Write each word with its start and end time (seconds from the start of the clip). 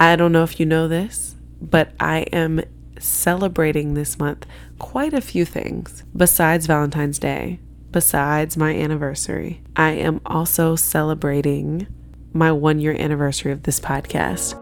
I 0.00 0.16
don't 0.16 0.32
know 0.32 0.42
if 0.42 0.58
you 0.58 0.64
know 0.64 0.88
this, 0.88 1.36
but 1.60 1.92
I 2.00 2.20
am 2.32 2.62
celebrating 2.98 3.92
this 3.92 4.18
month 4.18 4.46
quite 4.78 5.12
a 5.12 5.20
few 5.20 5.44
things 5.44 6.04
besides 6.16 6.66
Valentine's 6.66 7.18
Day, 7.18 7.60
besides 7.90 8.56
my 8.56 8.74
anniversary. 8.74 9.62
I 9.76 9.90
am 9.90 10.22
also 10.24 10.74
celebrating 10.74 11.86
my 12.32 12.50
one 12.50 12.78
year 12.78 12.96
anniversary 12.98 13.52
of 13.52 13.64
this 13.64 13.78
podcast. 13.78 14.56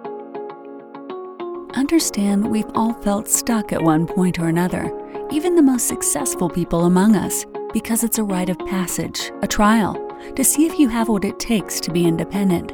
Understand 1.75 2.50
we've 2.50 2.70
all 2.75 2.95
felt 2.95 3.29
stuck 3.29 3.73
at 3.73 3.80
one 3.80 4.09
point 4.09 4.41
or 4.41 4.48
another, 4.48 4.91
even 5.30 5.55
the 5.55 5.62
most 5.62 5.86
successful 5.86 6.50
people 6.50 6.86
among 6.86 7.14
us, 7.14 7.45
because 7.73 8.02
it's 8.02 8.18
a 8.18 8.25
rite 8.25 8.48
of 8.48 8.59
passage, 8.66 9.30
a 9.43 9.46
trial, 9.46 9.95
to 10.34 10.43
see 10.43 10.66
if 10.66 10.80
you 10.80 10.89
have 10.89 11.09
what 11.09 11.25
it 11.25 11.39
takes 11.39 11.79
to 11.79 11.93
be 11.93 12.07
independent. 12.07 12.73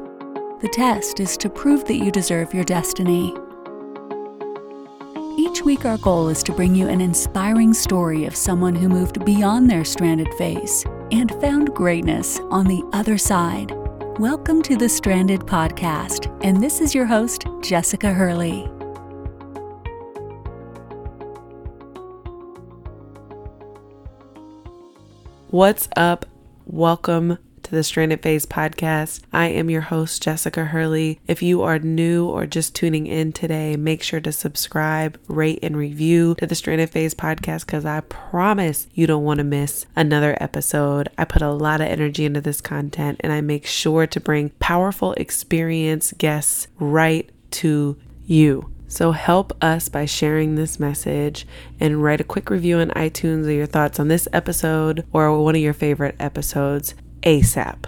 The 0.65 0.71
test 0.71 1.21
is 1.21 1.37
to 1.37 1.51
prove 1.51 1.85
that 1.85 1.97
you 1.97 2.11
deserve 2.11 2.55
your 2.55 2.65
destiny. 2.65 3.35
Each 5.37 5.61
week, 5.63 5.85
our 5.85 5.99
goal 5.99 6.31
is 6.31 6.43
to 6.43 6.55
bring 6.55 6.75
you 6.75 6.89
an 6.89 7.03
inspiring 7.03 7.75
story 7.75 8.25
of 8.25 8.35
someone 8.35 8.75
who 8.75 8.89
moved 8.89 9.27
beyond 9.27 9.69
their 9.69 9.85
stranded 9.85 10.33
phase 10.39 10.87
and 11.13 11.31
found 11.33 11.75
greatness 11.75 12.41
on 12.51 12.67
the 12.67 12.83
other 12.95 13.19
side. 13.19 13.73
Welcome 14.19 14.63
to 14.63 14.75
the 14.75 14.89
Stranded 14.89 15.41
Podcast, 15.41 16.35
and 16.43 16.63
this 16.63 16.81
is 16.81 16.95
your 16.95 17.05
host, 17.05 17.45
Jessica 17.61 18.11
Hurley. 18.11 18.63
What's 25.51 25.91
up? 25.95 26.25
Welcome 26.65 27.37
to 27.65 27.71
the 27.71 27.83
Stranded 27.83 28.23
Phase 28.23 28.47
podcast. 28.47 29.23
I 29.33 29.49
am 29.49 29.71
your 29.71 29.81
host, 29.81 30.23
Jessica 30.23 30.67
Hurley. 30.67 31.19
If 31.27 31.43
you 31.43 31.63
are 31.63 31.79
new 31.79 32.29
or 32.29 32.47
just 32.47 32.75
tuning 32.75 33.07
in 33.07 33.33
today, 33.33 33.75
make 33.77 34.03
sure 34.03 34.21
to 34.21 34.33
subscribe, 34.33 35.19
rate, 35.29 35.61
and 35.63 35.77
review 35.77 36.35
to 36.37 36.47
the 36.47 36.55
Stranded 36.55 36.91
Phase 36.91 37.15
podcast 37.15 37.67
because 37.67 37.87
I 37.87 38.01
promise 38.01 38.87
you 38.93 39.07
don't 39.07 39.25
want 39.25 39.39
to 39.39 39.45
miss 39.45 39.87
another 39.97 40.37
episode. 40.41 41.09
I 41.17 41.25
put 41.25 41.43
a 41.43 41.53
lot 41.53 41.81
of 41.81 41.89
energy 41.89 42.27
into 42.27 42.43
this 42.43 42.61
content 42.61 43.21
and 43.21 43.33
I 43.33 43.41
make 43.41 43.67
sure 43.67 44.07
to 44.07 44.21
bring 44.21 44.51
powerful 44.61 45.15
experience 45.15 46.13
guests 46.19 46.69
right 46.79 47.31
to 47.53 47.97
you. 48.27 48.71
So 48.87 49.13
help 49.13 49.57
us 49.65 49.89
by 49.89 50.05
sharing 50.05 50.55
this 50.55 50.79
message 50.79 51.47
and 51.81 52.03
write 52.03 52.21
a 52.21 52.25
quick 52.25 52.51
review 52.51 52.79
on 52.79 52.91
iTunes 52.91 53.45
of 53.45 53.51
your 53.51 53.67
thoughts 53.67 53.99
on 53.99 54.09
this 54.09 54.29
episode 54.33 55.05
or 55.13 55.37
one 55.43 55.57
of 55.57 55.63
your 55.63 55.73
favorite 55.73 56.15
episodes. 56.21 56.95
ASAP. 57.25 57.87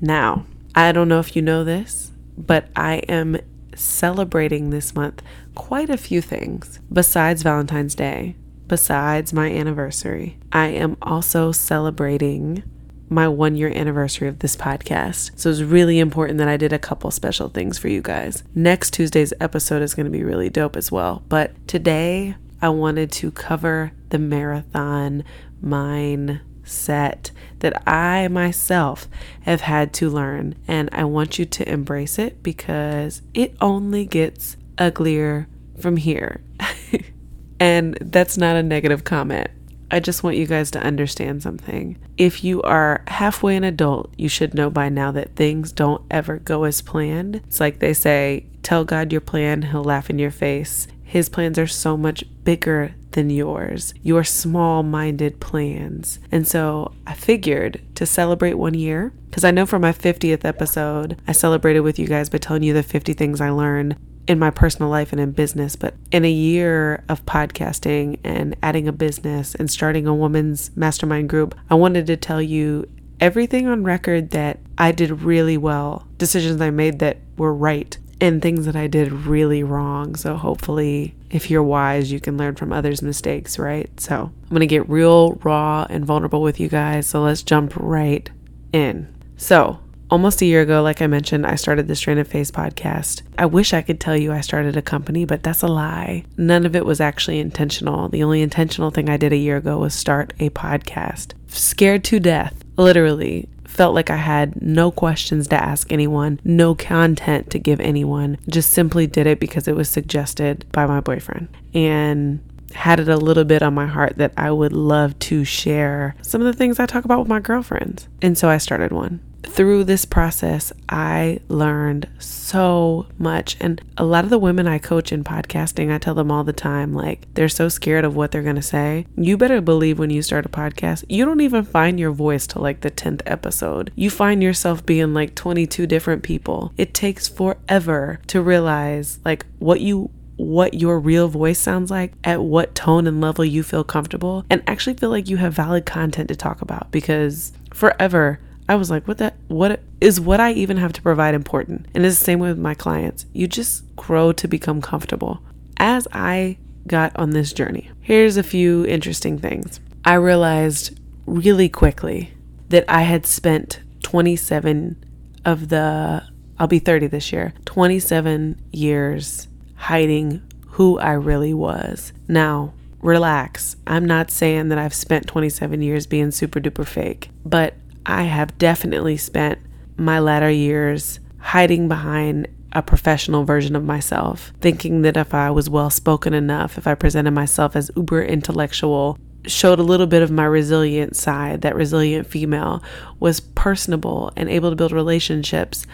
Now, 0.00 0.46
I 0.74 0.92
don't 0.92 1.08
know 1.08 1.20
if 1.20 1.36
you 1.36 1.42
know 1.42 1.64
this, 1.64 2.12
but 2.36 2.68
I 2.74 2.96
am 3.08 3.38
celebrating 3.74 4.70
this 4.70 4.94
month 4.94 5.22
quite 5.54 5.90
a 5.90 5.96
few 5.96 6.20
things 6.20 6.80
besides 6.92 7.42
Valentine's 7.42 7.94
Day, 7.94 8.36
besides 8.66 9.32
my 9.32 9.50
anniversary. 9.50 10.38
I 10.50 10.68
am 10.68 10.96
also 11.02 11.52
celebrating 11.52 12.62
my 13.08 13.28
one 13.28 13.54
year 13.54 13.68
anniversary 13.68 14.26
of 14.26 14.38
this 14.38 14.56
podcast. 14.56 15.38
So 15.38 15.50
it's 15.50 15.60
really 15.60 15.98
important 15.98 16.38
that 16.38 16.48
I 16.48 16.56
did 16.56 16.72
a 16.72 16.78
couple 16.78 17.10
special 17.10 17.50
things 17.50 17.78
for 17.78 17.88
you 17.88 18.00
guys. 18.00 18.42
Next 18.54 18.94
Tuesday's 18.94 19.34
episode 19.38 19.82
is 19.82 19.94
going 19.94 20.06
to 20.06 20.10
be 20.10 20.24
really 20.24 20.48
dope 20.48 20.76
as 20.76 20.90
well. 20.90 21.22
But 21.28 21.68
today 21.68 22.36
I 22.62 22.70
wanted 22.70 23.12
to 23.12 23.30
cover 23.30 23.92
the 24.08 24.18
marathon 24.18 25.24
mine 25.60 26.40
set 26.64 27.30
that 27.60 27.86
I 27.88 28.28
myself 28.28 29.08
have 29.42 29.62
had 29.62 29.92
to 29.94 30.10
learn. 30.10 30.54
And 30.66 30.88
I 30.92 31.04
want 31.04 31.38
you 31.38 31.44
to 31.44 31.68
embrace 31.68 32.18
it 32.18 32.42
because 32.42 33.22
it 33.34 33.56
only 33.60 34.04
gets 34.04 34.56
uglier 34.78 35.48
from 35.80 35.96
here. 35.96 36.42
and 37.60 37.96
that's 38.00 38.36
not 38.36 38.56
a 38.56 38.62
negative 38.62 39.04
comment. 39.04 39.50
I 39.92 40.00
just 40.00 40.24
want 40.24 40.38
you 40.38 40.46
guys 40.46 40.70
to 40.70 40.80
understand 40.80 41.42
something. 41.42 41.98
If 42.16 42.42
you 42.42 42.62
are 42.62 43.04
halfway 43.08 43.56
an 43.56 43.64
adult, 43.64 44.14
you 44.16 44.26
should 44.26 44.54
know 44.54 44.70
by 44.70 44.88
now 44.88 45.12
that 45.12 45.36
things 45.36 45.70
don't 45.70 46.02
ever 46.10 46.38
go 46.38 46.64
as 46.64 46.80
planned. 46.80 47.36
It's 47.36 47.60
like 47.60 47.78
they 47.78 47.92
say, 47.92 48.46
tell 48.62 48.86
God 48.86 49.12
your 49.12 49.20
plan, 49.20 49.62
he'll 49.62 49.84
laugh 49.84 50.08
in 50.08 50.18
your 50.18 50.30
face. 50.30 50.88
His 51.02 51.28
plans 51.28 51.58
are 51.58 51.66
so 51.66 51.98
much 51.98 52.24
bigger 52.42 52.94
than 53.12 53.30
yours, 53.30 53.94
your 54.02 54.24
small 54.24 54.82
minded 54.82 55.40
plans. 55.40 56.18
And 56.30 56.46
so 56.46 56.92
I 57.06 57.14
figured 57.14 57.80
to 57.94 58.06
celebrate 58.06 58.54
one 58.54 58.74
year, 58.74 59.12
because 59.30 59.44
I 59.44 59.50
know 59.50 59.66
for 59.66 59.78
my 59.78 59.92
50th 59.92 60.44
episode, 60.44 61.20
I 61.26 61.32
celebrated 61.32 61.80
with 61.80 61.98
you 61.98 62.06
guys 62.06 62.28
by 62.28 62.38
telling 62.38 62.62
you 62.62 62.74
the 62.74 62.82
50 62.82 63.12
things 63.14 63.40
I 63.40 63.50
learned 63.50 63.96
in 64.28 64.38
my 64.38 64.50
personal 64.50 64.90
life 64.90 65.12
and 65.12 65.20
in 65.20 65.32
business. 65.32 65.74
But 65.76 65.94
in 66.10 66.24
a 66.24 66.30
year 66.30 67.02
of 67.08 67.24
podcasting 67.26 68.18
and 68.22 68.56
adding 68.62 68.86
a 68.86 68.92
business 68.92 69.54
and 69.54 69.70
starting 69.70 70.06
a 70.06 70.14
women's 70.14 70.76
mastermind 70.76 71.28
group, 71.28 71.54
I 71.70 71.74
wanted 71.74 72.06
to 72.06 72.16
tell 72.16 72.40
you 72.40 72.88
everything 73.20 73.66
on 73.68 73.84
record 73.84 74.30
that 74.30 74.58
I 74.78 74.92
did 74.92 75.22
really 75.22 75.56
well, 75.56 76.06
decisions 76.18 76.60
I 76.60 76.70
made 76.70 76.98
that 76.98 77.18
were 77.36 77.54
right 77.54 77.96
and 78.22 78.40
things 78.40 78.66
that 78.66 78.76
I 78.76 78.86
did 78.86 79.10
really 79.12 79.64
wrong. 79.64 80.14
So 80.14 80.36
hopefully, 80.36 81.12
if 81.30 81.50
you're 81.50 81.62
wise, 81.62 82.12
you 82.12 82.20
can 82.20 82.38
learn 82.38 82.54
from 82.54 82.72
others' 82.72 83.02
mistakes, 83.02 83.58
right? 83.58 83.90
So 84.00 84.30
I'm 84.48 84.58
to 84.60 84.66
get 84.66 84.88
real 84.88 85.32
raw 85.42 85.86
and 85.90 86.04
vulnerable 86.04 86.40
with 86.40 86.60
you 86.60 86.68
guys. 86.68 87.08
So 87.08 87.20
let's 87.20 87.42
jump 87.42 87.74
right 87.74 88.30
in. 88.72 89.12
So, 89.36 89.80
almost 90.08 90.40
a 90.40 90.46
year 90.46 90.62
ago, 90.62 90.82
like 90.84 91.02
I 91.02 91.08
mentioned, 91.08 91.44
I 91.44 91.56
started 91.56 91.88
the 91.88 91.96
Stranded 91.96 92.28
Phase 92.28 92.52
podcast. 92.52 93.22
I 93.38 93.46
wish 93.46 93.74
I 93.74 93.82
could 93.82 93.98
tell 93.98 94.16
you 94.16 94.32
I 94.32 94.40
started 94.40 94.76
a 94.76 94.82
company, 94.82 95.24
but 95.24 95.42
that's 95.42 95.62
a 95.62 95.66
lie. 95.66 96.24
None 96.36 96.64
of 96.64 96.76
it 96.76 96.86
was 96.86 97.00
actually 97.00 97.40
intentional. 97.40 98.08
The 98.08 98.22
only 98.22 98.40
intentional 98.40 98.92
thing 98.92 99.08
I 99.08 99.16
did 99.16 99.32
a 99.32 99.36
year 99.36 99.56
ago 99.56 99.78
was 99.78 99.94
start 99.94 100.32
a 100.38 100.50
podcast. 100.50 101.32
Scared 101.48 102.04
to 102.04 102.20
death, 102.20 102.62
literally 102.76 103.48
felt 103.72 103.94
like 103.94 104.10
I 104.10 104.16
had 104.16 104.60
no 104.60 104.90
questions 104.90 105.48
to 105.48 105.56
ask 105.56 105.90
anyone, 105.90 106.40
no 106.44 106.74
content 106.74 107.50
to 107.50 107.58
give 107.58 107.80
anyone, 107.80 108.38
just 108.48 108.70
simply 108.70 109.06
did 109.06 109.26
it 109.26 109.40
because 109.40 109.66
it 109.66 109.74
was 109.74 109.88
suggested 109.88 110.66
by 110.72 110.86
my 110.86 111.00
boyfriend. 111.00 111.48
And 111.74 112.40
had 112.74 113.00
it 113.00 113.08
a 113.08 113.16
little 113.16 113.44
bit 113.44 113.62
on 113.62 113.74
my 113.74 113.86
heart 113.86 114.16
that 114.16 114.32
I 114.36 114.50
would 114.50 114.72
love 114.72 115.18
to 115.20 115.44
share 115.44 116.14
some 116.22 116.40
of 116.40 116.46
the 116.46 116.52
things 116.52 116.78
I 116.78 116.86
talk 116.86 117.04
about 117.04 117.20
with 117.20 117.28
my 117.28 117.40
girlfriends. 117.40 118.08
And 118.20 118.36
so 118.36 118.48
I 118.48 118.58
started 118.58 118.92
one 118.92 119.20
through 119.44 119.84
this 119.84 120.04
process, 120.04 120.72
I 120.88 121.40
learned 121.48 122.08
so 122.18 123.06
much. 123.18 123.56
And 123.60 123.80
a 123.96 124.04
lot 124.04 124.24
of 124.24 124.30
the 124.30 124.38
women 124.38 124.66
I 124.66 124.78
coach 124.78 125.12
in 125.12 125.24
podcasting, 125.24 125.92
I 125.92 125.98
tell 125.98 126.14
them 126.14 126.30
all 126.30 126.44
the 126.44 126.52
time, 126.52 126.94
like, 126.94 127.26
they're 127.34 127.48
so 127.48 127.68
scared 127.68 128.04
of 128.04 128.16
what 128.16 128.30
they're 128.30 128.42
going 128.42 128.56
to 128.56 128.62
say. 128.62 129.06
You 129.16 129.36
better 129.36 129.60
believe 129.60 129.98
when 129.98 130.10
you 130.10 130.22
start 130.22 130.46
a 130.46 130.48
podcast, 130.48 131.04
you 131.08 131.24
don't 131.24 131.40
even 131.40 131.64
find 131.64 131.98
your 131.98 132.12
voice 132.12 132.46
till 132.46 132.62
like 132.62 132.80
the 132.80 132.90
10th 132.90 133.22
episode. 133.26 133.92
You 133.94 134.10
find 134.10 134.42
yourself 134.42 134.84
being 134.84 135.14
like 135.14 135.34
22 135.34 135.86
different 135.86 136.22
people. 136.22 136.72
It 136.76 136.94
takes 136.94 137.28
forever 137.28 138.20
to 138.28 138.42
realize 138.42 139.18
like 139.24 139.46
what 139.58 139.80
you 139.80 140.10
what 140.36 140.74
your 140.74 140.98
real 140.98 141.28
voice 141.28 141.58
sounds 141.58 141.90
like, 141.90 142.12
at 142.24 142.42
what 142.42 142.74
tone 142.74 143.06
and 143.06 143.20
level 143.20 143.44
you 143.44 143.62
feel 143.62 143.84
comfortable, 143.84 144.44
and 144.50 144.62
actually 144.66 144.94
feel 144.94 145.10
like 145.10 145.28
you 145.28 145.36
have 145.36 145.54
valid 145.54 145.86
content 145.86 146.28
to 146.28 146.34
talk 146.34 146.62
about 146.62 146.90
because 146.90 147.52
forever 147.72 148.40
I 148.72 148.74
was 148.74 148.88
like, 148.88 149.06
what 149.06 149.18
that 149.18 149.36
what 149.48 149.80
is 150.00 150.18
what 150.18 150.40
I 150.40 150.52
even 150.52 150.78
have 150.78 150.94
to 150.94 151.02
provide 151.02 151.34
important? 151.34 151.88
And 151.94 152.06
it's 152.06 152.18
the 152.18 152.24
same 152.24 152.38
with 152.38 152.58
my 152.58 152.72
clients. 152.72 153.26
You 153.34 153.46
just 153.46 153.84
grow 153.96 154.32
to 154.32 154.48
become 154.48 154.80
comfortable. 154.80 155.42
As 155.76 156.08
I 156.10 156.56
got 156.86 157.14
on 157.14 157.30
this 157.30 157.52
journey, 157.52 157.90
here's 158.00 158.38
a 158.38 158.42
few 158.42 158.86
interesting 158.86 159.38
things. 159.38 159.78
I 160.06 160.14
realized 160.14 160.98
really 161.26 161.68
quickly 161.68 162.32
that 162.70 162.86
I 162.88 163.02
had 163.02 163.26
spent 163.26 163.82
27 164.04 165.04
of 165.44 165.68
the 165.68 166.22
I'll 166.58 166.66
be 166.66 166.78
30 166.78 167.08
this 167.08 167.30
year. 167.30 167.52
27 167.66 168.58
years 168.72 169.48
hiding 169.74 170.40
who 170.68 170.98
I 170.98 171.12
really 171.12 171.52
was. 171.52 172.14
Now, 172.26 172.72
relax. 173.02 173.76
I'm 173.86 174.06
not 174.06 174.30
saying 174.30 174.68
that 174.68 174.78
I've 174.78 174.94
spent 174.94 175.26
27 175.26 175.82
years 175.82 176.06
being 176.06 176.30
super 176.30 176.58
duper 176.58 176.86
fake, 176.86 177.28
but 177.44 177.74
I 178.06 178.24
have 178.24 178.58
definitely 178.58 179.16
spent 179.16 179.58
my 179.96 180.18
latter 180.18 180.50
years 180.50 181.20
hiding 181.38 181.88
behind 181.88 182.48
a 182.72 182.82
professional 182.82 183.44
version 183.44 183.76
of 183.76 183.84
myself, 183.84 184.52
thinking 184.60 185.02
that 185.02 185.16
if 185.16 185.34
I 185.34 185.50
was 185.50 185.68
well 185.68 185.90
spoken 185.90 186.32
enough, 186.32 186.78
if 186.78 186.86
I 186.86 186.94
presented 186.94 187.32
myself 187.32 187.76
as 187.76 187.90
uber 187.96 188.22
intellectual, 188.22 189.18
showed 189.46 189.78
a 189.78 189.84
little 189.84 190.06
bit 190.06 190.22
of 190.22 190.30
my 190.30 190.44
resilient 190.44 191.16
side, 191.16 191.60
that 191.62 191.74
resilient 191.74 192.26
female, 192.26 192.82
was 193.20 193.40
personable 193.40 194.32
and 194.36 194.48
able 194.48 194.70
to 194.70 194.76
build 194.76 194.92
relationships, 194.92 195.86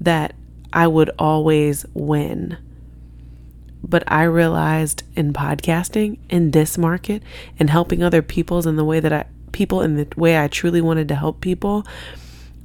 that 0.00 0.34
I 0.72 0.86
would 0.86 1.10
always 1.18 1.84
win. 1.94 2.56
But 3.82 4.04
I 4.06 4.22
realized 4.22 5.02
in 5.16 5.32
podcasting, 5.32 6.18
in 6.30 6.52
this 6.52 6.78
market, 6.78 7.22
and 7.58 7.68
helping 7.68 8.02
other 8.02 8.22
people's 8.22 8.66
in 8.66 8.76
the 8.76 8.84
way 8.84 9.00
that 9.00 9.12
I 9.12 9.24
people 9.52 9.80
in 9.82 9.96
the 9.96 10.08
way 10.16 10.38
I 10.38 10.48
truly 10.48 10.80
wanted 10.80 11.08
to 11.08 11.14
help 11.14 11.40
people, 11.40 11.86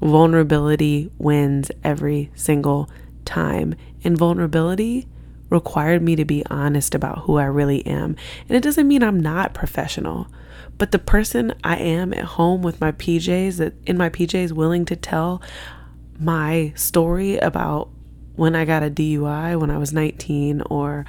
vulnerability 0.02 1.12
wins 1.18 1.72
every 1.84 2.32
single 2.36 2.90
time. 3.26 3.76
And 4.04 4.18
vulnerability 4.18 5.08
required 5.50 6.02
me 6.02 6.16
to 6.16 6.26
be 6.26 6.46
honest 6.50 6.94
about 6.94 7.20
who 7.20 7.38
I 7.38 7.46
really 7.46 7.86
am. 7.86 8.16
And 8.48 8.58
it 8.58 8.64
doesn't 8.64 8.88
mean 8.88 9.04
I'm 9.04 9.20
not 9.20 9.54
professional, 9.54 10.28
but 10.78 10.92
the 10.92 11.00
person 11.00 11.54
I 11.64 11.78
am 11.78 12.14
at 12.14 12.26
home 12.26 12.62
with 12.62 12.82
my 12.82 12.92
PJs, 12.92 13.58
that 13.58 13.74
in 13.86 13.98
my 13.98 14.10
PJs, 14.10 14.52
willing 14.52 14.86
to 14.86 14.96
tell 14.96 15.42
my 16.20 16.74
story 16.76 17.38
about 17.38 17.90
when 18.36 18.56
I 18.56 18.66
got 18.66 18.84
a 18.84 18.90
DUI 18.90 19.60
when 19.60 19.72
I 19.72 19.78
was 19.78 19.92
19 19.92 20.62
or 20.70 21.06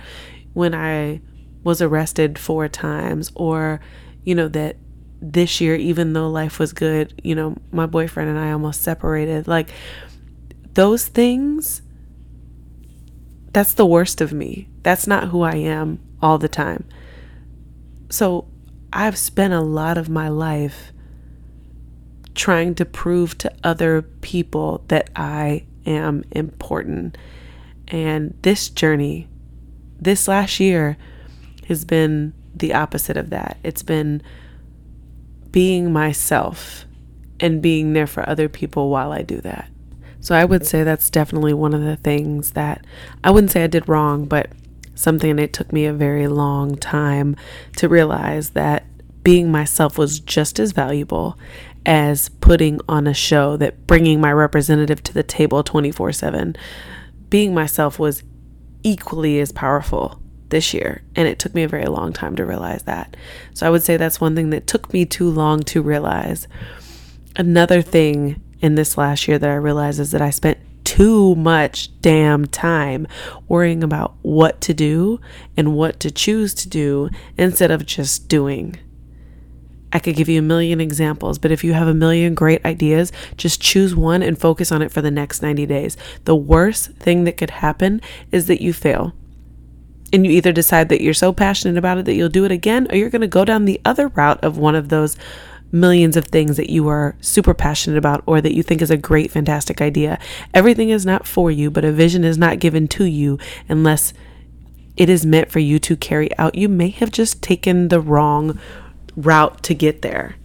when 0.54 0.74
I 0.74 1.20
was 1.62 1.82
arrested 1.82 2.38
four 2.38 2.68
times 2.68 3.30
or, 3.34 3.80
you 4.24 4.34
know, 4.34 4.48
that 4.48 4.76
this 5.20 5.60
year, 5.60 5.74
even 5.74 6.12
though 6.12 6.30
life 6.30 6.58
was 6.58 6.72
good, 6.72 7.20
you 7.24 7.34
know, 7.34 7.56
my 7.72 7.86
boyfriend 7.86 8.30
and 8.30 8.38
I 8.38 8.52
almost 8.52 8.82
separated. 8.82 9.48
Like, 9.48 9.70
those 10.74 11.06
things, 11.06 11.82
that's 13.52 13.74
the 13.74 13.86
worst 13.86 14.20
of 14.20 14.32
me. 14.32 14.68
That's 14.82 15.06
not 15.06 15.28
who 15.28 15.42
I 15.42 15.56
am 15.56 16.00
all 16.22 16.38
the 16.38 16.48
time. 16.48 16.84
So, 18.10 18.46
I've 18.92 19.18
spent 19.18 19.52
a 19.52 19.60
lot 19.60 19.98
of 19.98 20.08
my 20.08 20.28
life 20.28 20.92
trying 22.34 22.74
to 22.76 22.84
prove 22.84 23.36
to 23.38 23.52
other 23.64 24.02
people 24.02 24.84
that 24.88 25.10
I 25.16 25.66
am 25.84 26.24
important. 26.30 27.18
And 27.88 28.38
this 28.42 28.68
journey, 28.70 29.28
this 29.98 30.28
last 30.28 30.60
year, 30.60 30.96
has 31.66 31.84
been 31.84 32.32
the 32.54 32.74
opposite 32.74 33.16
of 33.16 33.30
that. 33.30 33.58
It's 33.62 33.82
been 33.82 34.22
being 35.50 35.92
myself 35.92 36.84
and 37.40 37.62
being 37.62 37.92
there 37.92 38.06
for 38.06 38.28
other 38.28 38.48
people 38.48 38.90
while 38.90 39.12
I 39.12 39.22
do 39.22 39.40
that. 39.42 39.70
So 40.20 40.34
I 40.34 40.44
would 40.44 40.66
say 40.66 40.82
that's 40.82 41.10
definitely 41.10 41.54
one 41.54 41.74
of 41.74 41.82
the 41.82 41.96
things 41.96 42.52
that 42.52 42.84
I 43.22 43.30
wouldn't 43.30 43.52
say 43.52 43.64
I 43.64 43.68
did 43.68 43.88
wrong, 43.88 44.24
but 44.24 44.50
something 44.94 45.36
that 45.36 45.52
took 45.52 45.72
me 45.72 45.86
a 45.86 45.92
very 45.92 46.26
long 46.26 46.76
time 46.76 47.36
to 47.76 47.88
realize 47.88 48.50
that 48.50 48.84
being 49.22 49.50
myself 49.50 49.96
was 49.96 50.18
just 50.18 50.58
as 50.58 50.72
valuable 50.72 51.38
as 51.86 52.28
putting 52.28 52.80
on 52.88 53.06
a 53.06 53.14
show 53.14 53.56
that 53.56 53.86
bringing 53.86 54.20
my 54.20 54.32
representative 54.32 55.02
to 55.04 55.14
the 55.14 55.22
table 55.22 55.62
24/7. 55.62 56.56
Being 57.30 57.54
myself 57.54 57.98
was 57.98 58.24
equally 58.82 59.38
as 59.38 59.52
powerful 59.52 60.20
this 60.50 60.74
year. 60.74 61.02
And 61.14 61.28
it 61.28 61.38
took 61.38 61.54
me 61.54 61.62
a 61.62 61.68
very 61.68 61.86
long 61.86 62.12
time 62.12 62.36
to 62.36 62.46
realize 62.46 62.82
that. 62.84 63.16
So 63.54 63.66
I 63.66 63.70
would 63.70 63.82
say 63.82 63.96
that's 63.96 64.20
one 64.20 64.34
thing 64.34 64.50
that 64.50 64.66
took 64.66 64.92
me 64.92 65.04
too 65.04 65.30
long 65.30 65.62
to 65.64 65.82
realize. 65.82 66.48
Another 67.36 67.82
thing 67.82 68.42
in 68.60 68.74
this 68.74 68.98
last 68.98 69.28
year 69.28 69.38
that 69.38 69.50
I 69.50 69.54
realized 69.54 70.00
is 70.00 70.10
that 70.10 70.22
I 70.22 70.30
spent 70.30 70.58
too 70.84 71.34
much 71.34 71.90
damn 72.00 72.46
time 72.46 73.06
worrying 73.46 73.84
about 73.84 74.14
what 74.22 74.60
to 74.62 74.72
do 74.72 75.20
and 75.56 75.74
what 75.74 76.00
to 76.00 76.10
choose 76.10 76.54
to 76.54 76.68
do 76.68 77.10
instead 77.36 77.70
of 77.70 77.84
just 77.84 78.28
doing. 78.28 78.76
I 79.92 79.98
could 79.98 80.16
give 80.16 80.28
you 80.28 80.38
a 80.38 80.42
million 80.42 80.80
examples, 80.80 81.38
but 81.38 81.50
if 81.50 81.64
you 81.64 81.72
have 81.72 81.88
a 81.88 81.94
million 81.94 82.34
great 82.34 82.64
ideas, 82.64 83.12
just 83.36 83.60
choose 83.60 83.94
one 83.94 84.22
and 84.22 84.38
focus 84.38 84.70
on 84.70 84.82
it 84.82 84.92
for 84.92 85.00
the 85.00 85.10
next 85.10 85.42
90 85.42 85.66
days. 85.66 85.96
The 86.24 86.36
worst 86.36 86.92
thing 86.92 87.24
that 87.24 87.36
could 87.36 87.50
happen 87.50 88.00
is 88.30 88.46
that 88.46 88.60
you 88.60 88.72
fail 88.72 89.14
and 90.12 90.24
you 90.24 90.32
either 90.32 90.52
decide 90.52 90.88
that 90.88 91.02
you're 91.02 91.14
so 91.14 91.32
passionate 91.32 91.76
about 91.76 91.98
it 91.98 92.04
that 92.06 92.14
you'll 92.14 92.28
do 92.28 92.44
it 92.44 92.52
again, 92.52 92.86
or 92.90 92.96
you're 92.96 93.10
going 93.10 93.20
to 93.20 93.26
go 93.26 93.44
down 93.44 93.64
the 93.64 93.80
other 93.84 94.08
route 94.08 94.42
of 94.42 94.58
one 94.58 94.74
of 94.74 94.88
those 94.88 95.16
millions 95.70 96.16
of 96.16 96.26
things 96.26 96.56
that 96.56 96.70
you 96.70 96.88
are 96.88 97.14
super 97.20 97.52
passionate 97.52 97.98
about 97.98 98.22
or 98.26 98.40
that 98.40 98.54
you 98.54 98.62
think 98.62 98.80
is 98.80 98.90
a 98.90 98.96
great, 98.96 99.30
fantastic 99.30 99.80
idea. 99.80 100.18
Everything 100.54 100.90
is 100.90 101.04
not 101.04 101.26
for 101.26 101.50
you, 101.50 101.70
but 101.70 101.84
a 101.84 101.92
vision 101.92 102.24
is 102.24 102.38
not 102.38 102.58
given 102.58 102.88
to 102.88 103.04
you 103.04 103.38
unless 103.68 104.14
it 104.96 105.08
is 105.08 105.26
meant 105.26 105.50
for 105.50 105.58
you 105.58 105.78
to 105.78 105.96
carry 105.96 106.36
out. 106.38 106.54
You 106.54 106.68
may 106.68 106.88
have 106.88 107.10
just 107.10 107.42
taken 107.42 107.88
the 107.88 108.00
wrong 108.00 108.58
route 109.14 109.62
to 109.64 109.74
get 109.74 110.02
there. 110.02 110.36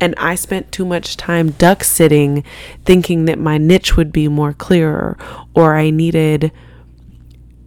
And 0.00 0.14
I 0.16 0.34
spent 0.34 0.72
too 0.72 0.84
much 0.84 1.16
time 1.16 1.50
duck 1.52 1.84
sitting 1.84 2.44
thinking 2.84 3.26
that 3.26 3.38
my 3.38 3.58
niche 3.58 3.96
would 3.96 4.12
be 4.12 4.28
more 4.28 4.52
clearer 4.52 5.16
or 5.54 5.76
I 5.76 5.90
needed 5.90 6.52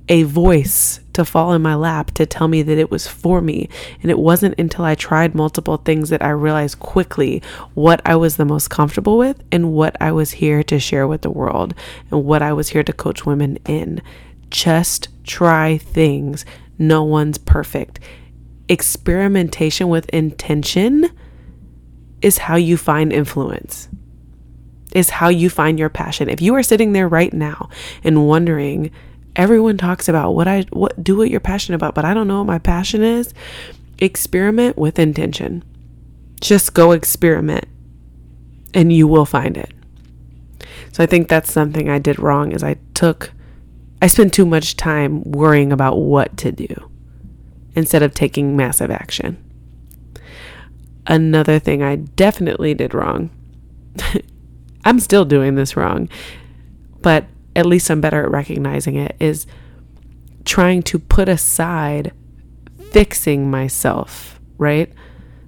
a 0.08 0.24
voice 0.24 1.00
to 1.20 1.26
fall 1.26 1.54
in 1.54 1.62
my 1.62 1.76
lap 1.76 2.12
to 2.12 2.26
tell 2.26 2.48
me 2.48 2.62
that 2.64 2.78
it 2.78 2.90
was 2.90 3.08
for 3.08 3.42
me. 3.42 3.70
And 4.02 4.10
it 4.10 4.18
wasn't 4.18 4.60
until 4.60 4.86
I 4.86 4.96
tried 4.96 5.36
multiple 5.36 5.78
things 5.78 6.10
that 6.10 6.24
I 6.24 6.30
realized 6.30 6.80
quickly 6.80 7.42
what 7.74 8.02
I 8.06 8.16
was 8.16 8.38
the 8.38 8.46
most 8.46 8.70
comfortable 8.70 9.18
with 9.18 9.44
and 9.52 9.74
what 9.74 9.96
I 10.02 10.12
was 10.12 10.32
here 10.32 10.64
to 10.64 10.80
share 10.80 11.08
with 11.08 11.22
the 11.22 11.30
world 11.30 11.74
and 12.10 12.26
what 12.26 12.42
I 12.42 12.54
was 12.54 12.70
here 12.70 12.84
to 12.84 12.94
coach 12.94 13.26
women 13.26 13.58
in. 13.66 14.02
Just 14.50 15.10
try 15.24 15.78
things. 15.78 16.46
No 16.78 17.04
one's 17.04 17.38
perfect. 17.38 18.00
Experimentation 18.68 19.90
with 19.90 20.10
intention 20.10 21.10
is 22.22 22.40
how 22.40 22.56
you 22.56 22.78
find 22.78 23.14
influence 23.14 23.90
is 24.94 25.12
how 25.12 25.30
you 25.30 25.52
find 25.52 25.78
your 25.78 25.90
passion. 25.90 26.30
If 26.30 26.42
you 26.42 26.56
are 26.56 26.64
sitting 26.64 26.94
there 26.94 27.08
right 27.08 27.32
now 27.32 27.70
and 28.04 28.28
wondering, 28.28 28.92
everyone 29.36 29.78
talks 29.78 30.08
about 30.08 30.32
what 30.32 30.48
I 30.48 30.66
what 30.72 31.04
do 31.04 31.18
what 31.18 31.30
you're 31.30 31.40
passionate 31.40 31.76
about, 31.76 31.96
but 31.96 32.06
I 32.06 32.14
don't 32.14 32.28
know 32.28 32.40
what 32.40 32.48
my 32.48 32.60
passion 32.60 33.04
is. 33.04 33.34
Experiment 34.00 34.78
with 34.78 35.00
intention. 35.00 35.64
Just 36.42 36.74
go 36.74 36.92
experiment 36.92 37.66
and 38.74 38.94
you 38.94 39.08
will 39.08 39.26
find 39.26 39.58
it. 39.58 39.72
So 40.92 41.04
I 41.04 41.06
think 41.06 41.28
that's 41.28 41.52
something 41.52 41.90
I 41.90 42.00
did 42.00 42.20
wrong 42.20 42.52
is 42.52 42.64
I 42.64 42.78
took 42.94 43.32
I 44.02 44.08
spent 44.08 44.34
too 44.34 44.46
much 44.46 44.78
time 44.78 45.22
worrying 45.24 45.74
about 45.74 45.98
what 45.98 46.38
to 46.38 46.52
do 46.52 46.90
instead 47.76 48.02
of 48.02 48.14
taking 48.14 48.56
massive 48.56 48.90
action. 48.90 49.38
Another 51.06 51.60
thing 51.60 51.84
I 51.84 51.96
definitely 51.98 52.74
did 52.74 52.94
wrong. 52.94 53.30
I'm 54.86 55.00
still 55.00 55.26
doing 55.26 55.56
this 55.56 55.76
wrong. 55.76 56.08
But 57.02 57.26
at 57.56 57.66
least 57.66 57.90
I'm 57.90 58.02
better 58.02 58.24
at 58.24 58.32
recognizing 58.32 58.96
it, 58.96 59.16
is 59.20 59.46
trying 60.46 60.84
to 60.84 61.00
put 61.00 61.30
aside 61.30 62.12
fixing 62.92 63.50
myself, 63.50 64.40
right? 64.58 64.92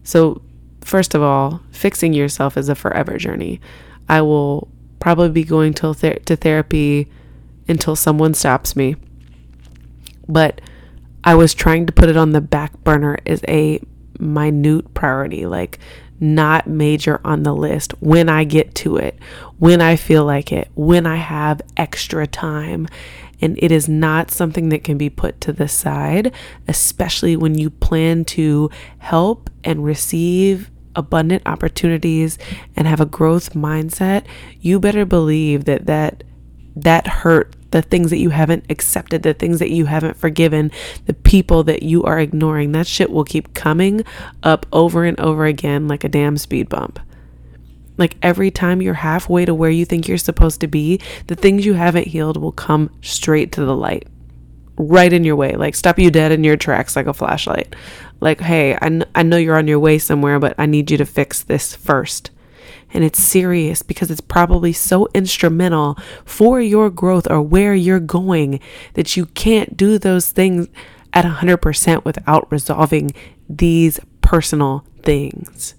So, 0.03 0.41
first 0.81 1.15
of 1.15 1.21
all, 1.21 1.61
fixing 1.71 2.13
yourself 2.13 2.57
is 2.57 2.69
a 2.69 2.75
forever 2.75 3.17
journey. 3.17 3.61
I 4.09 4.21
will 4.21 4.67
probably 4.99 5.29
be 5.29 5.43
going 5.43 5.73
to, 5.75 5.93
ther- 5.93 6.19
to 6.25 6.35
therapy 6.35 7.09
until 7.67 7.95
someone 7.95 8.33
stops 8.33 8.75
me. 8.75 8.95
But 10.27 10.61
I 11.23 11.35
was 11.35 11.53
trying 11.53 11.85
to 11.85 11.93
put 11.93 12.09
it 12.09 12.17
on 12.17 12.31
the 12.31 12.41
back 12.41 12.83
burner 12.83 13.17
as 13.25 13.43
a 13.47 13.81
minute 14.19 14.93
priority. 14.93 15.45
Like, 15.45 15.79
not 16.21 16.67
major 16.67 17.19
on 17.25 17.43
the 17.43 17.53
list 17.53 17.93
when 17.99 18.29
I 18.29 18.43
get 18.43 18.75
to 18.75 18.97
it, 18.97 19.17
when 19.57 19.81
I 19.81 19.95
feel 19.95 20.23
like 20.23 20.51
it, 20.51 20.69
when 20.75 21.05
I 21.05 21.17
have 21.17 21.61
extra 21.75 22.27
time. 22.27 22.87
And 23.41 23.57
it 23.61 23.71
is 23.71 23.89
not 23.89 24.29
something 24.29 24.69
that 24.69 24.83
can 24.83 24.99
be 24.99 25.09
put 25.09 25.41
to 25.41 25.51
the 25.51 25.67
side, 25.67 26.31
especially 26.67 27.35
when 27.35 27.55
you 27.55 27.71
plan 27.71 28.23
to 28.25 28.69
help 28.99 29.49
and 29.63 29.83
receive 29.83 30.69
abundant 30.95 31.41
opportunities 31.47 32.37
and 32.75 32.87
have 32.87 33.01
a 33.01 33.05
growth 33.05 33.53
mindset. 33.53 34.25
You 34.59 34.79
better 34.79 35.05
believe 35.05 35.65
that 35.65 35.87
that 35.87 36.23
that 36.75 37.07
hurt 37.07 37.55
the 37.71 37.81
things 37.81 38.09
that 38.09 38.19
you 38.19 38.29
haven't 38.29 38.65
accepted, 38.69 39.23
the 39.23 39.33
things 39.33 39.59
that 39.59 39.71
you 39.71 39.85
haven't 39.85 40.17
forgiven, 40.17 40.71
the 41.05 41.13
people 41.13 41.63
that 41.63 41.83
you 41.83 42.03
are 42.03 42.19
ignoring, 42.19 42.73
that 42.73 42.87
shit 42.87 43.09
will 43.09 43.23
keep 43.23 43.53
coming 43.53 44.03
up 44.43 44.65
over 44.71 45.05
and 45.05 45.19
over 45.19 45.45
again 45.45 45.87
like 45.87 46.03
a 46.03 46.09
damn 46.09 46.37
speed 46.37 46.69
bump. 46.69 46.99
Like 47.97 48.17
every 48.21 48.51
time 48.51 48.81
you're 48.81 48.93
halfway 48.95 49.45
to 49.45 49.53
where 49.53 49.69
you 49.69 49.85
think 49.85 50.07
you're 50.07 50.17
supposed 50.17 50.61
to 50.61 50.67
be, 50.67 50.99
the 51.27 51.35
things 51.35 51.65
you 51.65 51.73
haven't 51.73 52.07
healed 52.07 52.37
will 52.37 52.51
come 52.51 52.89
straight 53.01 53.51
to 53.53 53.65
the 53.65 53.75
light, 53.75 54.07
right 54.77 55.11
in 55.11 55.23
your 55.23 55.35
way, 55.35 55.53
like 55.53 55.75
stop 55.75 55.99
you 55.99 56.11
dead 56.11 56.31
in 56.31 56.43
your 56.43 56.57
tracks 56.57 56.95
like 56.95 57.07
a 57.07 57.13
flashlight. 57.13 57.75
Like, 58.19 58.41
hey, 58.41 58.75
I, 58.75 58.89
kn- 58.89 59.05
I 59.15 59.23
know 59.23 59.37
you're 59.37 59.57
on 59.57 59.67
your 59.67 59.79
way 59.79 59.97
somewhere, 59.97 60.39
but 60.39 60.55
I 60.57 60.65
need 60.65 60.91
you 60.91 60.97
to 60.97 61.05
fix 61.05 61.43
this 61.43 61.75
first 61.75 62.31
and 62.93 63.03
it's 63.03 63.21
serious 63.21 63.81
because 63.81 64.11
it's 64.11 64.21
probably 64.21 64.73
so 64.73 65.07
instrumental 65.13 65.97
for 66.25 66.61
your 66.61 66.89
growth 66.89 67.29
or 67.29 67.41
where 67.41 67.73
you're 67.73 67.99
going 67.99 68.59
that 68.93 69.15
you 69.15 69.25
can't 69.27 69.77
do 69.77 69.97
those 69.97 70.29
things 70.29 70.67
at 71.13 71.25
100% 71.25 72.05
without 72.05 72.51
resolving 72.51 73.11
these 73.49 73.99
personal 74.21 74.85
things. 75.03 75.75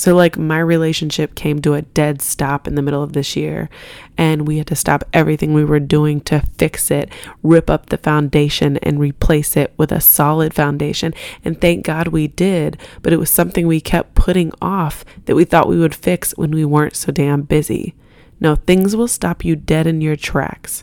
So, 0.00 0.16
like, 0.16 0.38
my 0.38 0.60
relationship 0.60 1.34
came 1.34 1.60
to 1.60 1.74
a 1.74 1.82
dead 1.82 2.22
stop 2.22 2.66
in 2.66 2.74
the 2.74 2.80
middle 2.80 3.02
of 3.02 3.12
this 3.12 3.36
year, 3.36 3.68
and 4.16 4.48
we 4.48 4.56
had 4.56 4.66
to 4.68 4.74
stop 4.74 5.04
everything 5.12 5.52
we 5.52 5.62
were 5.62 5.78
doing 5.78 6.22
to 6.22 6.40
fix 6.56 6.90
it, 6.90 7.12
rip 7.42 7.68
up 7.68 7.90
the 7.90 7.98
foundation, 7.98 8.78
and 8.78 8.98
replace 8.98 9.58
it 9.58 9.74
with 9.76 9.92
a 9.92 10.00
solid 10.00 10.54
foundation. 10.54 11.12
And 11.44 11.60
thank 11.60 11.84
God 11.84 12.08
we 12.08 12.28
did, 12.28 12.78
but 13.02 13.12
it 13.12 13.18
was 13.18 13.28
something 13.28 13.66
we 13.66 13.82
kept 13.82 14.14
putting 14.14 14.52
off 14.62 15.04
that 15.26 15.36
we 15.36 15.44
thought 15.44 15.68
we 15.68 15.78
would 15.78 15.94
fix 15.94 16.32
when 16.34 16.50
we 16.50 16.64
weren't 16.64 16.96
so 16.96 17.12
damn 17.12 17.42
busy. 17.42 17.94
No, 18.40 18.54
things 18.54 18.96
will 18.96 19.06
stop 19.06 19.44
you 19.44 19.54
dead 19.54 19.86
in 19.86 20.00
your 20.00 20.16
tracks 20.16 20.82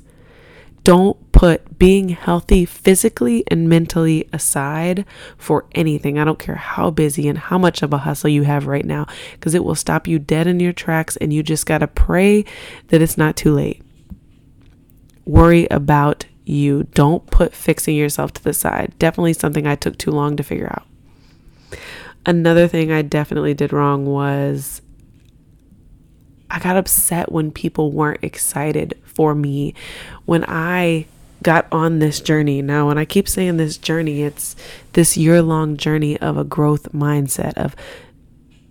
don't 0.87 1.33
put 1.33 1.77
being 1.77 2.07
healthy 2.07 2.63
physically 2.63 3.43
and 3.47 3.67
mentally 3.67 4.25
aside 4.31 5.03
for 5.37 5.65
anything. 5.73 6.17
I 6.17 6.23
don't 6.23 6.39
care 6.39 6.55
how 6.55 6.91
busy 6.91 7.27
and 7.27 7.37
how 7.37 7.57
much 7.57 7.83
of 7.83 7.91
a 7.91 7.97
hustle 7.97 8.29
you 8.29 8.43
have 8.43 8.67
right 8.67 8.85
now, 8.85 9.05
because 9.33 9.53
it 9.53 9.65
will 9.65 9.75
stop 9.75 10.07
you 10.07 10.17
dead 10.17 10.47
in 10.47 10.61
your 10.61 10.71
tracks, 10.71 11.17
and 11.17 11.33
you 11.33 11.43
just 11.43 11.65
got 11.65 11.79
to 11.79 11.87
pray 11.87 12.45
that 12.87 13.01
it's 13.01 13.17
not 13.17 13.35
too 13.35 13.53
late. 13.53 13.83
Worry 15.25 15.67
about 15.69 16.25
you. 16.45 16.83
Don't 16.93 17.29
put 17.29 17.53
fixing 17.53 17.97
yourself 17.97 18.31
to 18.35 18.43
the 18.45 18.53
side. 18.53 18.93
Definitely 18.97 19.33
something 19.33 19.67
I 19.67 19.75
took 19.75 19.97
too 19.97 20.11
long 20.11 20.37
to 20.37 20.43
figure 20.43 20.71
out. 20.71 20.87
Another 22.25 22.65
thing 22.65 22.93
I 22.93 23.01
definitely 23.01 23.53
did 23.53 23.73
wrong 23.73 24.05
was 24.05 24.81
I 26.49 26.59
got 26.59 26.77
upset 26.77 27.31
when 27.31 27.51
people 27.51 27.91
weren't 27.91 28.23
excited 28.23 28.97
for 29.03 29.35
me 29.35 29.73
when 30.25 30.45
I 30.47 31.05
got 31.43 31.67
on 31.71 31.99
this 31.99 32.19
journey. 32.19 32.61
Now, 32.61 32.87
when 32.87 32.97
I 32.97 33.05
keep 33.05 33.27
saying 33.27 33.57
this 33.57 33.77
journey, 33.77 34.23
it's 34.23 34.55
this 34.93 35.17
year 35.17 35.41
long 35.41 35.77
journey 35.77 36.17
of 36.19 36.37
a 36.37 36.43
growth 36.43 36.91
mindset 36.93 37.53
of 37.55 37.75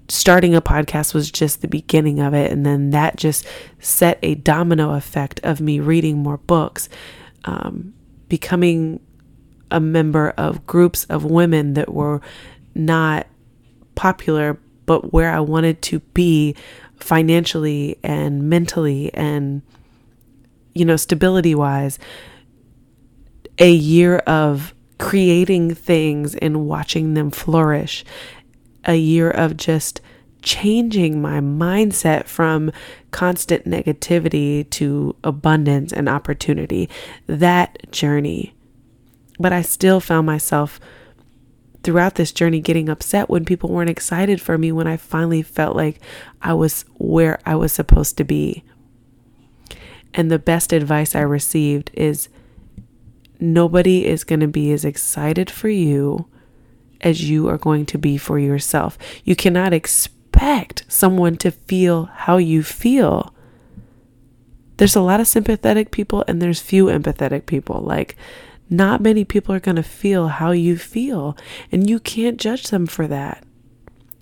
starting 0.09 0.55
a 0.55 0.63
podcast 0.63 1.15
was 1.15 1.31
just 1.31 1.63
the 1.63 1.69
beginning 1.69 2.21
of 2.21 2.35
it. 2.35 2.51
And 2.51 2.65
then 2.65 2.91
that 2.91 3.17
just 3.17 3.47
set 3.81 4.19
a 4.23 4.35
domino 4.37 4.95
effect 4.95 5.41
of 5.43 5.61
me 5.61 5.81
reading 5.81 6.19
more 6.19 6.39
books, 6.39 6.89
um, 7.45 7.93
becoming 8.29 9.01
a 9.71 9.81
member 9.81 10.31
of 10.37 10.67
groups 10.67 11.05
of 11.05 11.25
women 11.25 11.75
that 11.75 11.93
were 11.93 12.21
not 12.75 13.27
popular, 13.95 14.59
but 14.87 15.13
where 15.13 15.33
I 15.33 15.41
wanted 15.41 15.83
to 15.83 16.01
be 16.01 16.55
financially 16.99 17.99
and 18.03 18.49
mentally 18.49 19.13
and, 19.15 19.63
you 20.75 20.85
know, 20.85 20.97
stability 20.97 21.55
wise. 21.55 21.99
A 23.59 23.71
year 23.73 24.19
of 24.19 24.75
creating 24.99 25.75
things 25.75 26.35
and 26.37 26.67
watching 26.67 27.15
them 27.15 27.31
flourish. 27.31 28.05
A 28.85 28.97
year 28.97 29.31
of 29.31 29.57
just 29.57 30.01
changing 30.43 31.21
my 31.21 31.41
mindset 31.41 32.27
from 32.27 32.71
constant 33.11 33.65
negativity 33.65 34.69
to 34.71 35.17
abundance 35.25 35.93
and 35.93 36.09
opportunity. 36.09 36.89
That 37.27 37.91
journey. 37.91 38.55
But 39.39 39.53
I 39.53 39.63
still 39.63 40.01
found 40.01 40.27
myself 40.27 40.79
throughout 41.87 42.17
this 42.17 42.33
journey 42.33 42.59
getting 42.59 42.89
upset 42.89 43.31
when 43.31 43.45
people 43.45 43.71
weren't 43.71 43.89
excited 43.89 44.41
for 44.41 44.59
me 44.59 44.73
when 44.73 44.89
I 44.89 44.97
finally 44.97 45.41
felt 45.41 45.77
like 45.77 46.01
I 46.43 46.53
was 46.53 46.85
where 46.95 47.39
I 47.47 47.55
was 47.55 47.73
supposed 47.73 48.17
to 48.17 48.25
be. 48.25 48.65
And 50.13 50.29
the 50.29 50.41
best 50.41 50.73
advice 50.73 51.15
I 51.15 51.21
received 51.21 51.93
is 51.95 52.29
nobody 53.39 54.05
is 54.05 54.25
going 54.25 54.41
to 54.41 54.49
be 54.49 54.73
as 54.73 54.85
excited 54.85 55.49
for 55.49 55.69
you 55.69 56.27
as 57.03 57.31
you 57.31 57.49
are 57.49 57.59
going 57.59 57.87
to 57.87 57.99
be 57.99 58.17
for 58.17 58.37
yourself. 58.37 58.99
You 59.23 59.37
cannot 59.37 59.73
expect 59.73 60.87
someone 60.89 61.37
to 61.37 61.53
feel 61.53 62.07
how 62.07 62.39
you 62.39 62.65
feel. 62.65 63.33
There's 64.79 64.97
a 64.97 65.01
lot 65.01 65.21
of 65.21 65.29
sympathetic 65.29 65.93
people 65.93 66.25
and 66.27 66.43
there's 66.43 66.61
few 66.61 66.87
empathetic 66.87 67.47
people. 67.47 67.81
Like, 67.81 68.17
not 68.69 69.01
many 69.01 69.25
people 69.25 69.55
are 69.55 69.61
going 69.61 69.77
to 69.77 69.83
feel 69.83 70.29
how 70.29 70.51
you 70.51 70.77
feel, 70.77 71.37
and 71.71 71.89
you 71.89 72.01
can't 72.01 72.39
judge 72.39 72.69
them 72.69 72.87
for 72.87 73.07
that. 73.07 73.45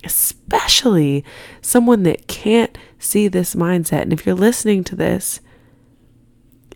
Especially 0.03 1.25
someone 1.63 2.03
that 2.03 2.27
can't 2.27 2.77
see 2.99 3.27
this 3.27 3.55
mindset. 3.55 4.03
And 4.03 4.13
if 4.13 4.27
you're 4.27 4.35
listening 4.35 4.85
to 4.85 4.97
this, 4.97 5.41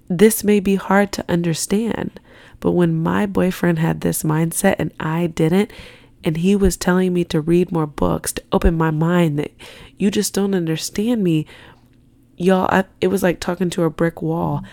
this 0.09 0.43
may 0.43 0.61
be 0.61 0.77
hard 0.77 1.13
to 1.13 1.25
understand. 1.29 2.21
But 2.61 2.73
when 2.73 3.03
my 3.03 3.27
boyfriend 3.27 3.79
had 3.79 4.01
this 4.01 4.23
mindset 4.23 4.77
and 4.79 4.93
I 4.99 5.27
didn't, 5.27 5.71
and 6.25 6.39
he 6.39 6.57
was 6.57 6.77
telling 6.77 7.13
me 7.13 7.25
to 7.25 7.41
read 7.41 7.71
more 7.71 7.87
books, 7.87 8.33
to 8.33 8.43
open 8.51 8.77
my 8.77 8.91
mind, 8.91 9.39
that 9.39 9.53
you 9.97 10.11
just 10.11 10.35
don't 10.35 10.55
understand 10.55 11.23
me, 11.23 11.47
y'all, 12.37 12.69
I, 12.71 12.85
it 13.01 13.09
was 13.09 13.23
like 13.23 13.41
talking 13.41 13.71
to 13.71 13.85
a 13.85 13.91
brick 13.91 14.23
wall. 14.23 14.65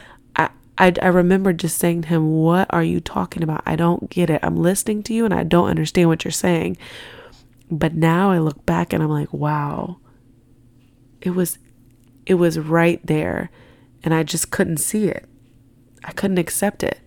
I, 0.78 0.94
I 1.02 1.08
remember 1.08 1.54
just 1.54 1.78
saying 1.78 2.04
to 2.04 2.08
him, 2.10 2.32
What 2.34 2.68
are 2.72 2.84
you 2.84 3.00
talking 3.00 3.44
about? 3.44 3.64
I 3.66 3.76
don't 3.76 4.10
get 4.10 4.30
it. 4.30 4.42
I'm 4.44 4.58
listening 4.58 5.04
to 5.04 5.14
you 5.14 5.26
and 5.26 5.34
I 5.34 5.44
don't 5.44 5.70
understand 5.70 6.10
what 6.10 6.26
you're 6.26 6.32
saying. 6.32 6.78
But 7.72 7.96
now 7.96 8.32
I 8.32 8.40
look 8.40 8.66
back 8.66 8.94
and 8.94 9.02
I'm 9.02 9.10
like, 9.10 9.34
wow. 9.34 9.98
It 11.22 11.32
was 11.32 11.58
it 12.26 12.36
was 12.36 12.60
right 12.60 13.06
there 13.06 13.50
and 14.04 14.14
I 14.14 14.24
just 14.24 14.52
couldn't 14.52 14.78
see 14.78 15.06
it. 15.06 15.26
I 16.04 16.12
couldn't 16.12 16.38
accept 16.38 16.84
it. 16.84 17.00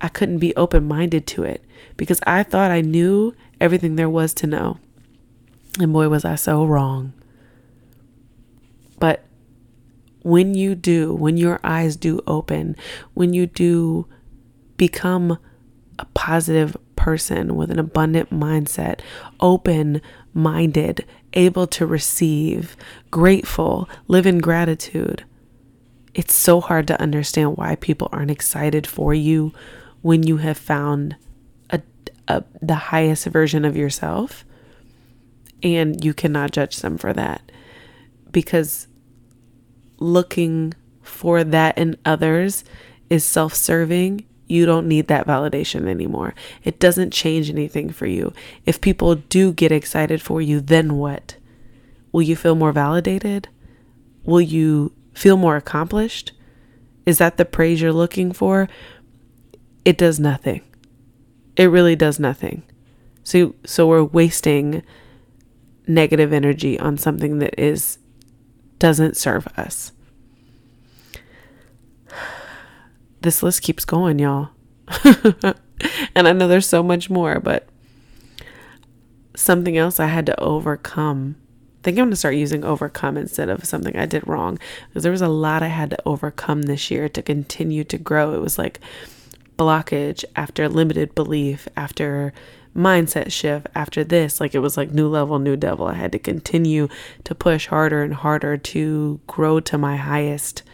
I 0.00 0.08
couldn't 0.08 0.38
be 0.38 0.54
open-minded 0.56 1.26
to 1.28 1.44
it 1.44 1.64
because 1.96 2.20
I 2.26 2.42
thought 2.42 2.70
I 2.70 2.82
knew 2.82 3.34
everything 3.60 3.96
there 3.96 4.10
was 4.10 4.34
to 4.34 4.46
know. 4.46 4.78
And 5.80 5.92
boy 5.92 6.08
was 6.08 6.24
I 6.24 6.34
so 6.34 6.64
wrong. 6.64 7.14
But 8.98 9.24
when 10.24 10.54
you 10.54 10.74
do, 10.74 11.14
when 11.14 11.36
your 11.36 11.60
eyes 11.62 11.96
do 11.96 12.20
open, 12.26 12.74
when 13.12 13.32
you 13.32 13.46
do 13.46 14.08
become 14.76 15.38
a 15.98 16.04
positive 16.06 16.76
person 16.96 17.54
with 17.54 17.70
an 17.70 17.78
abundant 17.78 18.30
mindset, 18.30 19.00
open 19.38 20.00
minded, 20.32 21.04
able 21.34 21.66
to 21.66 21.86
receive, 21.86 22.76
grateful, 23.10 23.88
live 24.08 24.26
in 24.26 24.38
gratitude. 24.38 25.24
It's 26.14 26.34
so 26.34 26.60
hard 26.60 26.86
to 26.88 27.00
understand 27.00 27.58
why 27.58 27.76
people 27.76 28.08
aren't 28.10 28.30
excited 28.30 28.86
for 28.86 29.12
you 29.12 29.52
when 30.00 30.22
you 30.22 30.38
have 30.38 30.56
found 30.56 31.16
a, 31.68 31.82
a, 32.28 32.42
the 32.62 32.74
highest 32.74 33.26
version 33.26 33.64
of 33.64 33.76
yourself. 33.76 34.44
And 35.62 36.02
you 36.02 36.14
cannot 36.14 36.52
judge 36.52 36.78
them 36.78 36.96
for 36.96 37.12
that 37.12 37.52
because 38.30 38.86
looking 40.04 40.74
for 41.02 41.44
that 41.44 41.76
in 41.78 41.96
others 42.04 42.64
is 43.10 43.24
self 43.24 43.54
serving, 43.54 44.24
you 44.46 44.66
don't 44.66 44.88
need 44.88 45.08
that 45.08 45.26
validation 45.26 45.88
anymore. 45.88 46.34
It 46.62 46.78
doesn't 46.78 47.12
change 47.12 47.50
anything 47.50 47.90
for 47.90 48.06
you. 48.06 48.32
If 48.66 48.80
people 48.80 49.14
do 49.14 49.52
get 49.52 49.72
excited 49.72 50.20
for 50.20 50.40
you, 50.42 50.60
then 50.60 50.96
what? 50.96 51.36
Will 52.12 52.22
you 52.22 52.36
feel 52.36 52.54
more 52.54 52.72
validated? 52.72 53.48
Will 54.24 54.40
you 54.40 54.92
feel 55.14 55.36
more 55.36 55.56
accomplished? 55.56 56.32
Is 57.06 57.18
that 57.18 57.36
the 57.36 57.44
praise 57.44 57.80
you're 57.80 57.92
looking 57.92 58.32
for? 58.32 58.68
It 59.84 59.98
does 59.98 60.20
nothing. 60.20 60.62
It 61.56 61.66
really 61.66 61.96
does 61.96 62.18
nothing. 62.18 62.62
So 63.22 63.54
so 63.64 63.86
we're 63.86 64.04
wasting 64.04 64.82
negative 65.86 66.32
energy 66.32 66.78
on 66.78 66.98
something 66.98 67.38
that 67.38 67.58
is 67.58 67.98
doesn't 68.78 69.16
serve 69.16 69.46
us. 69.56 69.92
This 73.24 73.42
list 73.42 73.62
keeps 73.62 73.86
going, 73.86 74.18
y'all. 74.18 74.50
and 76.14 76.28
I 76.28 76.32
know 76.32 76.46
there's 76.46 76.68
so 76.68 76.82
much 76.82 77.08
more, 77.08 77.40
but 77.40 77.66
something 79.34 79.78
else 79.78 79.98
I 79.98 80.08
had 80.08 80.26
to 80.26 80.38
overcome. 80.38 81.36
I 81.80 81.82
think 81.82 81.96
I'm 81.96 82.04
going 82.04 82.10
to 82.10 82.16
start 82.16 82.34
using 82.34 82.64
overcome 82.64 83.16
instead 83.16 83.48
of 83.48 83.64
something 83.64 83.96
I 83.96 84.04
did 84.04 84.28
wrong 84.28 84.58
because 84.88 85.04
there 85.04 85.10
was 85.10 85.22
a 85.22 85.28
lot 85.28 85.62
I 85.62 85.68
had 85.68 85.88
to 85.88 85.98
overcome 86.04 86.62
this 86.62 86.90
year 86.90 87.08
to 87.08 87.22
continue 87.22 87.82
to 87.84 87.96
grow. 87.96 88.34
It 88.34 88.42
was 88.42 88.58
like 88.58 88.78
blockage 89.56 90.26
after 90.36 90.68
limited 90.68 91.14
belief, 91.14 91.66
after 91.78 92.34
mindset 92.76 93.32
shift 93.32 93.68
after 93.74 94.02
this 94.04 94.40
like 94.40 94.52
it 94.52 94.58
was 94.58 94.76
like 94.76 94.90
new 94.90 95.06
level 95.06 95.38
new 95.38 95.56
devil 95.56 95.86
i 95.86 95.94
had 95.94 96.10
to 96.10 96.18
continue 96.18 96.88
to 97.22 97.32
push 97.32 97.68
harder 97.68 98.02
and 98.02 98.14
harder 98.14 98.56
to 98.56 99.20
grow 99.28 99.60
to 99.60 99.78
my 99.78 99.96
highest 99.96 100.64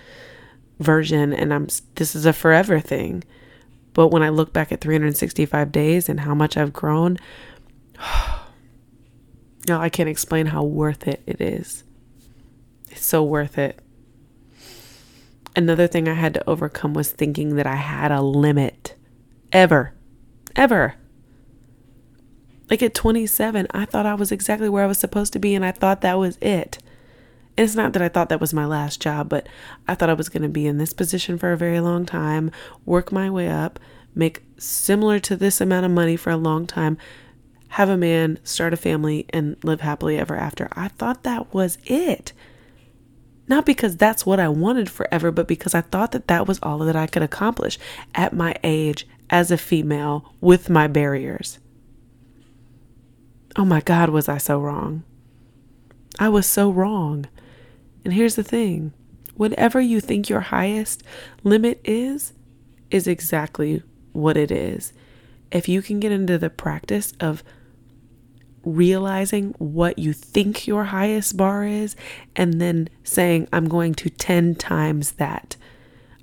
version 0.80 1.32
and 1.32 1.54
i'm 1.54 1.68
this 1.94 2.14
is 2.14 2.26
a 2.26 2.32
forever 2.32 2.80
thing. 2.80 3.22
But 3.92 4.08
when 4.08 4.22
i 4.22 4.28
look 4.28 4.52
back 4.52 4.72
at 4.72 4.80
365 4.80 5.70
days 5.72 6.08
and 6.08 6.20
how 6.20 6.34
much 6.34 6.56
i've 6.56 6.72
grown 6.72 7.18
no 9.68 9.80
i 9.80 9.88
can't 9.88 10.08
explain 10.08 10.46
how 10.46 10.62
worth 10.64 11.06
it 11.06 11.22
it 11.26 11.40
is. 11.40 11.84
It's 12.90 13.04
so 13.04 13.22
worth 13.22 13.58
it. 13.58 13.78
Another 15.54 15.87
thing 15.87 16.08
i 16.08 16.14
had 16.14 16.34
to 16.34 16.49
overcome 16.49 16.94
was 16.94 17.12
thinking 17.12 17.56
that 17.56 17.66
i 17.66 17.76
had 17.76 18.10
a 18.10 18.22
limit. 18.22 18.94
Ever. 19.52 19.94
Ever. 20.56 20.94
Like 22.70 22.82
at 22.84 22.94
27, 22.94 23.66
I 23.72 23.84
thought 23.84 24.06
I 24.06 24.14
was 24.14 24.30
exactly 24.30 24.68
where 24.68 24.84
I 24.84 24.87
was 24.87 24.99
supposed 24.99 25.32
to 25.32 25.40
be, 25.40 25.56
and 25.56 25.64
I 25.64 25.72
thought 25.72 26.02
that 26.02 26.18
was 26.18 26.38
it. 26.40 26.78
It's 27.57 27.75
not 27.75 27.92
that 27.92 28.02
I 28.02 28.09
thought 28.09 28.28
that 28.30 28.40
was 28.40 28.54
my 28.54 28.64
last 28.64 29.00
job, 29.00 29.28
but 29.28 29.49
I 29.87 29.95
thought 29.95 30.11
I 30.11 30.14
was 30.14 30.28
going 30.28 30.42
to 30.42 30.49
be 30.49 30.66
in 30.66 30.78
this 30.78 30.92
position 30.92 31.37
for 31.37 31.52
a 31.52 31.57
very 31.57 31.80
long 31.80 32.07
time, 32.07 32.50
work 32.87 33.12
my 33.12 33.28
way 33.28 33.49
up, 33.49 33.78
make 34.14 34.42
similar 34.57 35.19
to 35.21 35.37
this 35.37 35.61
amount 35.61 35.87
of 35.87 35.92
money 35.92 36.16
for 36.16 36.30
a 36.30 36.37
long 36.37 36.66
time, 36.66 36.97
have 37.71 37.88
a 37.88 37.97
man, 37.97 38.38
start 38.45 38.73
a 38.73 38.76
family, 38.76 39.26
and 39.30 39.57
live 39.62 39.80
happily 39.80 40.19
ever 40.19 40.37
after. 40.37 40.69
I 40.73 40.88
thought 40.88 41.23
that 41.23 41.52
was 41.52 41.78
it. 41.85 42.33
Not 43.47 43.66
because 43.66 43.97
that's 43.97 44.25
what 44.25 44.40
I 44.40 44.49
wanted 44.49 44.88
forever, 44.88 45.30
but 45.30 45.49
because 45.49 45.75
I 45.75 45.80
thought 45.80 46.12
that 46.12 46.28
that 46.28 46.47
was 46.47 46.61
all 46.62 46.78
that 46.78 46.97
I 46.97 47.07
could 47.07 47.23
accomplish 47.23 47.78
at 48.14 48.33
my 48.33 48.54
age 48.62 49.07
as 49.28 49.50
a 49.50 49.59
female 49.59 50.33
with 50.40 50.71
my 50.71 50.87
barriers. 50.87 51.59
Oh 53.57 53.64
my 53.64 53.80
God, 53.80 54.11
was 54.11 54.28
I 54.28 54.38
so 54.38 54.61
wrong? 54.61 55.02
I 56.19 56.28
was 56.28 56.47
so 56.47 56.71
wrong. 56.71 57.26
And 58.04 58.14
here's 58.14 58.37
the 58.37 58.42
thing 58.42 58.92
whatever 59.35 59.80
you 59.80 60.00
think 60.00 60.28
your 60.28 60.40
highest 60.40 61.02
limit 61.42 61.80
is, 61.85 62.35
is 62.90 63.07
exactly 63.07 63.83
what 64.12 64.37
it 64.37 64.50
is. 64.50 64.92
If 65.50 65.69
you 65.69 65.83
can 65.83 65.99
get 66.00 66.12
into 66.12 66.38
the 66.38 66.50
practice 66.50 67.12
of 67.21 67.42
realizing 68.64 69.54
what 69.59 69.99
you 69.99 70.12
think 70.12 70.66
your 70.66 70.85
highest 70.85 71.37
bar 71.37 71.64
is 71.64 71.97
and 72.37 72.61
then 72.61 72.88
saying, 73.02 73.49
I'm 73.52 73.69
going 73.69 73.95
to 73.95 74.11
10 74.11 74.57
times 74.57 75.12
that. 75.12 75.57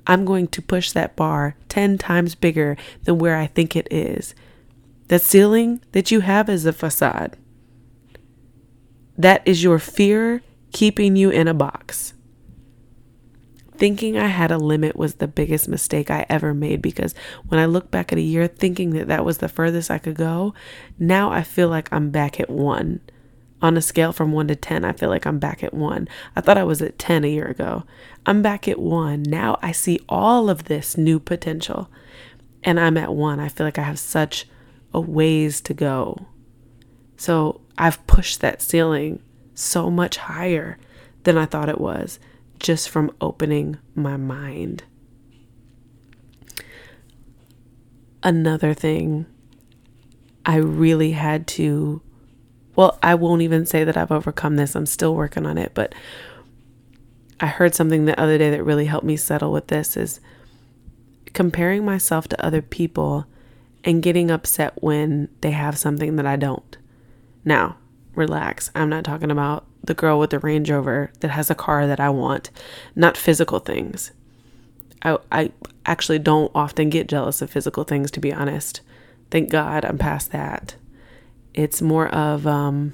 I'm 0.05 0.24
going 0.24 0.48
to 0.50 0.62
push 0.62 0.91
that 0.91 1.15
bar 1.15 1.55
10 1.69 1.98
times 1.98 2.36
bigger 2.36 2.77
than 3.03 3.17
where 3.17 3.36
I 3.36 3.48
think 3.48 3.75
it 3.75 3.88
is. 3.91 4.34
The 5.07 5.19
ceiling 5.19 5.81
that 5.91 6.12
you 6.12 6.22
have 6.22 6.50
is 6.50 6.65
a 6.65 6.74
facade. 6.74 7.38
That 9.17 9.41
is 9.46 9.63
your 9.63 9.79
fear 9.79 10.41
keeping 10.77 11.15
you 11.15 11.31
in 11.31 11.48
a 11.48 11.55
box. 11.55 12.13
Thinking 13.79 14.15
I 14.15 14.27
had 14.27 14.51
a 14.51 14.60
limit 14.60 14.96
was 14.96 15.15
the 15.15 15.27
biggest 15.27 15.67
mistake 15.67 16.12
I 16.12 16.27
ever 16.29 16.53
made 16.53 16.84
because 16.84 17.15
when 17.48 17.60
I 17.60 17.65
look 17.65 17.89
back 17.89 18.13
at 18.13 18.19
a 18.19 18.22
year 18.22 18.46
thinking 18.46 18.91
that 18.91 19.07
that 19.07 19.25
was 19.25 19.39
the 19.39 19.50
furthest 19.50 19.89
I 19.89 19.98
could 19.98 20.17
go, 20.17 20.53
now 21.00 21.31
I 21.31 21.41
feel 21.41 21.67
like 21.67 21.91
I'm 21.91 22.12
back 22.12 22.39
at 22.39 22.51
one. 22.51 23.00
On 23.60 23.75
a 23.75 23.81
scale 23.81 24.13
from 24.13 24.31
1 24.34 24.50
to 24.50 24.55
10, 24.55 24.86
I 24.86 24.91
feel 24.91 25.10
like 25.10 25.25
I'm 25.25 25.39
back 25.39 25.63
at 25.63 25.74
1. 25.74 26.07
I 26.36 26.41
thought 26.41 26.60
I 26.60 26.63
was 26.63 26.79
at 26.84 27.00
10 27.00 27.24
a 27.24 27.27
year 27.27 27.48
ago. 27.48 27.84
I'm 28.27 28.43
back 28.43 28.67
at 28.67 28.77
1. 28.77 29.24
Now 29.24 29.57
I 29.63 29.72
see 29.72 30.00
all 30.07 30.48
of 30.48 30.65
this 30.65 30.96
new 30.96 31.19
potential. 31.19 31.89
And 32.62 32.79
I'm 32.79 32.98
at 32.98 33.15
1. 33.15 33.39
I 33.39 33.50
feel 33.50 33.65
like 33.65 33.79
I 33.79 33.84
have 33.84 33.98
such 33.98 34.48
a 34.93 35.01
ways 35.01 35.60
to 35.62 35.74
go. 35.74 36.27
So 37.15 37.62
I've 37.79 38.05
pushed 38.05 38.41
that 38.41 38.62
ceiling 38.62 39.24
so 39.57 39.89
much 39.89 40.17
higher 40.17 40.77
than 41.23 41.37
I 41.37 41.45
thought 41.45 41.67
it 41.67 41.81
was 41.81 42.19
just 42.59 42.89
from 42.89 43.11
opening 43.19 43.77
my 43.95 44.15
mind. 44.15 44.83
Another 48.23 48.73
thing 48.73 49.25
I 50.45 50.57
really 50.57 51.11
had 51.11 51.47
to, 51.47 52.01
well, 52.75 52.99
I 53.01 53.15
won't 53.15 53.41
even 53.41 53.65
say 53.65 53.83
that 53.83 53.97
I've 53.97 54.11
overcome 54.11 54.57
this, 54.57 54.75
I'm 54.75 54.85
still 54.85 55.15
working 55.15 55.45
on 55.45 55.57
it, 55.57 55.71
but 55.73 55.93
I 57.39 57.47
heard 57.47 57.75
something 57.75 58.05
the 58.05 58.19
other 58.19 58.37
day 58.37 58.49
that 58.51 58.63
really 58.63 58.85
helped 58.85 59.05
me 59.05 59.17
settle 59.17 59.51
with 59.51 59.67
this 59.67 59.97
is 59.97 60.19
comparing 61.33 61.83
myself 61.83 62.27
to 62.27 62.45
other 62.45 62.61
people 62.61 63.25
and 63.83 64.03
getting 64.03 64.29
upset 64.31 64.81
when 64.81 65.29
they 65.41 65.51
have 65.51 65.77
something 65.77 66.15
that 66.15 66.25
I 66.25 66.35
don't. 66.35 66.77
Now, 67.45 67.77
relax. 68.17 68.71
I'm 68.75 68.89
not 68.89 69.03
talking 69.03 69.31
about 69.31 69.65
the 69.83 69.93
girl 69.93 70.19
with 70.19 70.31
the 70.31 70.39
Range 70.39 70.69
Rover 70.69 71.12
that 71.21 71.31
has 71.31 71.50
a 71.50 71.55
car 71.55 71.88
that 71.88 72.00
I 72.00 72.09
want, 72.09 72.50
not 72.95 73.15
physical 73.15 73.59
things. 73.59 74.12
I, 75.03 75.17
I 75.31 75.51
actually 75.86 76.19
don't 76.19 76.51
often 76.55 76.89
get 76.89 77.07
jealous 77.07 77.41
of 77.41 77.51
physical 77.51 77.83
things, 77.83 78.12
to 78.12 78.19
be 78.19 78.33
honest. 78.33 78.81
Thank 79.29 79.50
God 79.50 79.86
I'm 79.86 79.97
past 79.97 80.31
that. 80.31 80.75
It's 81.53 81.81
more 81.81 82.07
of, 82.09 82.45
um, 82.47 82.93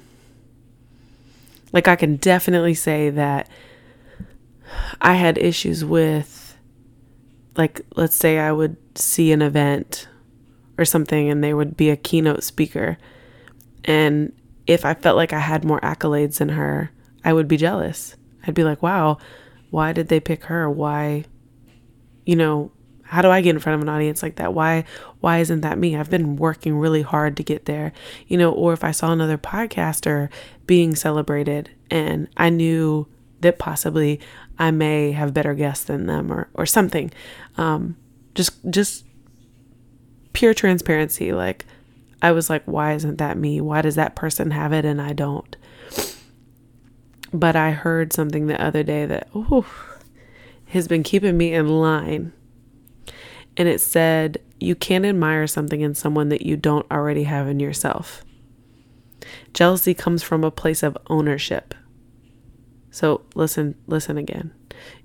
like, 1.72 1.88
I 1.88 1.96
can 1.96 2.16
definitely 2.16 2.74
say 2.74 3.10
that 3.10 3.48
I 5.00 5.14
had 5.14 5.38
issues 5.38 5.84
with, 5.84 6.56
like, 7.56 7.80
let's 7.96 8.16
say 8.16 8.38
I 8.38 8.52
would 8.52 8.76
see 8.96 9.32
an 9.32 9.42
event 9.42 10.08
or 10.76 10.84
something 10.84 11.28
and 11.30 11.42
they 11.42 11.54
would 11.54 11.76
be 11.76 11.90
a 11.90 11.96
keynote 11.96 12.42
speaker. 12.42 12.98
And 13.84 14.32
if 14.66 14.84
I 14.84 14.94
felt 14.94 15.16
like 15.16 15.32
I 15.32 15.40
had 15.40 15.64
more 15.64 15.80
accolades 15.80 16.38
than 16.38 16.50
her, 16.50 16.90
I 17.24 17.32
would 17.32 17.48
be 17.48 17.56
jealous. 17.56 18.16
I'd 18.46 18.54
be 18.54 18.64
like, 18.64 18.82
wow, 18.82 19.18
why 19.70 19.92
did 19.92 20.08
they 20.08 20.20
pick 20.20 20.44
her? 20.44 20.70
Why, 20.70 21.24
you 22.24 22.36
know, 22.36 22.70
how 23.02 23.22
do 23.22 23.30
I 23.30 23.40
get 23.40 23.54
in 23.54 23.60
front 23.60 23.76
of 23.76 23.82
an 23.82 23.88
audience 23.88 24.22
like 24.22 24.36
that? 24.36 24.54
Why 24.54 24.84
why 25.20 25.38
isn't 25.38 25.60
that 25.60 25.78
me? 25.78 25.96
I've 25.96 26.10
been 26.10 26.36
working 26.36 26.76
really 26.76 27.02
hard 27.02 27.36
to 27.36 27.42
get 27.42 27.66
there. 27.66 27.92
You 28.26 28.38
know, 28.38 28.50
or 28.50 28.72
if 28.72 28.82
I 28.82 28.90
saw 28.90 29.12
another 29.12 29.38
podcaster 29.38 30.30
being 30.66 30.94
celebrated 30.94 31.70
and 31.90 32.28
I 32.36 32.50
knew 32.50 33.06
that 33.40 33.58
possibly 33.58 34.20
I 34.58 34.70
may 34.70 35.12
have 35.12 35.34
better 35.34 35.54
guests 35.54 35.84
than 35.84 36.06
them 36.06 36.32
or 36.32 36.48
or 36.54 36.66
something. 36.66 37.12
Um 37.56 37.96
just 38.34 38.58
just 38.70 39.04
pure 40.32 40.54
transparency 40.54 41.32
like 41.32 41.66
I 42.24 42.32
was 42.32 42.48
like, 42.48 42.64
why 42.64 42.94
isn't 42.94 43.18
that 43.18 43.36
me? 43.36 43.60
Why 43.60 43.82
does 43.82 43.96
that 43.96 44.16
person 44.16 44.50
have 44.52 44.72
it 44.72 44.86
and 44.86 44.98
I 44.98 45.12
don't? 45.12 45.54
But 47.34 47.54
I 47.54 47.72
heard 47.72 48.14
something 48.14 48.46
the 48.46 48.58
other 48.58 48.82
day 48.82 49.04
that 49.04 49.28
ooh, 49.36 49.66
has 50.68 50.88
been 50.88 51.02
keeping 51.02 51.36
me 51.36 51.52
in 51.52 51.68
line. 51.68 52.32
And 53.58 53.68
it 53.68 53.78
said, 53.78 54.38
you 54.58 54.74
can't 54.74 55.04
admire 55.04 55.46
something 55.46 55.82
in 55.82 55.94
someone 55.94 56.30
that 56.30 56.40
you 56.40 56.56
don't 56.56 56.90
already 56.90 57.24
have 57.24 57.46
in 57.46 57.60
yourself. 57.60 58.24
Jealousy 59.52 59.92
comes 59.92 60.22
from 60.22 60.44
a 60.44 60.50
place 60.50 60.82
of 60.82 60.96
ownership. 61.08 61.74
So 62.90 63.20
listen, 63.34 63.74
listen 63.86 64.16
again. 64.16 64.54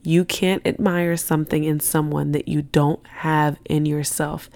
You 0.04 0.24
can't 0.24 0.66
admire 0.66 1.18
something 1.18 1.66
in 1.66 1.82
someone 1.82 2.32
that 2.32 2.48
you 2.48 2.62
don't 2.62 3.06
have 3.08 3.60
in 3.66 3.86
yourself 3.86 4.50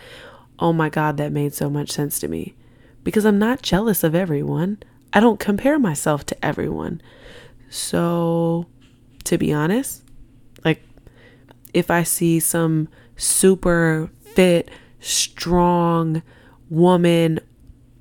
oh 0.59 0.73
my 0.73 0.89
God, 0.89 1.17
that 1.17 1.31
made 1.31 1.53
so 1.53 1.69
much 1.69 1.91
sense 1.91 2.19
to 2.19 2.27
me. 2.27 2.55
Because 3.03 3.25
I'm 3.25 3.39
not 3.39 3.61
jealous 3.61 4.03
of 4.03 4.15
everyone. 4.15 4.81
I 5.11 5.19
don't 5.19 5.39
compare 5.39 5.77
myself 5.77 6.25
to 6.27 6.45
everyone. 6.45 7.01
So, 7.69 8.67
to 9.25 9.37
be 9.37 9.53
honest, 9.53 10.03
like 10.63 10.81
if 11.73 11.89
I 11.89 12.03
see 12.03 12.39
some 12.39 12.87
super 13.15 14.09
fit, 14.21 14.69
strong 14.99 16.23
woman 16.69 17.39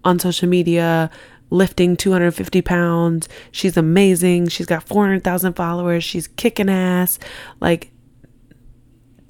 on 0.05 0.19
social 0.19 0.49
media 0.49 1.11
lifting 1.51 1.97
250 1.97 2.63
pounds, 2.63 3.29
she's 3.51 3.77
amazing, 3.77 4.49
she's 4.49 4.67
got 4.67 4.83
400,000 4.83 5.53
followers, 5.53 6.03
she's 6.03 6.27
kicking 6.27 6.71
ass, 6.71 7.19
like 7.61 7.92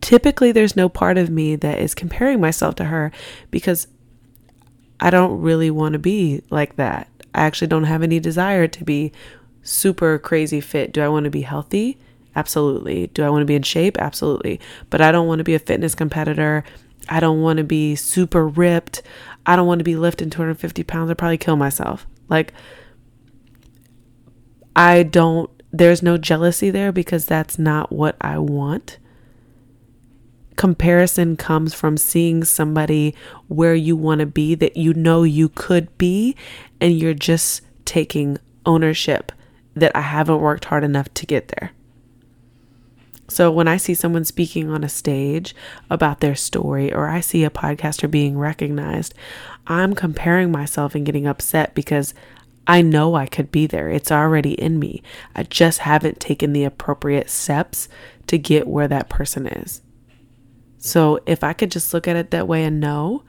typically 0.02 0.52
there's 0.52 0.76
no 0.76 0.90
part 0.90 1.16
of 1.16 1.30
me 1.30 1.56
that 1.56 1.78
is 1.78 1.94
comparing 1.94 2.40
myself 2.40 2.74
to 2.74 2.84
her 2.84 3.10
because 3.50 3.86
I 5.00 5.08
don't 5.08 5.40
really 5.40 5.70
want 5.70 5.94
to 5.94 5.98
be 5.98 6.42
like 6.50 6.76
that. 6.76 7.08
I 7.34 7.42
actually 7.42 7.68
don't 7.68 7.84
have 7.84 8.02
any 8.02 8.20
desire 8.20 8.68
to 8.68 8.84
be 8.84 9.12
super 9.62 10.18
crazy 10.18 10.60
fit. 10.60 10.92
Do 10.92 11.00
I 11.00 11.08
want 11.08 11.24
to 11.24 11.30
be 11.30 11.42
healthy? 11.42 11.98
Absolutely. 12.36 13.06
Do 13.08 13.22
I 13.22 13.30
want 13.30 13.42
to 13.42 13.46
be 13.46 13.54
in 13.54 13.62
shape? 13.62 13.96
Absolutely. 13.98 14.60
But 14.90 15.00
I 15.00 15.12
don't 15.12 15.26
want 15.26 15.38
to 15.38 15.44
be 15.44 15.54
a 15.54 15.58
fitness 15.58 15.94
competitor. 15.94 16.64
I 17.08 17.20
don't 17.20 17.40
want 17.40 17.58
to 17.58 17.64
be 17.64 17.94
super 17.94 18.46
ripped. 18.46 19.02
I 19.46 19.56
don't 19.56 19.66
want 19.66 19.78
to 19.78 19.84
be 19.84 19.96
lifting 19.96 20.30
250 20.30 20.82
pounds. 20.82 21.10
I'd 21.10 21.18
probably 21.18 21.38
kill 21.38 21.56
myself. 21.56 22.06
Like, 22.28 22.52
I 24.74 25.02
don't, 25.04 25.50
there's 25.72 26.02
no 26.02 26.18
jealousy 26.18 26.70
there 26.70 26.92
because 26.92 27.24
that's 27.26 27.58
not 27.58 27.92
what 27.92 28.16
I 28.20 28.38
want 28.38 28.98
comparison 30.56 31.36
comes 31.36 31.74
from 31.74 31.96
seeing 31.96 32.44
somebody 32.44 33.14
where 33.48 33.74
you 33.74 33.96
want 33.96 34.20
to 34.20 34.26
be 34.26 34.54
that 34.54 34.76
you 34.76 34.94
know 34.94 35.22
you 35.22 35.48
could 35.48 35.96
be, 35.98 36.36
and 36.80 36.98
you're 36.98 37.14
just 37.14 37.62
taking 37.84 38.38
ownership 38.64 39.32
that 39.74 39.94
I 39.94 40.02
haven't 40.02 40.40
worked 40.40 40.66
hard 40.66 40.84
enough 40.84 41.12
to 41.14 41.26
get 41.26 41.48
there. 41.48 41.72
So 43.28 43.50
when 43.50 43.66
I 43.66 43.78
see 43.78 43.94
someone 43.94 44.26
speaking 44.26 44.68
on 44.68 44.84
a 44.84 44.90
stage 44.90 45.54
about 45.88 46.20
their 46.20 46.34
story, 46.34 46.92
or 46.92 47.08
I 47.08 47.20
see 47.20 47.44
a 47.44 47.50
podcaster 47.50 48.10
being 48.10 48.36
recognized, 48.36 49.14
I'm 49.66 49.94
comparing 49.94 50.52
myself 50.52 50.94
and 50.94 51.06
getting 51.06 51.26
upset 51.26 51.74
because 51.74 52.12
I 52.66 52.82
know 52.82 53.14
I 53.14 53.26
could 53.26 53.50
be 53.50 53.66
there. 53.66 53.88
It's 53.88 54.12
already 54.12 54.52
in 54.52 54.78
me. 54.78 55.02
I 55.34 55.44
just 55.44 55.80
haven't 55.80 56.20
taken 56.20 56.52
the 56.52 56.64
appropriate 56.64 57.30
steps 57.30 57.88
to 58.26 58.38
get 58.38 58.68
where 58.68 58.88
that 58.88 59.08
person 59.08 59.46
is. 59.46 59.80
So 60.84 61.20
if 61.26 61.44
I 61.44 61.52
could 61.52 61.70
just 61.70 61.94
look 61.94 62.08
at 62.08 62.16
it 62.16 62.32
that 62.32 62.48
way 62.48 62.64
and 62.64 62.80
know, 62.80 63.22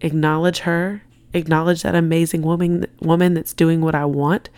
acknowledge 0.00 0.58
her, 0.60 1.04
acknowledge 1.32 1.82
that 1.82 1.94
amazing 1.94 2.42
woman 2.42 2.86
woman 3.00 3.34
that's 3.34 3.54
doing 3.54 3.80
what 3.80 3.94
I 3.94 4.04
want 4.04 4.50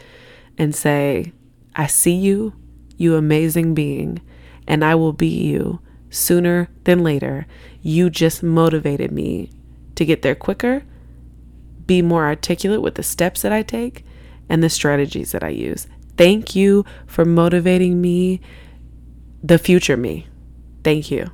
and 0.57 0.75
say, 0.75 1.35
I 1.77 1.87
see 1.87 2.15
you, 2.15 2.55
you 2.97 3.15
amazing 3.17 3.75
being, 3.75 4.23
and 4.67 4.83
I 4.83 4.95
will 4.95 5.13
be 5.13 5.29
you 5.29 5.81
sooner 6.09 6.71
than 6.85 7.05
later. 7.05 7.47
You 7.83 8.09
just 8.09 8.43
motivated 8.43 9.13
me 9.13 9.51
to 9.95 10.07
get 10.07 10.23
there 10.23 10.35
quicker, 10.35 10.83
be 11.85 12.01
more 12.01 12.25
articulate 12.25 12.81
with 12.81 12.95
the 12.95 13.03
steps 13.03 13.43
that 13.43 13.53
I 13.53 13.61
take 13.61 14.03
and 14.49 14.63
the 14.63 14.71
strategies 14.71 15.33
that 15.33 15.45
I 15.45 15.51
use. 15.51 15.87
Thank 16.17 16.57
you 16.57 16.87
for 17.07 17.27
motivating 17.27 18.01
me 18.01 18.41
the 19.43 19.59
future 19.59 19.99
me. 19.99 20.27
Thank 20.83 21.11
you. 21.11 21.31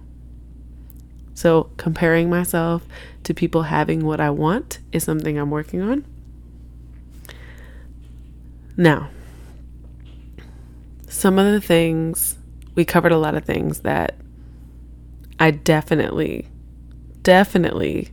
So, 1.34 1.70
comparing 1.76 2.28
myself 2.28 2.86
to 3.24 3.32
people 3.32 3.64
having 3.64 4.04
what 4.04 4.20
I 4.20 4.30
want 4.30 4.78
is 4.92 5.04
something 5.04 5.38
I'm 5.38 5.50
working 5.50 5.80
on. 5.80 6.04
Now, 8.76 9.10
some 11.08 11.38
of 11.38 11.52
the 11.52 11.60
things, 11.60 12.36
we 12.74 12.84
covered 12.84 13.12
a 13.12 13.18
lot 13.18 13.34
of 13.34 13.44
things 13.44 13.80
that 13.80 14.16
I 15.38 15.50
definitely, 15.50 16.48
definitely 17.22 18.10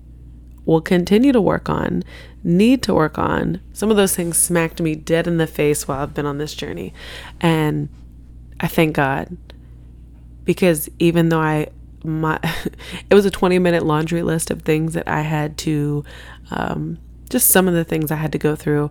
will 0.65 0.81
continue 0.81 1.31
to 1.31 1.41
work 1.41 1.69
on, 1.69 2.03
need 2.43 2.83
to 2.83 2.93
work 2.93 3.17
on. 3.17 3.61
Some 3.73 3.89
of 3.89 3.97
those 3.97 4.15
things 4.15 4.37
smacked 4.37 4.81
me 4.81 4.95
dead 4.95 5.27
in 5.27 5.37
the 5.37 5.47
face 5.47 5.87
while 5.87 6.01
I've 6.01 6.13
been 6.13 6.25
on 6.25 6.37
this 6.37 6.53
journey. 6.53 6.93
And 7.39 7.89
I 8.59 8.67
thank 8.67 8.95
God 8.95 9.37
because 10.43 10.89
even 10.99 11.29
though 11.29 11.41
I 11.41 11.67
my 12.07 12.39
it 13.09 13.13
was 13.13 13.25
a 13.25 13.31
20 13.31 13.59
minute 13.59 13.85
laundry 13.85 14.23
list 14.23 14.49
of 14.49 14.61
things 14.63 14.93
that 14.93 15.07
I 15.07 15.21
had 15.21 15.57
to 15.59 16.03
um, 16.51 16.97
just 17.29 17.49
some 17.49 17.67
of 17.67 17.73
the 17.73 17.83
things 17.83 18.09
I 18.09 18.15
had 18.15 18.31
to 18.31 18.37
go 18.37 18.55
through 18.55 18.89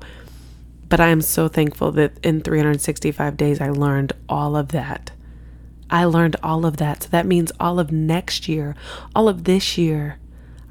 but 0.89 1.01
I 1.01 1.09
am 1.09 1.21
so 1.21 1.49
thankful 1.49 1.91
that 1.93 2.13
in 2.25 2.41
365 2.41 3.37
days 3.37 3.61
I 3.61 3.71
learned 3.71 4.13
all 4.29 4.57
of 4.57 4.69
that. 4.69 5.11
I 5.91 6.05
learned 6.05 6.37
all 6.43 6.65
of 6.65 6.77
that. 6.79 7.05
So 7.05 7.09
that 7.11 7.27
means 7.27 7.53
all 7.59 7.79
of 7.79 7.93
next 7.93 8.49
year, 8.49 8.75
all 9.15 9.29
of 9.29 9.45
this 9.45 9.77
year, 9.77 10.19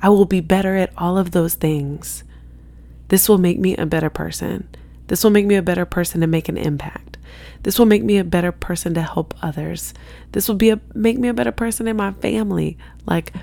I 0.02 0.10
will 0.10 0.26
be 0.26 0.42
better 0.42 0.76
at 0.76 0.92
all 0.98 1.18
of 1.18 1.32
those 1.32 1.56
things. 1.56 2.24
This 3.10 3.28
will 3.28 3.38
make 3.38 3.60
me 3.60 3.76
a 3.76 3.86
better 3.86 4.10
person. 4.10 4.68
This 5.08 5.24
will 5.24 5.32
make 5.32 5.46
me 5.46 5.56
a 5.56 5.62
better 5.62 5.86
person 5.86 6.22
to 6.22 6.28
make 6.28 6.50
an 6.50 6.58
impact. 6.58 7.15
This 7.64 7.80
will 7.80 7.86
make 7.86 8.04
me 8.04 8.18
a 8.18 8.24
better 8.24 8.52
person 8.52 8.94
to 8.94 9.02
help 9.02 9.34
others. 9.42 9.94
This 10.32 10.48
will 10.48 10.56
be 10.56 10.70
a 10.70 10.80
make 10.94 11.18
me 11.18 11.28
a 11.28 11.34
better 11.34 11.52
person 11.52 11.88
in 11.88 11.98
my 11.98 12.12
family. 12.14 12.78
Like 13.06 13.34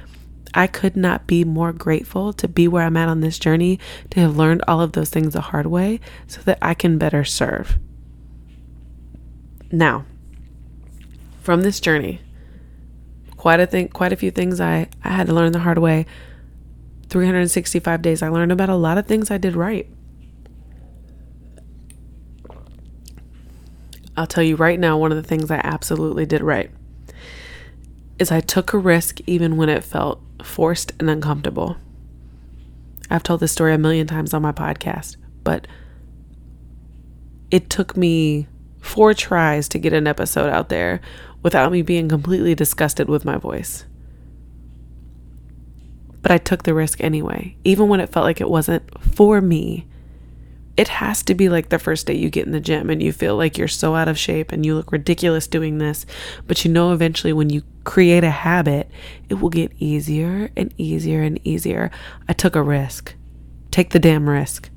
I 0.54 0.66
could 0.66 0.96
not 0.96 1.26
be 1.26 1.44
more 1.44 1.72
grateful 1.72 2.32
to 2.34 2.48
be 2.48 2.68
where 2.68 2.84
I'm 2.84 2.96
at 2.96 3.08
on 3.08 3.20
this 3.20 3.38
journey, 3.38 3.78
to 4.10 4.20
have 4.20 4.36
learned 4.36 4.62
all 4.68 4.80
of 4.80 4.92
those 4.92 5.10
things 5.10 5.32
the 5.32 5.40
hard 5.40 5.66
way 5.66 6.00
so 6.26 6.40
that 6.42 6.58
I 6.60 6.74
can 6.74 6.98
better 6.98 7.24
serve. 7.24 7.78
Now, 9.70 10.04
from 11.40 11.62
this 11.62 11.80
journey, 11.80 12.20
quite 13.36 13.60
a 13.60 13.66
thing, 13.66 13.88
quite 13.88 14.12
a 14.12 14.16
few 14.16 14.30
things 14.30 14.60
I, 14.60 14.88
I 15.02 15.10
had 15.10 15.28
to 15.28 15.32
learn 15.32 15.52
the 15.52 15.60
hard 15.60 15.78
way. 15.78 16.06
365 17.08 18.02
days, 18.02 18.22
I 18.22 18.28
learned 18.28 18.52
about 18.52 18.68
a 18.68 18.74
lot 18.74 18.98
of 18.98 19.06
things 19.06 19.30
I 19.30 19.38
did 19.38 19.56
right. 19.56 19.88
I'll 24.16 24.26
tell 24.26 24.44
you 24.44 24.56
right 24.56 24.78
now, 24.78 24.98
one 24.98 25.12
of 25.12 25.16
the 25.16 25.26
things 25.26 25.50
I 25.50 25.60
absolutely 25.62 26.26
did 26.26 26.42
right 26.42 26.70
is 28.18 28.30
I 28.30 28.40
took 28.40 28.72
a 28.72 28.78
risk 28.78 29.20
even 29.26 29.56
when 29.56 29.68
it 29.68 29.82
felt 29.82 30.20
forced 30.42 30.92
and 30.98 31.08
uncomfortable. 31.08 31.76
I've 33.10 33.22
told 33.22 33.40
this 33.40 33.52
story 33.52 33.74
a 33.74 33.78
million 33.78 34.06
times 34.06 34.32
on 34.34 34.42
my 34.42 34.52
podcast, 34.52 35.16
but 35.44 35.66
it 37.50 37.68
took 37.68 37.96
me 37.96 38.48
four 38.80 39.14
tries 39.14 39.68
to 39.68 39.78
get 39.78 39.92
an 39.92 40.06
episode 40.06 40.50
out 40.50 40.68
there 40.68 41.00
without 41.42 41.72
me 41.72 41.82
being 41.82 42.08
completely 42.08 42.54
disgusted 42.54 43.08
with 43.08 43.24
my 43.24 43.36
voice. 43.36 43.84
But 46.20 46.30
I 46.30 46.38
took 46.38 46.62
the 46.62 46.74
risk 46.74 47.02
anyway, 47.02 47.56
even 47.64 47.88
when 47.88 48.00
it 48.00 48.10
felt 48.10 48.24
like 48.24 48.40
it 48.40 48.48
wasn't 48.48 48.82
for 49.14 49.40
me 49.40 49.86
it 50.76 50.88
has 50.88 51.22
to 51.24 51.34
be 51.34 51.48
like 51.48 51.68
the 51.68 51.78
first 51.78 52.06
day 52.06 52.14
you 52.14 52.30
get 52.30 52.46
in 52.46 52.52
the 52.52 52.60
gym 52.60 52.88
and 52.88 53.02
you 53.02 53.12
feel 53.12 53.36
like 53.36 53.58
you're 53.58 53.68
so 53.68 53.94
out 53.94 54.08
of 54.08 54.18
shape 54.18 54.52
and 54.52 54.64
you 54.64 54.74
look 54.74 54.90
ridiculous 54.90 55.46
doing 55.46 55.78
this. 55.78 56.06
But 56.46 56.64
you 56.64 56.70
know, 56.70 56.92
eventually, 56.92 57.32
when 57.32 57.50
you 57.50 57.62
create 57.84 58.24
a 58.24 58.30
habit, 58.30 58.90
it 59.28 59.34
will 59.34 59.50
get 59.50 59.72
easier 59.78 60.50
and 60.56 60.72
easier 60.78 61.22
and 61.22 61.38
easier. 61.46 61.90
I 62.26 62.32
took 62.32 62.56
a 62.56 62.62
risk. 62.62 63.14
Take 63.70 63.90
the 63.90 63.98
damn 63.98 64.28
risk. 64.28 64.70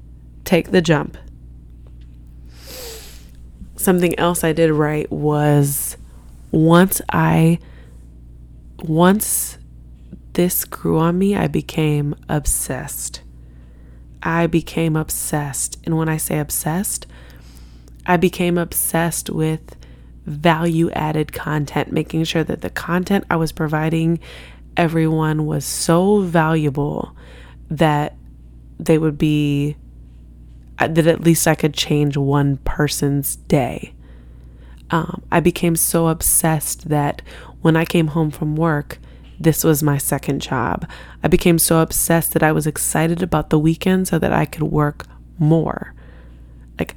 Take 0.43 0.71
the 0.71 0.81
jump. 0.81 1.17
Something 3.77 4.17
else 4.19 4.43
I 4.43 4.51
did 4.51 4.71
right 4.71 5.09
was 5.11 5.95
once 6.51 7.01
I, 7.11 7.59
once 8.79 9.57
this 10.33 10.65
grew 10.65 10.99
on 10.99 11.17
me, 11.17 11.35
I 11.35 11.47
became 11.47 12.15
obsessed 12.27 13.21
I 14.25 14.47
became 14.47 14.95
obsessed. 14.95 15.77
And 15.85 15.95
when 15.95 16.09
I 16.09 16.17
say 16.17 16.39
obsessed, 16.39 17.05
I 18.07 18.17
became 18.17 18.57
obsessed 18.57 19.29
with 19.29 19.75
value 20.25 20.89
added 20.91 21.31
content, 21.31 21.91
making 21.91 22.23
sure 22.23 22.43
that 22.43 22.61
the 22.61 22.71
content 22.71 23.25
I 23.29 23.35
was 23.35 23.51
providing 23.51 24.19
everyone 24.75 25.45
was 25.45 25.63
so 25.63 26.21
valuable 26.21 27.15
that 27.69 28.15
they 28.79 28.97
would 28.97 29.17
be, 29.17 29.77
uh, 30.79 30.87
that 30.87 31.07
at 31.07 31.21
least 31.21 31.47
I 31.47 31.55
could 31.55 31.73
change 31.73 32.17
one 32.17 32.57
person's 32.57 33.35
day. 33.35 33.93
Um, 34.89 35.23
I 35.31 35.39
became 35.39 35.75
so 35.75 36.07
obsessed 36.07 36.89
that 36.89 37.21
when 37.61 37.75
I 37.75 37.85
came 37.85 38.07
home 38.07 38.31
from 38.31 38.55
work, 38.55 38.99
this 39.39 39.63
was 39.63 39.83
my 39.83 39.97
second 39.97 40.41
job. 40.41 40.89
I 41.23 41.27
became 41.27 41.59
so 41.59 41.79
obsessed 41.79 42.33
that 42.33 42.43
I 42.43 42.51
was 42.51 42.67
excited 42.67 43.21
about 43.21 43.49
the 43.49 43.59
weekend 43.59 44.07
so 44.07 44.19
that 44.19 44.33
I 44.33 44.45
could 44.45 44.63
work 44.63 45.05
more. 45.37 45.93
Like, 46.79 46.95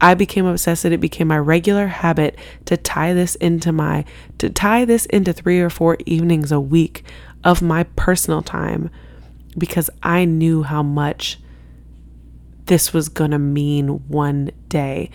I 0.00 0.14
became 0.14 0.46
obsessed 0.46 0.82
that 0.82 0.92
it 0.92 1.00
became 1.00 1.28
my 1.28 1.38
regular 1.38 1.86
habit 1.86 2.38
to 2.66 2.76
tie 2.76 3.14
this 3.14 3.36
into 3.36 3.72
my 3.72 4.04
to 4.38 4.50
tie 4.50 4.84
this 4.84 5.06
into 5.06 5.32
3 5.32 5.60
or 5.60 5.70
4 5.70 5.98
evenings 6.04 6.52
a 6.52 6.60
week 6.60 7.04
of 7.42 7.62
my 7.62 7.84
personal 7.84 8.42
time 8.42 8.90
because 9.56 9.88
I 10.02 10.24
knew 10.24 10.62
how 10.62 10.82
much 10.82 11.38
this 12.66 12.92
was 12.92 13.08
going 13.08 13.30
to 13.30 13.38
mean 13.38 14.08
one 14.08 14.50
day 14.68 15.10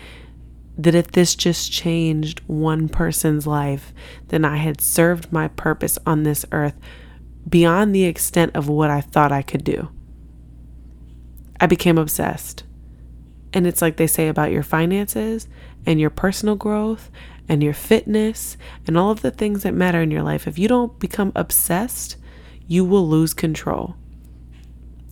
that 0.78 0.94
if 0.94 1.12
this 1.12 1.34
just 1.34 1.72
changed 1.72 2.40
one 2.46 2.88
person's 2.88 3.46
life, 3.46 3.92
then 4.28 4.44
I 4.44 4.56
had 4.56 4.80
served 4.80 5.32
my 5.32 5.48
purpose 5.48 5.98
on 6.06 6.22
this 6.22 6.44
earth 6.52 6.74
beyond 7.48 7.94
the 7.94 8.04
extent 8.04 8.54
of 8.54 8.68
what 8.68 8.90
I 8.90 9.00
thought 9.00 9.32
I 9.32 9.42
could 9.42 9.64
do. 9.64 9.90
I 11.60 11.66
became 11.66 11.98
obsessed. 11.98 12.64
And 13.52 13.66
it's 13.66 13.82
like 13.82 13.96
they 13.96 14.06
say 14.06 14.28
about 14.28 14.52
your 14.52 14.62
finances 14.62 15.48
and 15.84 16.00
your 16.00 16.10
personal 16.10 16.56
growth 16.56 17.10
and 17.48 17.62
your 17.62 17.74
fitness 17.74 18.56
and 18.86 18.96
all 18.96 19.10
of 19.10 19.22
the 19.22 19.30
things 19.30 19.64
that 19.64 19.74
matter 19.74 20.00
in 20.00 20.10
your 20.10 20.22
life. 20.22 20.46
If 20.46 20.58
you 20.58 20.68
don't 20.68 20.98
become 20.98 21.32
obsessed, 21.34 22.16
you 22.68 22.84
will 22.84 23.08
lose 23.08 23.34
control. 23.34 23.96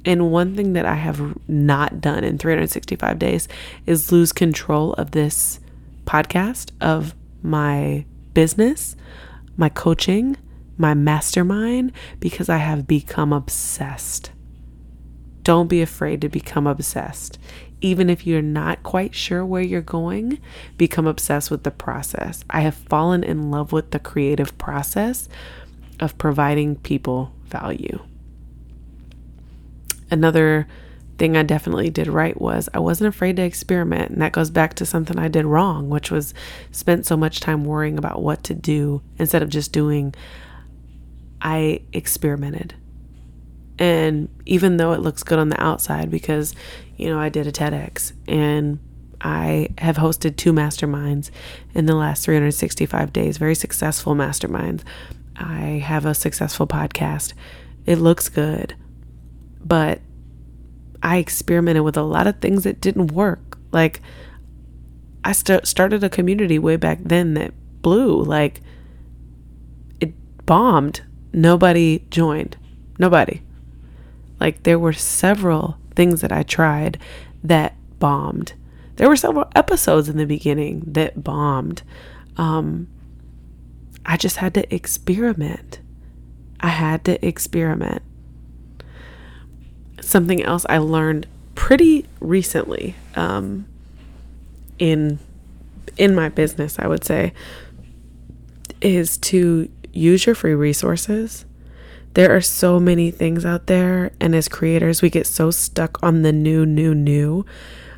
And 0.09 0.33
one 0.33 0.57
thing 0.57 0.73
that 0.73 0.87
I 0.87 0.95
have 0.95 1.37
not 1.47 2.01
done 2.01 2.25
in 2.25 2.39
365 2.39 3.19
days 3.19 3.47
is 3.85 4.11
lose 4.11 4.33
control 4.33 4.95
of 4.95 5.11
this 5.11 5.61
podcast, 6.07 6.71
of 6.81 7.15
my 7.43 8.07
business, 8.33 8.97
my 9.59 9.69
coaching, 9.69 10.39
my 10.79 10.95
mastermind, 10.95 11.93
because 12.21 12.49
I 12.49 12.57
have 12.57 12.87
become 12.87 13.35
obsessed. 13.35 14.33
Don't 15.43 15.69
be 15.69 15.83
afraid 15.83 16.23
to 16.23 16.31
become 16.31 16.67
obsessed. 16.67 17.39
Even 17.83 18.09
if 18.09 18.27
you're 18.27 18.41
not 18.41 18.83
quite 18.83 19.15
sure 19.15 19.45
where 19.45 19.61
you're 19.61 19.83
going, 19.83 20.39
become 20.79 21.07
obsessed 21.07 21.51
with 21.51 21.65
the 21.65 21.71
process. 21.71 22.47
I 22.49 22.63
have 22.63 22.77
fallen 22.77 23.23
in 23.23 23.51
love 23.51 23.73
with 23.73 23.91
the 23.91 23.99
creative 23.99 24.57
process 24.57 25.29
of 26.01 26.17
providing 26.17 26.77
people 26.77 27.35
value. 27.45 28.01
Another 30.11 30.67
thing 31.19 31.37
I 31.37 31.43
definitely 31.43 31.91
did 31.91 32.07
right 32.07 32.41
was 32.41 32.69
I 32.73 32.79
wasn't 32.79 33.09
afraid 33.09 33.37
to 33.37 33.43
experiment. 33.43 34.11
And 34.11 34.23
that 34.23 34.33
goes 34.33 34.51
back 34.51 34.75
to 34.75 34.87
something 34.87 35.19
I 35.19 35.29
did 35.29 35.45
wrong, 35.45 35.91
which 35.91 36.11
was 36.11 36.33
spent 36.71 37.07
so 37.07 37.17
much 37.17 37.41
time 37.41 37.65
worrying 37.65 37.99
about 37.99 38.23
what 38.23 38.45
to 38.45 38.55
do 38.55 39.03
instead 39.19 39.43
of 39.43 39.49
just 39.49 39.73
doing. 39.73 40.15
I 41.43 41.83
experimented. 41.93 42.75
And 43.79 44.29
even 44.47 44.77
though 44.77 44.93
it 44.93 45.01
looks 45.01 45.23
good 45.23 45.39
on 45.39 45.51
the 45.51 45.63
outside, 45.63 46.11
because, 46.11 46.55
you 46.97 47.09
know, 47.09 47.19
I 47.19 47.29
did 47.29 47.47
a 47.47 47.53
TEDx 47.53 48.13
and 48.27 48.81
I 49.21 49.69
have 49.79 49.97
hosted 49.97 50.37
two 50.37 50.53
masterminds 50.53 51.31
in 51.75 51.87
the 51.87 51.95
last 51.95 52.25
365 52.25 53.13
days, 53.13 53.39
very 53.39 53.55
successful 53.55 54.15
masterminds. 54.15 54.83
I 55.37 55.83
have 55.85 56.07
a 56.07 56.15
successful 56.15 56.67
podcast. 56.67 57.35
It 57.87 57.97
looks 57.97 58.29
good 58.29 58.75
but 59.65 60.01
I 61.03 61.19
experimented 61.19 61.83
with 61.83 61.97
a 61.97 62.03
lot 62.03 62.27
of 62.27 62.41
things 62.41 62.65
that 62.65 62.81
didn't 62.81 63.13
work. 63.13 63.59
Like, 63.71 64.01
I 65.25 65.33
st- 65.33 65.67
started 65.67 66.03
a 66.03 66.09
community 66.09 66.59
way 66.59 66.77
back 66.77 66.99
then 67.03 67.35
that 67.35 67.53
blew. 67.83 68.23
Like, 68.23 68.61
it 70.01 70.13
bombed. 70.47 71.03
Nobody 71.33 72.05
joined. 72.11 72.57
Nobody. 72.99 73.43
Like, 74.41 74.63
there 74.63 74.79
were 74.79 74.93
several 74.93 75.79
things 75.95 76.21
that 76.21 76.33
I 76.33 76.43
tried 76.43 76.99
that 77.43 77.75
bombed. 77.99 78.55
There 78.97 79.09
were 79.09 79.17
several 79.17 79.49
episodes 79.55 80.09
in 80.09 80.17
the 80.17 80.27
beginning 80.27 80.83
that 80.87 81.23
bombed. 81.23 81.83
Um, 82.37 82.89
I 84.05 84.17
just 84.17 84.37
had 84.37 84.55
to 84.55 84.75
experiment. 84.75 85.81
I 86.61 86.69
had 86.69 87.05
to 87.05 87.25
experiment. 87.25 88.03
Something 90.09 90.43
else 90.43 90.65
I 90.71 90.79
learned 90.79 91.27
pretty 91.55 92.07
recently 92.19 92.95
um, 93.15 93.67
in 94.79 95.19
in 95.99 96.15
my 96.15 96.31
business, 96.31 96.79
I 96.79 96.87
would 96.87 97.05
say, 97.05 97.35
is 98.81 99.19
to 99.19 99.69
use 99.93 100.25
your 100.25 100.35
free 100.35 100.55
resources. 100.55 101.45
There 102.15 102.35
are 102.35 102.41
so 102.41 102.81
many 102.81 103.11
things 103.11 103.45
out 103.45 103.67
there, 103.67 104.13
and 104.19 104.35
as 104.35 104.49
creators, 104.49 105.03
we 105.03 105.11
get 105.11 105.27
so 105.27 105.51
stuck 105.51 106.03
on 106.03 106.23
the 106.23 106.33
new, 106.33 106.65
new, 106.65 106.95
new. 106.95 107.45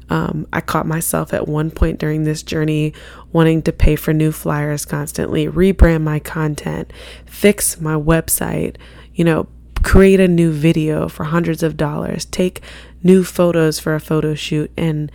Um, 0.09 0.49
I 0.53 0.63
caught 0.63 0.89
myself 0.89 1.33
at 1.33 1.47
one 1.47 1.71
point 1.71 2.01
during 2.01 2.25
this 2.25 2.43
journey 2.43 2.93
wanting 3.31 3.63
to 3.63 3.73
pay 3.73 3.95
for 3.95 4.13
new 4.13 4.33
flyers 4.33 4.85
constantly, 4.85 5.47
rebrand 5.47 6.03
my 6.03 6.19
content, 6.19 6.93
fix 7.25 7.81
my 7.81 7.95
website, 7.95 8.79
you 9.15 9.23
know, 9.23 9.47
create 9.83 10.21
a 10.21 10.29
new 10.29 10.53
video 10.53 11.09
for 11.09 11.25
hundreds 11.25 11.63
of 11.63 11.77
dollars, 11.77 12.25
take 12.27 12.63
new 13.03 13.25
photos 13.25 13.79
for 13.79 13.95
a 13.95 14.01
photo 14.01 14.35
shoot. 14.35 14.71
And 14.77 15.11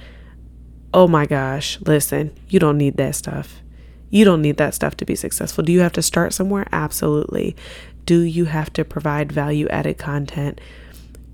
oh 0.93 1.07
my 1.07 1.25
gosh, 1.25 1.79
listen, 1.81 2.35
you 2.49 2.59
don't 2.59 2.77
need 2.77 2.97
that 2.97 3.15
stuff. 3.15 3.61
You 4.09 4.23
don't 4.25 4.41
need 4.41 4.57
that 4.57 4.73
stuff 4.73 4.95
to 4.97 5.05
be 5.05 5.15
successful. 5.15 5.63
Do 5.63 5.71
you 5.71 5.81
have 5.81 5.93
to 5.93 6.01
start 6.01 6.33
somewhere? 6.33 6.67
Absolutely. 6.71 7.55
Do 8.05 8.21
you 8.21 8.45
have 8.45 8.71
to 8.73 8.85
provide 8.85 9.31
value 9.31 9.67
added 9.69 9.97
content? 9.97 10.61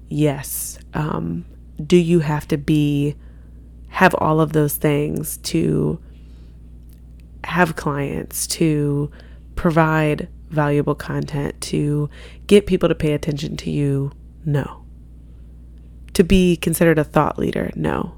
Yes. 0.09 0.79
Um, 0.93 1.45
do 1.85 1.97
you 1.97 2.19
have 2.19 2.47
to 2.49 2.57
be 2.57 3.15
have 3.89 4.15
all 4.15 4.39
of 4.39 4.53
those 4.53 4.75
things 4.75 5.37
to 5.37 5.99
have 7.43 7.75
clients, 7.75 8.47
to 8.47 9.11
provide 9.55 10.29
valuable 10.51 10.95
content, 10.95 11.59
to 11.61 12.09
get 12.47 12.67
people 12.67 12.89
to 12.89 12.95
pay 12.95 13.13
attention 13.13 13.57
to 13.57 13.71
you? 13.71 14.11
No. 14.45 14.85
To 16.13 16.23
be 16.23 16.55
considered 16.57 16.99
a 16.99 17.03
thought 17.03 17.39
leader? 17.39 17.71
No. 17.75 18.15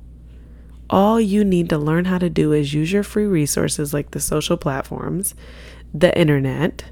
All 0.90 1.20
you 1.20 1.44
need 1.44 1.70
to 1.70 1.78
learn 1.78 2.06
how 2.06 2.18
to 2.18 2.30
do 2.30 2.52
is 2.52 2.74
use 2.74 2.92
your 2.92 3.04
free 3.04 3.26
resources 3.26 3.94
like 3.94 4.12
the 4.12 4.20
social 4.20 4.58
platforms, 4.58 5.34
the 5.94 6.18
internet, 6.18 6.86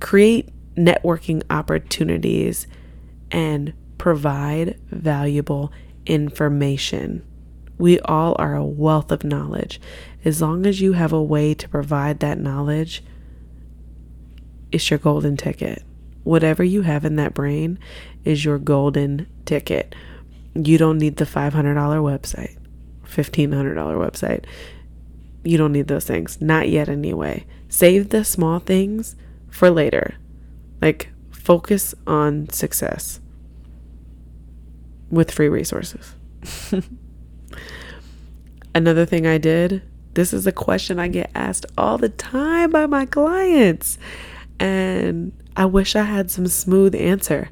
create 0.00 0.50
networking 0.74 1.42
opportunities, 1.50 2.66
and 3.30 3.72
provide 3.98 4.78
valuable 4.90 5.72
information. 6.06 7.24
We 7.78 7.98
all 8.00 8.36
are 8.38 8.54
a 8.54 8.64
wealth 8.64 9.10
of 9.10 9.24
knowledge. 9.24 9.80
As 10.24 10.40
long 10.40 10.66
as 10.66 10.80
you 10.80 10.92
have 10.92 11.12
a 11.12 11.22
way 11.22 11.54
to 11.54 11.68
provide 11.68 12.20
that 12.20 12.38
knowledge, 12.38 13.02
it's 14.72 14.90
your 14.90 14.98
golden 14.98 15.36
ticket. 15.36 15.82
Whatever 16.24 16.64
you 16.64 16.82
have 16.82 17.04
in 17.04 17.16
that 17.16 17.34
brain 17.34 17.78
is 18.24 18.44
your 18.44 18.58
golden 18.58 19.26
ticket. 19.44 19.94
You 20.54 20.78
don't 20.78 20.98
need 20.98 21.16
the 21.16 21.24
$500 21.24 21.52
website, 21.52 22.56
$1,500 23.06 23.74
website. 23.74 24.44
You 25.44 25.58
don't 25.58 25.72
need 25.72 25.88
those 25.88 26.04
things. 26.04 26.40
Not 26.40 26.68
yet, 26.68 26.88
anyway. 26.88 27.44
Save 27.68 28.10
the 28.10 28.24
small 28.24 28.58
things 28.58 29.16
for 29.50 29.70
later. 29.70 30.14
Like, 30.80 31.10
focus 31.30 31.94
on 32.06 32.48
success 32.50 33.20
with 35.10 35.30
free 35.30 35.48
resources. 35.48 36.14
Another 38.74 39.04
thing 39.04 39.26
I 39.26 39.38
did, 39.38 39.82
this 40.14 40.32
is 40.32 40.46
a 40.46 40.52
question 40.52 40.98
I 40.98 41.08
get 41.08 41.30
asked 41.34 41.66
all 41.76 41.98
the 41.98 42.08
time 42.08 42.70
by 42.70 42.86
my 42.86 43.06
clients. 43.06 43.98
And 44.58 45.32
I 45.56 45.66
wish 45.66 45.96
I 45.96 46.02
had 46.02 46.30
some 46.30 46.46
smooth 46.46 46.94
answer. 46.94 47.50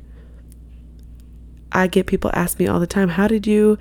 I 1.72 1.86
get 1.86 2.06
people 2.06 2.30
ask 2.34 2.58
me 2.58 2.66
all 2.66 2.80
the 2.80 2.86
time, 2.86 3.10
how 3.10 3.28
did 3.28 3.46
you 3.46 3.78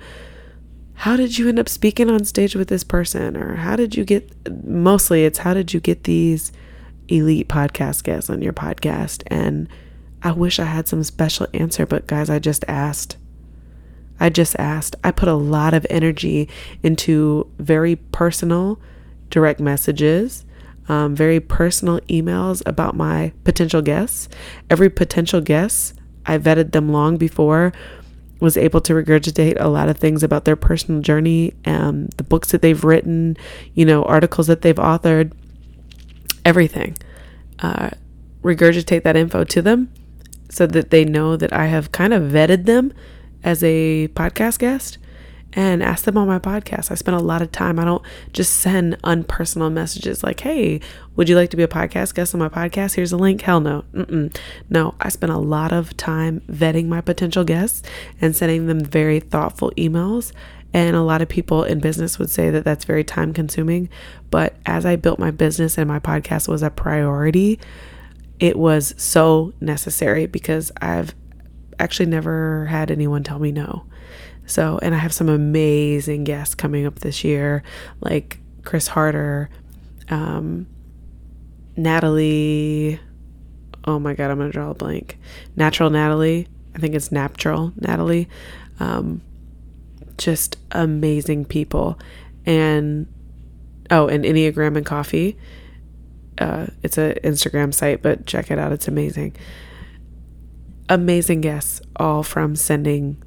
how 0.94 1.16
did 1.16 1.38
you 1.38 1.48
end 1.48 1.58
up 1.58 1.68
speaking 1.68 2.10
on 2.10 2.24
stage 2.24 2.54
with 2.54 2.68
this 2.68 2.84
person 2.84 3.34
or 3.34 3.56
how 3.56 3.74
did 3.74 3.96
you 3.96 4.04
get 4.04 4.30
mostly 4.66 5.24
it's 5.24 5.38
how 5.38 5.54
did 5.54 5.72
you 5.72 5.80
get 5.80 6.04
these 6.04 6.52
elite 7.08 7.48
podcast 7.48 8.04
guests 8.04 8.28
on 8.28 8.42
your 8.42 8.52
podcast 8.52 9.22
and 9.28 9.66
I 10.22 10.32
wish 10.32 10.58
I 10.58 10.66
had 10.66 10.88
some 10.88 11.02
special 11.02 11.46
answer 11.54 11.86
but 11.86 12.06
guys 12.06 12.28
I 12.28 12.38
just 12.38 12.66
asked 12.68 13.16
I 14.20 14.28
just 14.28 14.54
asked. 14.58 14.96
I 15.02 15.10
put 15.10 15.28
a 15.30 15.34
lot 15.34 15.72
of 15.72 15.86
energy 15.88 16.48
into 16.82 17.50
very 17.58 17.96
personal 17.96 18.78
direct 19.30 19.60
messages, 19.60 20.44
um, 20.90 21.14
very 21.14 21.38
personal 21.38 22.00
emails 22.08 22.62
about 22.66 22.96
my 22.96 23.32
potential 23.44 23.80
guests. 23.80 24.28
Every 24.68 24.90
potential 24.90 25.40
guest, 25.40 25.94
I 26.26 26.36
vetted 26.36 26.72
them 26.72 26.88
long 26.88 27.16
before, 27.16 27.72
was 28.40 28.56
able 28.56 28.80
to 28.80 28.94
regurgitate 28.94 29.56
a 29.60 29.68
lot 29.68 29.88
of 29.88 29.98
things 29.98 30.24
about 30.24 30.46
their 30.46 30.56
personal 30.56 31.00
journey, 31.00 31.54
um, 31.64 32.08
the 32.16 32.24
books 32.24 32.50
that 32.50 32.60
they've 32.60 32.82
written, 32.82 33.36
you 33.74 33.84
know, 33.84 34.02
articles 34.02 34.48
that 34.48 34.62
they've 34.62 34.74
authored, 34.74 35.32
everything. 36.44 36.96
Uh, 37.60 37.90
regurgitate 38.42 39.04
that 39.04 39.14
info 39.14 39.44
to 39.44 39.62
them 39.62 39.92
so 40.48 40.66
that 40.66 40.90
they 40.90 41.04
know 41.04 41.36
that 41.36 41.52
I 41.52 41.66
have 41.66 41.92
kind 41.92 42.12
of 42.12 42.32
vetted 42.32 42.64
them 42.64 42.92
as 43.44 43.62
a 43.62 44.08
podcast 44.08 44.58
guest 44.58 44.98
and 45.52 45.82
ask 45.82 46.04
them 46.04 46.16
on 46.16 46.28
my 46.28 46.38
podcast. 46.38 46.90
I 46.90 46.94
spend 46.94 47.16
a 47.16 47.20
lot 47.20 47.42
of 47.42 47.50
time. 47.50 47.78
I 47.78 47.84
don't 47.84 48.02
just 48.32 48.56
send 48.56 49.00
unpersonal 49.02 49.72
messages 49.72 50.22
like, 50.22 50.40
hey, 50.40 50.80
would 51.16 51.28
you 51.28 51.36
like 51.36 51.50
to 51.50 51.56
be 51.56 51.62
a 51.62 51.68
podcast 51.68 52.14
guest 52.14 52.34
on 52.34 52.38
my 52.38 52.48
podcast? 52.48 52.94
Here's 52.94 53.12
a 53.12 53.16
link. 53.16 53.42
Hell 53.42 53.60
no. 53.60 53.84
Mm-mm. 53.92 54.36
No, 54.68 54.94
I 55.00 55.08
spend 55.08 55.32
a 55.32 55.38
lot 55.38 55.72
of 55.72 55.96
time 55.96 56.40
vetting 56.48 56.86
my 56.86 57.00
potential 57.00 57.44
guests 57.44 57.82
and 58.20 58.36
sending 58.36 58.66
them 58.66 58.80
very 58.80 59.20
thoughtful 59.20 59.72
emails. 59.72 60.32
And 60.72 60.94
a 60.94 61.02
lot 61.02 61.20
of 61.20 61.28
people 61.28 61.64
in 61.64 61.80
business 61.80 62.18
would 62.18 62.30
say 62.30 62.50
that 62.50 62.64
that's 62.64 62.84
very 62.84 63.02
time 63.02 63.32
consuming. 63.32 63.88
But 64.30 64.54
as 64.66 64.86
I 64.86 64.94
built 64.94 65.18
my 65.18 65.32
business 65.32 65.76
and 65.76 65.88
my 65.88 65.98
podcast 65.98 66.46
was 66.46 66.62
a 66.62 66.70
priority, 66.70 67.58
it 68.38 68.56
was 68.56 68.94
so 68.96 69.52
necessary 69.60 70.26
because 70.26 70.70
I've 70.80 71.14
actually 71.80 72.06
never 72.06 72.66
had 72.66 72.90
anyone 72.90 73.24
tell 73.24 73.40
me 73.40 73.50
no. 73.50 73.84
So, 74.50 74.78
and 74.82 74.94
I 74.94 74.98
have 74.98 75.12
some 75.12 75.28
amazing 75.28 76.24
guests 76.24 76.54
coming 76.54 76.86
up 76.86 77.00
this 77.00 77.24
year, 77.24 77.62
like 78.00 78.38
Chris 78.64 78.88
Harder, 78.88 79.48
um, 80.08 80.66
Natalie. 81.76 83.00
Oh 83.84 83.98
my 83.98 84.14
God, 84.14 84.30
I'm 84.30 84.38
going 84.38 84.50
to 84.50 84.52
draw 84.52 84.70
a 84.70 84.74
blank. 84.74 85.18
Natural 85.56 85.90
Natalie. 85.90 86.48
I 86.74 86.78
think 86.78 86.94
it's 86.94 87.10
Natural 87.10 87.72
Natalie. 87.76 88.28
Um, 88.78 89.22
just 90.18 90.56
amazing 90.72 91.44
people. 91.44 91.98
And, 92.44 93.06
oh, 93.90 94.08
and 94.08 94.24
Enneagram 94.24 94.76
and 94.76 94.84
Coffee. 94.84 95.38
Uh, 96.38 96.66
it's 96.82 96.98
an 96.98 97.14
Instagram 97.22 97.72
site, 97.72 98.02
but 98.02 98.26
check 98.26 98.50
it 98.50 98.58
out. 98.58 98.72
It's 98.72 98.88
amazing 98.88 99.36
amazing 100.90 101.40
guests, 101.40 101.80
all 101.96 102.24
from 102.24 102.56
sending 102.56 103.22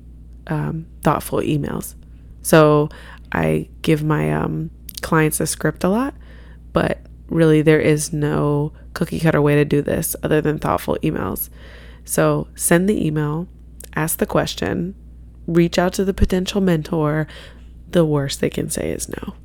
um, 0.48 0.86
thoughtful 1.02 1.40
emails. 1.40 1.96
So 2.42 2.90
I 3.32 3.70
give 3.82 4.04
my 4.04 4.32
um, 4.34 4.70
clients 5.02 5.40
a 5.40 5.48
script 5.48 5.84
a 5.84 5.90
lot, 5.90 6.14
but 6.72 7.00
really 7.28 7.62
there 7.62 7.80
is 7.80 8.14
no 8.14 8.74
cookie 8.94 9.20
cutter 9.20 9.42
way 9.42 9.56
to 9.56 9.66
do 9.66 9.82
this 9.82 10.16
other 10.24 10.42
than 10.42 10.60
thoughtful 10.60 10.98
emails. 11.02 11.50
So 12.06 12.48
send 12.56 12.90
the 12.90 13.06
email, 13.06 13.48
ask 13.96 14.20
the 14.20 14.26
question, 14.26 14.96
reach 15.48 15.78
out 15.78 15.94
to 15.94 16.06
the 16.06 16.14
potential 16.14 16.62
mentor. 16.62 17.28
The 17.90 18.06
worst 18.06 18.42
they 18.42 18.50
can 18.50 18.70
say 18.70 18.90
is 18.90 19.10
no. 19.10 19.36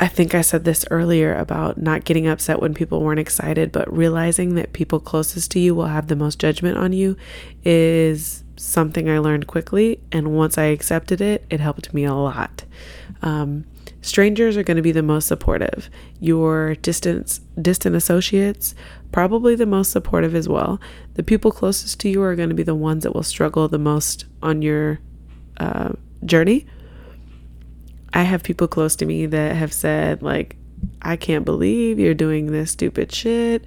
I 0.00 0.08
think 0.08 0.34
I 0.34 0.40
said 0.40 0.64
this 0.64 0.84
earlier 0.90 1.34
about 1.34 1.78
not 1.78 2.04
getting 2.04 2.26
upset 2.26 2.60
when 2.60 2.74
people 2.74 3.00
weren't 3.00 3.20
excited, 3.20 3.70
but 3.70 3.92
realizing 3.96 4.56
that 4.56 4.72
people 4.72 4.98
closest 4.98 5.52
to 5.52 5.60
you 5.60 5.74
will 5.74 5.86
have 5.86 6.08
the 6.08 6.16
most 6.16 6.40
judgment 6.40 6.76
on 6.76 6.92
you 6.92 7.16
is 7.64 8.42
something 8.56 9.08
I 9.08 9.18
learned 9.18 9.46
quickly. 9.46 10.00
And 10.10 10.36
once 10.36 10.58
I 10.58 10.64
accepted 10.64 11.20
it, 11.20 11.44
it 11.48 11.60
helped 11.60 11.94
me 11.94 12.04
a 12.04 12.14
lot. 12.14 12.64
Um, 13.22 13.66
strangers 14.02 14.56
are 14.56 14.64
going 14.64 14.76
to 14.76 14.82
be 14.82 14.92
the 14.92 15.02
most 15.02 15.28
supportive. 15.28 15.88
Your 16.18 16.74
distant 16.76 17.38
distant 17.60 17.94
associates 17.94 18.74
probably 19.12 19.54
the 19.54 19.66
most 19.66 19.92
supportive 19.92 20.34
as 20.34 20.48
well. 20.48 20.80
The 21.14 21.22
people 21.22 21.52
closest 21.52 22.00
to 22.00 22.08
you 22.08 22.20
are 22.22 22.34
going 22.34 22.48
to 22.48 22.54
be 22.54 22.64
the 22.64 22.74
ones 22.74 23.04
that 23.04 23.14
will 23.14 23.22
struggle 23.22 23.68
the 23.68 23.78
most 23.78 24.24
on 24.42 24.60
your 24.60 24.98
uh, 25.58 25.92
journey 26.24 26.66
I 28.14 28.22
have 28.22 28.44
people 28.44 28.68
close 28.68 28.94
to 28.96 29.06
me 29.06 29.26
that 29.26 29.56
have 29.56 29.72
said, 29.72 30.22
like, 30.22 30.56
I 31.02 31.16
can't 31.16 31.44
believe 31.44 31.98
you're 31.98 32.14
doing 32.14 32.52
this 32.52 32.70
stupid 32.70 33.10
shit. 33.10 33.64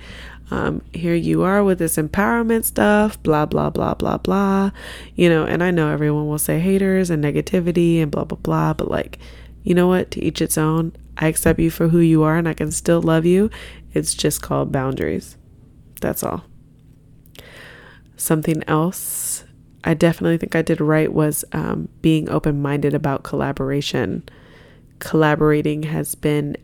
Um, 0.50 0.82
here 0.94 1.14
you 1.14 1.44
are 1.44 1.66
with 1.66 1.80
this 1.80 1.98
empowerment 1.98 2.64
stuff, 2.64 3.22
blah, 3.22 3.46
blah, 3.46 3.70
blah, 3.70 3.96
blah, 3.96 4.18
blah. 4.18 4.72
You 5.16 5.28
know, 5.28 5.44
and 5.44 5.62
I 5.62 5.72
know 5.72 5.90
everyone 5.90 6.28
will 6.30 6.38
say 6.40 6.60
haters 6.60 7.10
and 7.10 7.22
negativity 7.22 8.02
and 8.02 8.10
blah, 8.10 8.24
blah, 8.24 8.38
blah, 8.38 8.74
but 8.74 8.90
like, 8.90 9.20
you 9.64 9.76
know 9.76 9.88
what? 9.88 10.12
To 10.12 10.24
each 10.24 10.42
its 10.42 10.58
own. 10.58 10.96
I 11.18 11.28
accept 11.28 11.60
you 11.60 11.70
for 11.70 11.90
who 11.90 12.00
you 12.00 12.24
are 12.24 12.38
and 12.38 12.48
I 12.48 12.54
can 12.54 12.72
still 12.72 13.02
love 13.02 13.26
you. 13.26 13.50
It's 13.94 14.14
just 14.14 14.42
called 14.42 14.72
boundaries. 14.72 15.36
That's 16.00 16.24
all. 16.24 16.46
Something 18.16 18.64
else 18.68 19.44
I 19.88 19.94
definitely 19.94 20.38
think 20.38 20.54
I 20.54 20.62
did 20.62 20.82
right 20.82 21.12
was 21.12 21.46
um, 21.54 21.88
being 22.02 22.30
open 22.30 22.62
minded 22.62 22.94
about 22.94 23.24
collaboration. 23.24 24.28
Collaborating 25.00 25.84
has 25.84 26.16
been 26.16 26.58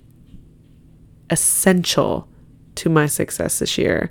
essential 1.29 2.27
to 2.75 2.89
my 2.89 3.05
success 3.05 3.59
this 3.59 3.77
year. 3.77 4.09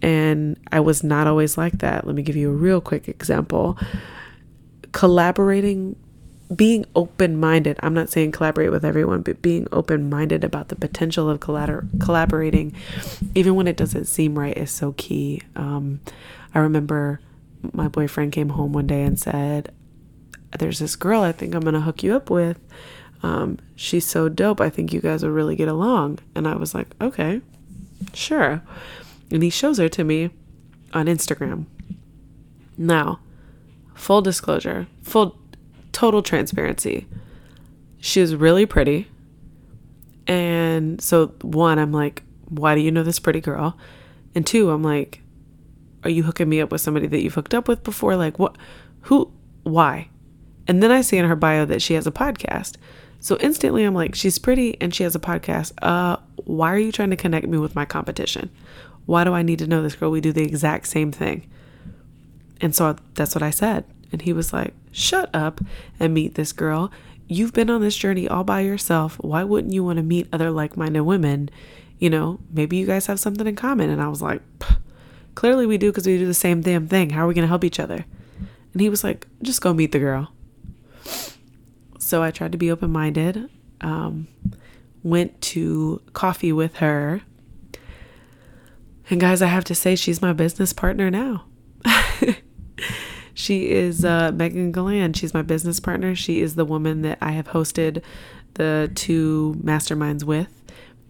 And 0.00 0.56
I 0.70 0.80
was 0.80 1.02
not 1.02 1.26
always 1.26 1.58
like 1.58 1.78
that. 1.78 2.06
Let 2.06 2.14
me 2.14 2.22
give 2.22 2.36
you 2.36 2.50
a 2.50 2.54
real 2.54 2.80
quick 2.80 3.08
example. 3.08 3.76
Collaborating, 4.92 5.96
being 6.54 6.84
open 6.94 7.38
minded, 7.38 7.78
I'm 7.82 7.94
not 7.94 8.08
saying 8.08 8.32
collaborate 8.32 8.70
with 8.70 8.84
everyone, 8.84 9.22
but 9.22 9.42
being 9.42 9.66
open 9.72 10.08
minded 10.08 10.44
about 10.44 10.68
the 10.68 10.76
potential 10.76 11.28
of 11.28 11.40
collabor- 11.40 11.88
collaborating, 12.00 12.74
even 13.34 13.54
when 13.54 13.66
it 13.66 13.76
doesn't 13.76 14.06
seem 14.06 14.38
right, 14.38 14.56
is 14.56 14.70
so 14.70 14.92
key. 14.96 15.42
Um, 15.56 16.00
I 16.54 16.60
remember 16.60 17.20
my 17.72 17.88
boyfriend 17.88 18.32
came 18.32 18.50
home 18.50 18.72
one 18.72 18.86
day 18.86 19.02
and 19.02 19.18
said, 19.18 19.74
There's 20.58 20.78
this 20.78 20.96
girl 20.96 21.22
I 21.22 21.32
think 21.32 21.54
I'm 21.54 21.62
going 21.62 21.74
to 21.74 21.80
hook 21.80 22.02
you 22.02 22.14
up 22.14 22.30
with. 22.30 22.58
Um, 23.22 23.58
she's 23.74 24.06
so 24.06 24.28
dope. 24.28 24.60
I 24.60 24.70
think 24.70 24.92
you 24.92 25.00
guys 25.00 25.22
will 25.22 25.30
really 25.30 25.56
get 25.56 25.68
along. 25.68 26.20
And 26.34 26.46
I 26.46 26.56
was 26.56 26.74
like, 26.74 26.88
Okay, 27.00 27.40
sure. 28.14 28.62
And 29.30 29.42
he 29.42 29.50
shows 29.50 29.78
her 29.78 29.88
to 29.88 30.04
me 30.04 30.30
on 30.92 31.06
Instagram. 31.06 31.66
Now, 32.76 33.20
full 33.94 34.22
disclosure, 34.22 34.86
full 35.02 35.38
total 35.92 36.22
transparency. 36.22 37.06
She 37.98 38.24
really 38.24 38.66
pretty. 38.66 39.08
And 40.26 41.00
so, 41.00 41.28
one, 41.42 41.78
I'm 41.78 41.92
like, 41.92 42.22
why 42.48 42.74
do 42.74 42.80
you 42.80 42.90
know 42.90 43.02
this 43.02 43.18
pretty 43.18 43.40
girl? 43.40 43.76
And 44.34 44.46
two, 44.46 44.70
I'm 44.70 44.82
like, 44.82 45.22
are 46.04 46.10
you 46.10 46.22
hooking 46.22 46.48
me 46.48 46.60
up 46.60 46.70
with 46.70 46.80
somebody 46.80 47.06
that 47.08 47.22
you've 47.22 47.34
hooked 47.34 47.54
up 47.54 47.66
with 47.66 47.82
before? 47.82 48.14
Like, 48.16 48.38
what? 48.38 48.56
Who? 49.02 49.32
Why? 49.64 50.08
And 50.66 50.82
then 50.82 50.92
I 50.92 51.00
see 51.00 51.16
in 51.16 51.24
her 51.24 51.36
bio 51.36 51.64
that 51.64 51.82
she 51.82 51.94
has 51.94 52.06
a 52.06 52.12
podcast. 52.12 52.76
So 53.20 53.36
instantly 53.40 53.84
I'm 53.84 53.94
like, 53.94 54.14
she's 54.14 54.38
pretty 54.38 54.80
and 54.80 54.94
she 54.94 55.02
has 55.02 55.14
a 55.14 55.20
podcast. 55.20 55.72
Uh, 55.82 56.16
why 56.44 56.72
are 56.72 56.78
you 56.78 56.92
trying 56.92 57.10
to 57.10 57.16
connect 57.16 57.46
me 57.46 57.58
with 57.58 57.74
my 57.74 57.84
competition? 57.84 58.50
Why 59.06 59.24
do 59.24 59.32
I 59.32 59.42
need 59.42 59.58
to 59.60 59.66
know 59.66 59.82
this 59.82 59.96
girl? 59.96 60.10
We 60.10 60.20
do 60.20 60.32
the 60.32 60.42
exact 60.42 60.86
same 60.86 61.10
thing. 61.10 61.48
And 62.60 62.74
so 62.74 62.96
that's 63.14 63.34
what 63.34 63.42
I 63.42 63.50
said. 63.50 63.84
And 64.12 64.22
he 64.22 64.32
was 64.32 64.52
like, 64.52 64.74
shut 64.92 65.30
up 65.34 65.60
and 65.98 66.14
meet 66.14 66.34
this 66.34 66.52
girl. 66.52 66.90
You've 67.26 67.52
been 67.52 67.70
on 67.70 67.80
this 67.80 67.96
journey 67.96 68.28
all 68.28 68.44
by 68.44 68.60
yourself. 68.60 69.16
Why 69.20 69.44
wouldn't 69.44 69.74
you 69.74 69.84
want 69.84 69.98
to 69.98 70.02
meet 70.02 70.28
other 70.32 70.50
like 70.50 70.76
minded 70.76 71.02
women? 71.02 71.50
You 71.98 72.10
know, 72.10 72.38
maybe 72.50 72.76
you 72.76 72.86
guys 72.86 73.06
have 73.06 73.20
something 73.20 73.46
in 73.46 73.56
common. 73.56 73.90
And 73.90 74.00
I 74.00 74.08
was 74.08 74.22
like, 74.22 74.40
clearly 75.34 75.66
we 75.66 75.78
do 75.78 75.90
because 75.90 76.06
we 76.06 76.18
do 76.18 76.26
the 76.26 76.34
same 76.34 76.60
damn 76.62 76.88
thing. 76.88 77.10
How 77.10 77.24
are 77.24 77.28
we 77.28 77.34
going 77.34 77.42
to 77.42 77.48
help 77.48 77.64
each 77.64 77.80
other? 77.80 78.06
And 78.72 78.80
he 78.80 78.88
was 78.88 79.04
like, 79.04 79.26
just 79.42 79.60
go 79.60 79.74
meet 79.74 79.92
the 79.92 79.98
girl. 79.98 80.32
So 82.08 82.22
I 82.22 82.30
tried 82.30 82.52
to 82.52 82.58
be 82.58 82.70
open 82.70 82.90
minded. 82.90 83.50
Um, 83.80 84.26
went 85.02 85.40
to 85.42 86.02
coffee 86.12 86.52
with 86.52 86.76
her 86.76 87.22
and 89.10 89.20
guys, 89.20 89.40
I 89.40 89.46
have 89.46 89.64
to 89.64 89.74
say, 89.74 89.96
she's 89.96 90.20
my 90.20 90.32
business 90.32 90.72
partner 90.72 91.10
now. 91.10 91.44
she 93.34 93.70
is 93.70 94.04
uh, 94.04 94.32
Megan 94.32 94.70
Galan. 94.70 95.14
She's 95.14 95.32
my 95.32 95.42
business 95.42 95.80
partner. 95.80 96.14
She 96.14 96.40
is 96.40 96.56
the 96.56 96.64
woman 96.64 97.02
that 97.02 97.18
I 97.20 97.30
have 97.32 97.48
hosted 97.48 98.02
the 98.54 98.90
two 98.94 99.56
masterminds 99.62 100.24
with. 100.24 100.62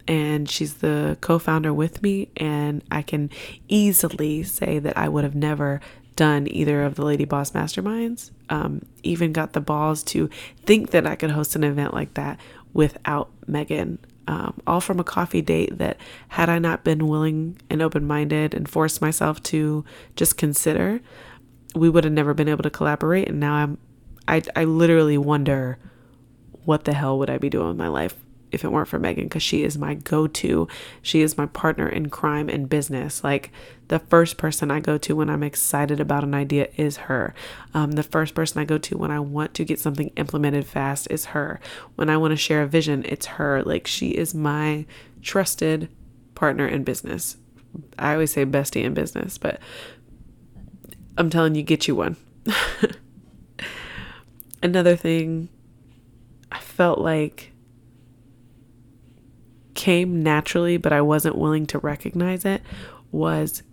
And 0.07 0.49
she's 0.49 0.75
the 0.75 1.17
co 1.19 1.39
founder 1.39 1.73
with 1.73 2.01
me. 2.01 2.29
And 2.37 2.83
I 2.89 3.01
can 3.01 3.29
easily 3.67 4.43
say 4.43 4.79
that 4.79 4.97
I 4.97 5.09
would 5.09 5.25
have 5.25 5.35
never 5.35 5.81
done 6.15 6.47
either 6.49 6.83
of 6.83 6.95
the 6.95 7.03
Lady 7.03 7.25
Boss 7.25 7.51
masterminds. 7.51 8.31
Um, 8.49 8.81
even 9.03 9.31
got 9.31 9.53
the 9.53 9.61
balls 9.61 10.03
to 10.03 10.29
think 10.65 10.89
that 10.89 11.05
I 11.05 11.15
could 11.15 11.31
host 11.31 11.55
an 11.55 11.63
event 11.63 11.93
like 11.93 12.15
that 12.15 12.39
without 12.73 13.29
Megan 13.47 13.99
um, 14.29 14.61
all 14.67 14.79
from 14.79 14.99
a 14.99 15.03
coffee 15.03 15.41
date 15.41 15.79
that 15.79 15.97
had 16.27 16.49
I 16.49 16.59
not 16.59 16.83
been 16.83 17.07
willing 17.07 17.57
and 17.67 17.81
open 17.81 18.05
minded 18.05 18.53
and 18.53 18.69
forced 18.69 19.01
myself 19.01 19.41
to 19.43 19.83
just 20.15 20.37
consider, 20.37 21.01
we 21.73 21.89
would 21.89 22.03
have 22.03 22.13
never 22.13 22.35
been 22.35 22.47
able 22.47 22.61
to 22.61 22.69
collaborate. 22.69 23.27
And 23.27 23.39
now 23.39 23.55
I'm, 23.55 23.79
I, 24.27 24.43
I 24.55 24.65
literally 24.65 25.17
wonder 25.17 25.79
what 26.63 26.83
the 26.83 26.93
hell 26.93 27.17
would 27.17 27.31
I 27.31 27.39
be 27.39 27.49
doing 27.49 27.69
with 27.69 27.77
my 27.77 27.87
life 27.87 28.15
if 28.51 28.63
it 28.63 28.71
weren't 28.71 28.87
for 28.87 28.99
Megan 28.99 29.25
because 29.25 29.43
she 29.43 29.63
is 29.63 29.77
my 29.77 29.95
go 29.95 30.27
to. 30.27 30.67
She 31.01 31.21
is 31.21 31.37
my 31.37 31.45
partner 31.45 31.87
in 31.87 32.09
crime 32.09 32.49
and 32.49 32.69
business. 32.69 33.23
Like 33.23 33.51
the 33.87 33.99
first 33.99 34.37
person 34.37 34.71
I 34.71 34.79
go 34.79 34.97
to 34.99 35.15
when 35.15 35.29
I'm 35.29 35.43
excited 35.43 35.99
about 35.99 36.23
an 36.23 36.33
idea 36.33 36.69
is 36.75 36.97
her. 36.97 37.33
Um, 37.73 37.93
the 37.93 38.03
first 38.03 38.35
person 38.35 38.61
I 38.61 38.65
go 38.65 38.77
to 38.77 38.97
when 38.97 39.11
I 39.11 39.19
want 39.19 39.53
to 39.55 39.65
get 39.65 39.79
something 39.79 40.11
implemented 40.15 40.65
fast 40.65 41.07
is 41.09 41.25
her. 41.25 41.59
When 41.95 42.09
I 42.09 42.17
want 42.17 42.31
to 42.31 42.37
share 42.37 42.63
a 42.63 42.67
vision, 42.67 43.05
it's 43.07 43.25
her. 43.25 43.63
Like 43.63 43.87
she 43.87 44.09
is 44.09 44.33
my 44.33 44.85
trusted 45.21 45.89
partner 46.35 46.67
in 46.67 46.83
business. 46.83 47.37
I 47.97 48.13
always 48.13 48.31
say 48.31 48.45
bestie 48.45 48.83
in 48.83 48.93
business, 48.93 49.37
but 49.37 49.59
I'm 51.17 51.29
telling 51.29 51.55
you, 51.55 51.63
get 51.63 51.87
you 51.87 51.95
one. 51.95 52.15
Another 54.63 54.95
thing, 54.95 55.49
I 56.51 56.59
felt 56.59 56.99
like 56.99 57.48
came 59.79 60.21
naturally, 60.21 60.75
but 60.75 60.91
I 60.91 60.99
wasn't 60.99 61.37
willing 61.37 61.65
to 61.67 61.79
recognize 61.79 62.43
it, 62.43 62.61
was 63.13 63.63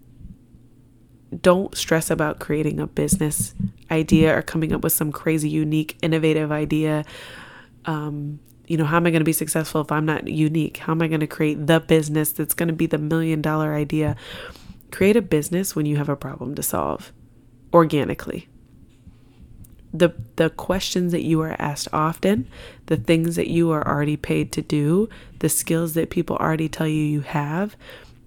don't 1.43 1.77
stress 1.77 2.13
about 2.13 2.39
creating 2.39 2.79
a 2.79 2.87
business 2.87 3.57
idea 3.91 4.39
or 4.39 4.41
coming 4.41 4.73
up 4.73 4.85
with 4.85 4.93
some 4.93 5.11
crazy, 5.11 5.49
unique, 5.49 5.99
innovative 6.03 6.53
idea. 6.53 7.05
Um, 7.87 8.39
you 8.69 8.77
know, 8.77 8.85
how 8.85 8.99
am 8.99 9.07
I 9.07 9.11
going 9.11 9.21
to 9.21 9.25
be 9.25 9.33
successful 9.33 9.81
if 9.81 9.91
I'm 9.91 10.07
not 10.07 10.29
unique? 10.29 10.77
How 10.77 10.93
am 10.93 11.03
I 11.03 11.09
going 11.09 11.19
to 11.19 11.27
create 11.27 11.67
the 11.67 11.81
business 11.81 12.31
that's 12.31 12.55
going 12.55 12.69
to 12.69 12.73
be 12.73 12.87
the 12.87 12.99
million 12.99 13.43
dollar 13.43 13.75
idea? 13.75 14.15
Create 14.93 15.17
a 15.17 15.23
business 15.23 15.75
when 15.75 15.87
you 15.87 15.97
have 15.97 16.09
a 16.09 16.15
problem 16.15 16.55
to 16.55 16.63
solve 16.63 17.13
organically 17.75 18.49
the 19.99 20.15
the 20.37 20.51
questions 20.51 21.13
that 21.13 21.23
you 21.23 21.41
are 21.41 21.57
asked 21.59 21.89
often, 21.93 22.49
the 22.87 22.97
things 22.97 23.37
that 23.37 23.49
you 23.49 23.71
are 23.71 23.87
already 23.87 24.17
paid 24.17 24.53
to 24.53 24.63
do, 24.63 25.09
the 25.39 25.49
skills 25.49 25.95
that 25.95 26.11
people 26.11 26.37
already 26.37 26.69
tell 26.69 26.89
you 26.89 27.03
you 27.03 27.21
have, 27.23 27.77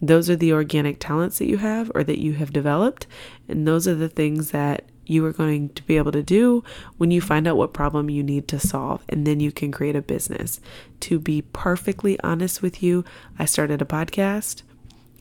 those 0.01 0.29
are 0.29 0.35
the 0.35 0.53
organic 0.53 0.99
talents 0.99 1.39
that 1.39 1.47
you 1.47 1.57
have 1.57 1.91
or 1.93 2.03
that 2.03 2.19
you 2.19 2.33
have 2.33 2.53
developed, 2.53 3.05
and 3.47 3.67
those 3.67 3.87
are 3.87 3.95
the 3.95 4.09
things 4.09 4.51
that 4.51 4.85
you 5.05 5.25
are 5.25 5.33
going 5.33 5.69
to 5.69 5.83
be 5.83 5.97
able 5.97 6.11
to 6.11 6.21
do 6.21 6.63
when 6.97 7.09
you 7.09 7.19
find 7.19 7.47
out 7.47 7.57
what 7.57 7.73
problem 7.73 8.09
you 8.09 8.23
need 8.23 8.47
to 8.47 8.59
solve, 8.59 9.03
and 9.09 9.25
then 9.25 9.39
you 9.39 9.51
can 9.51 9.71
create 9.71 9.95
a 9.95 10.01
business. 10.01 10.61
To 11.01 11.19
be 11.19 11.41
perfectly 11.41 12.19
honest 12.21 12.61
with 12.61 12.83
you, 12.83 13.03
I 13.37 13.45
started 13.45 13.81
a 13.81 13.85
podcast. 13.85 14.61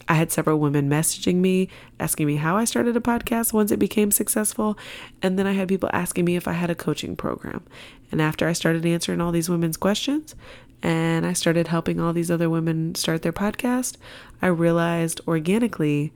I 0.08 0.14
had 0.14 0.32
several 0.32 0.58
women 0.58 0.88
messaging 0.88 1.36
me, 1.36 1.68
asking 2.00 2.26
me 2.26 2.36
how 2.36 2.56
I 2.56 2.64
started 2.64 2.96
a 2.96 3.00
podcast 3.00 3.52
once 3.52 3.70
it 3.70 3.78
became 3.78 4.10
successful. 4.10 4.78
And 5.20 5.38
then 5.38 5.46
I 5.46 5.52
had 5.52 5.68
people 5.68 5.90
asking 5.92 6.24
me 6.24 6.36
if 6.36 6.48
I 6.48 6.52
had 6.52 6.70
a 6.70 6.74
coaching 6.74 7.14
program. 7.14 7.64
And 8.10 8.22
after 8.22 8.48
I 8.48 8.54
started 8.54 8.86
answering 8.86 9.20
all 9.20 9.32
these 9.32 9.50
women's 9.50 9.76
questions 9.76 10.34
and 10.82 11.26
I 11.26 11.34
started 11.34 11.68
helping 11.68 12.00
all 12.00 12.14
these 12.14 12.30
other 12.30 12.48
women 12.48 12.94
start 12.94 13.20
their 13.20 13.32
podcast, 13.32 13.96
I 14.40 14.46
realized 14.46 15.20
organically 15.28 16.12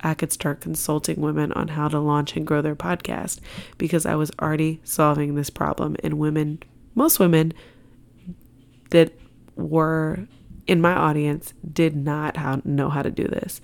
I 0.00 0.14
could 0.14 0.32
start 0.32 0.60
consulting 0.60 1.20
women 1.20 1.50
on 1.52 1.68
how 1.68 1.88
to 1.88 1.98
launch 1.98 2.36
and 2.36 2.46
grow 2.46 2.62
their 2.62 2.76
podcast 2.76 3.40
because 3.78 4.06
I 4.06 4.14
was 4.14 4.30
already 4.40 4.80
solving 4.84 5.34
this 5.34 5.50
problem. 5.50 5.96
And 6.04 6.18
women, 6.18 6.62
most 6.94 7.18
women 7.18 7.52
that 8.90 9.12
were 9.56 10.28
in 10.66 10.80
my 10.80 10.94
audience 10.94 11.52
did 11.70 11.96
not 11.96 12.36
how, 12.36 12.60
know 12.64 12.88
how 12.88 13.02
to 13.02 13.10
do 13.10 13.26
this 13.26 13.60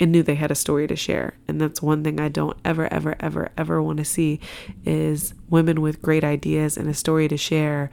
and 0.00 0.10
knew 0.10 0.22
they 0.22 0.34
had 0.34 0.50
a 0.50 0.56
story 0.56 0.86
to 0.86 0.96
share. 0.96 1.34
And 1.46 1.60
that's 1.60 1.80
one 1.80 2.02
thing 2.02 2.20
I 2.20 2.28
don't 2.28 2.56
ever, 2.64 2.92
ever, 2.92 3.16
ever, 3.20 3.50
ever 3.56 3.82
want 3.82 3.98
to 3.98 4.04
see 4.04 4.40
is 4.84 5.34
women 5.48 5.80
with 5.80 6.02
great 6.02 6.24
ideas 6.24 6.76
and 6.76 6.88
a 6.88 6.94
story 6.94 7.28
to 7.28 7.36
share 7.36 7.90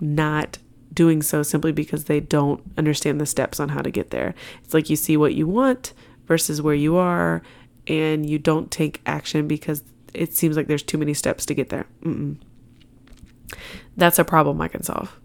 not 0.00 0.58
doing 0.92 1.22
so 1.22 1.42
simply 1.42 1.72
because 1.72 2.04
they 2.04 2.20
don't 2.20 2.62
understand 2.78 3.20
the 3.20 3.26
steps 3.26 3.60
on 3.60 3.70
how 3.70 3.82
to 3.82 3.90
get 3.90 4.10
there. 4.10 4.34
It's 4.64 4.74
like 4.74 4.88
you 4.88 4.96
see 4.96 5.16
what 5.16 5.34
you 5.34 5.46
want 5.46 5.92
versus 6.26 6.62
where 6.62 6.74
you 6.74 6.96
are, 6.96 7.42
and 7.86 8.28
you 8.28 8.38
don't 8.38 8.70
take 8.70 9.00
action 9.06 9.46
because 9.46 9.84
it 10.12 10.34
seems 10.34 10.56
like 10.56 10.66
there's 10.66 10.82
too 10.82 10.98
many 10.98 11.14
steps 11.14 11.46
to 11.46 11.54
get 11.54 11.68
there. 11.68 11.86
Mm-mm. 12.02 12.36
That's 13.96 14.18
a 14.18 14.24
problem 14.24 14.60
I 14.60 14.68
can 14.68 14.82
solve. 14.82 15.16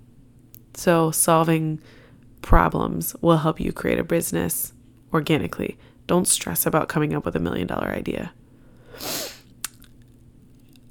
So, 0.75 1.11
solving 1.11 1.79
problems 2.41 3.15
will 3.21 3.37
help 3.37 3.59
you 3.59 3.71
create 3.71 3.99
a 3.99 4.03
business 4.03 4.73
organically. 5.13 5.77
Don't 6.07 6.27
stress 6.27 6.65
about 6.65 6.89
coming 6.89 7.13
up 7.13 7.25
with 7.25 7.35
a 7.35 7.39
million 7.39 7.67
dollar 7.67 7.89
idea. 7.89 8.33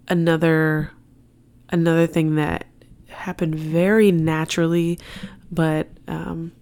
Another 0.09 0.93
another 1.71 2.07
thing 2.07 2.35
that 2.35 2.67
happened 3.09 3.55
very 3.55 4.11
naturally 4.11 4.99
but 5.53 5.89
um, 6.09 6.53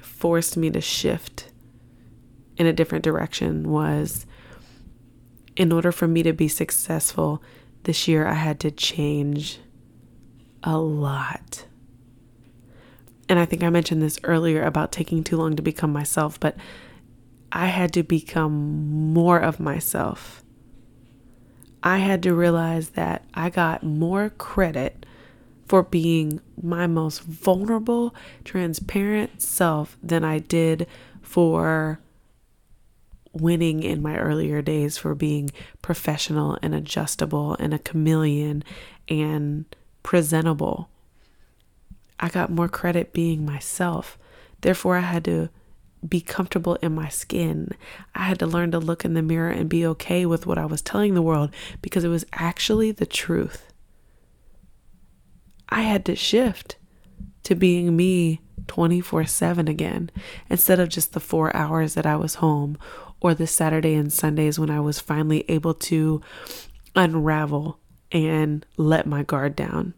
forced 0.00 0.56
me 0.56 0.70
to 0.70 0.80
shift 0.80 1.50
in 2.56 2.66
a 2.66 2.72
different 2.72 3.04
direction 3.04 3.70
was 3.70 4.26
in 5.56 5.72
order 5.72 5.92
for 5.92 6.06
me 6.08 6.22
to 6.22 6.32
be 6.32 6.48
successful 6.48 7.42
this 7.84 8.06
year, 8.06 8.26
I 8.26 8.34
had 8.34 8.60
to 8.60 8.70
change 8.70 9.58
a 10.62 10.78
lot. 10.78 11.66
And 13.30 13.38
I 13.38 13.44
think 13.44 13.62
I 13.62 13.70
mentioned 13.70 14.02
this 14.02 14.18
earlier 14.24 14.64
about 14.64 14.90
taking 14.90 15.22
too 15.22 15.36
long 15.36 15.54
to 15.54 15.62
become 15.62 15.92
myself, 15.92 16.40
but 16.40 16.56
I 17.52 17.68
had 17.68 17.92
to 17.92 18.02
become 18.02 19.12
more 19.14 19.38
of 19.38 19.60
myself. 19.60 20.42
I 21.80 21.98
had 21.98 22.24
to 22.24 22.34
realize 22.34 22.90
that 22.90 23.24
I 23.32 23.48
got 23.48 23.84
more 23.84 24.30
credit 24.30 25.06
for 25.64 25.84
being 25.84 26.40
my 26.60 26.88
most 26.88 27.22
vulnerable, 27.22 28.16
transparent 28.42 29.40
self 29.40 29.96
than 30.02 30.24
I 30.24 30.40
did 30.40 30.88
for 31.22 32.00
winning 33.32 33.84
in 33.84 34.02
my 34.02 34.18
earlier 34.18 34.60
days 34.60 34.98
for 34.98 35.14
being 35.14 35.50
professional 35.82 36.58
and 36.62 36.74
adjustable 36.74 37.54
and 37.60 37.72
a 37.72 37.78
chameleon 37.78 38.64
and 39.08 39.66
presentable. 40.02 40.90
I 42.20 42.28
got 42.28 42.50
more 42.50 42.68
credit 42.68 43.12
being 43.12 43.44
myself. 43.44 44.18
Therefore, 44.60 44.96
I 44.96 45.00
had 45.00 45.24
to 45.24 45.48
be 46.06 46.20
comfortable 46.20 46.76
in 46.76 46.94
my 46.94 47.08
skin. 47.08 47.70
I 48.14 48.24
had 48.24 48.38
to 48.38 48.46
learn 48.46 48.70
to 48.72 48.78
look 48.78 49.04
in 49.04 49.14
the 49.14 49.22
mirror 49.22 49.50
and 49.50 49.68
be 49.68 49.84
okay 49.86 50.24
with 50.26 50.46
what 50.46 50.58
I 50.58 50.66
was 50.66 50.82
telling 50.82 51.14
the 51.14 51.22
world 51.22 51.50
because 51.82 52.04
it 52.04 52.08
was 52.08 52.24
actually 52.32 52.92
the 52.92 53.06
truth. 53.06 53.72
I 55.68 55.82
had 55.82 56.04
to 56.06 56.16
shift 56.16 56.76
to 57.44 57.54
being 57.54 57.96
me 57.96 58.40
24 58.66 59.24
7 59.24 59.68
again 59.68 60.10
instead 60.48 60.78
of 60.78 60.88
just 60.88 61.12
the 61.12 61.20
four 61.20 61.54
hours 61.56 61.94
that 61.94 62.06
I 62.06 62.16
was 62.16 62.36
home 62.36 62.78
or 63.20 63.34
the 63.34 63.46
Saturday 63.46 63.94
and 63.94 64.12
Sundays 64.12 64.58
when 64.58 64.70
I 64.70 64.80
was 64.80 65.00
finally 65.00 65.44
able 65.48 65.74
to 65.74 66.20
unravel 66.94 67.78
and 68.12 68.64
let 68.76 69.06
my 69.06 69.22
guard 69.22 69.54
down. 69.54 69.94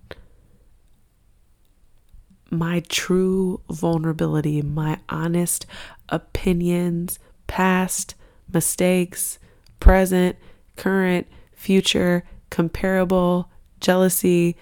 My 2.52 2.80
true 2.90 3.62
vulnerability, 3.70 4.60
my 4.60 4.98
honest 5.08 5.64
opinions, 6.10 7.18
past, 7.46 8.14
mistakes, 8.52 9.38
present, 9.80 10.36
current, 10.76 11.26
future, 11.54 12.24
comparable, 12.50 13.50
jealousy, 13.80 14.56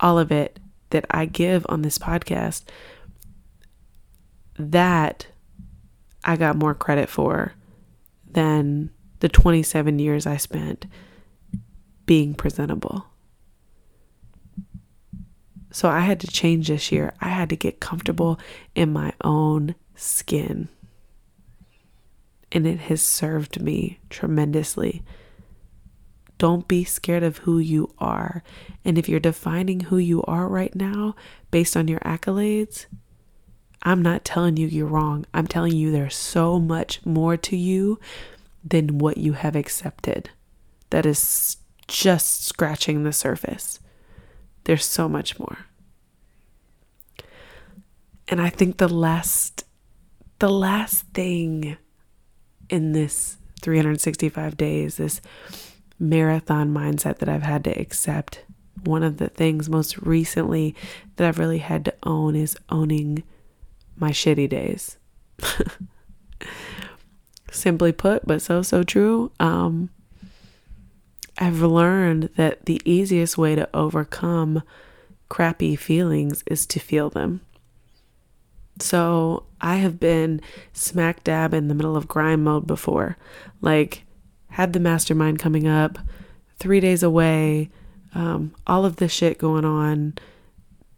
all 0.00 0.18
of 0.18 0.32
it 0.32 0.58
that 0.90 1.04
I 1.08 1.26
give 1.26 1.64
on 1.68 1.82
this 1.82 1.98
podcast, 1.98 2.64
that 4.58 5.28
I 6.24 6.34
got 6.34 6.56
more 6.56 6.74
credit 6.74 7.08
for 7.08 7.52
than 8.28 8.90
the 9.20 9.28
27 9.28 10.00
years 10.00 10.26
I 10.26 10.36
spent 10.36 10.86
being 12.06 12.34
presentable. 12.34 13.06
So 15.78 15.88
I 15.88 16.00
had 16.00 16.18
to 16.22 16.26
change 16.26 16.66
this 16.66 16.90
year. 16.90 17.14
I 17.20 17.28
had 17.28 17.50
to 17.50 17.56
get 17.56 17.78
comfortable 17.78 18.40
in 18.74 18.92
my 18.92 19.12
own 19.22 19.76
skin. 19.94 20.68
And 22.50 22.66
it 22.66 22.80
has 22.80 23.00
served 23.00 23.62
me 23.62 24.00
tremendously. 24.10 25.04
Don't 26.36 26.66
be 26.66 26.82
scared 26.82 27.22
of 27.22 27.38
who 27.38 27.60
you 27.60 27.94
are. 28.00 28.42
And 28.84 28.98
if 28.98 29.08
you're 29.08 29.20
defining 29.20 29.78
who 29.78 29.98
you 29.98 30.24
are 30.24 30.48
right 30.48 30.74
now 30.74 31.14
based 31.52 31.76
on 31.76 31.86
your 31.86 32.00
accolades, 32.00 32.86
I'm 33.84 34.02
not 34.02 34.24
telling 34.24 34.56
you 34.56 34.66
you're 34.66 34.84
wrong. 34.84 35.26
I'm 35.32 35.46
telling 35.46 35.76
you 35.76 35.92
there's 35.92 36.16
so 36.16 36.58
much 36.58 37.06
more 37.06 37.36
to 37.36 37.56
you 37.56 38.00
than 38.64 38.98
what 38.98 39.16
you 39.18 39.34
have 39.34 39.54
accepted. 39.54 40.30
That 40.90 41.06
is 41.06 41.58
just 41.86 42.44
scratching 42.44 43.04
the 43.04 43.12
surface. 43.12 43.78
There's 44.64 44.84
so 44.84 45.08
much 45.08 45.38
more. 45.38 45.67
And 48.28 48.40
I 48.40 48.50
think 48.50 48.76
the 48.76 48.88
last 48.88 49.64
the 50.38 50.50
last 50.50 51.06
thing 51.14 51.76
in 52.68 52.92
this 52.92 53.38
365 53.60 54.56
days, 54.56 54.96
this 54.96 55.20
marathon 55.98 56.72
mindset 56.72 57.18
that 57.18 57.28
I've 57.28 57.42
had 57.42 57.64
to 57.64 57.80
accept, 57.80 58.44
one 58.84 59.02
of 59.02 59.16
the 59.16 59.28
things 59.28 59.68
most 59.68 59.98
recently 59.98 60.76
that 61.16 61.26
I've 61.26 61.38
really 61.38 61.58
had 61.58 61.84
to 61.86 61.94
own 62.04 62.36
is 62.36 62.56
owning 62.68 63.24
my 63.96 64.10
shitty 64.10 64.48
days. 64.48 64.96
Simply 67.50 67.92
put, 67.92 68.26
but 68.26 68.40
so, 68.40 68.62
so 68.62 68.82
true. 68.84 69.32
Um, 69.40 69.90
I've 71.38 71.62
learned 71.62 72.30
that 72.36 72.66
the 72.66 72.80
easiest 72.84 73.38
way 73.38 73.54
to 73.54 73.68
overcome 73.74 74.62
crappy 75.28 75.76
feelings 75.76 76.44
is 76.46 76.66
to 76.66 76.78
feel 76.78 77.10
them. 77.10 77.40
So 78.80 79.44
I 79.60 79.76
have 79.76 79.98
been 79.98 80.40
smack 80.72 81.24
dab 81.24 81.54
in 81.54 81.68
the 81.68 81.74
middle 81.74 81.96
of 81.96 82.08
grind 82.08 82.44
mode 82.44 82.66
before. 82.66 83.16
Like, 83.60 84.04
had 84.50 84.72
the 84.72 84.80
mastermind 84.80 85.38
coming 85.38 85.66
up, 85.66 85.98
three 86.58 86.80
days 86.80 87.02
away, 87.02 87.70
um, 88.14 88.54
all 88.66 88.84
of 88.84 88.96
this 88.96 89.12
shit 89.12 89.38
going 89.38 89.64
on, 89.64 90.14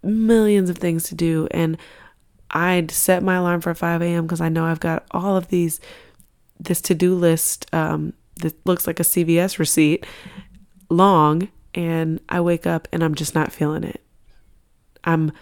millions 0.03 0.71
of 0.71 0.79
things 0.79 1.05
to 1.05 1.15
do. 1.15 1.49
And 1.51 1.77
I'd 2.51 2.91
set 2.91 3.23
my 3.23 3.37
alarm 3.37 3.61
for 3.61 3.75
5 3.75 4.03
a.m. 4.03 4.25
because 4.25 4.41
I 4.41 4.49
know 4.49 4.65
I've 4.65 4.81
got 4.81 5.05
all 5.11 5.37
of 5.37 5.49
these, 5.49 5.81
this 6.59 6.81
to 6.83 6.95
do 6.95 7.15
list 7.15 7.73
um, 7.75 8.13
that 8.37 8.55
looks 8.67 8.87
like 8.87 9.01
a 9.01 9.05
CVS 9.05 9.59
receipt 9.59 10.07
long. 10.89 11.49
And 11.75 12.21
I 12.29 12.41
wake 12.41 12.67
up 12.67 12.89
and 12.93 13.05
I'm 13.05 13.15
just 13.15 13.35
not 13.35 13.53
feeling 13.53 13.85
it. 13.85 14.03
I'm, 15.05 15.33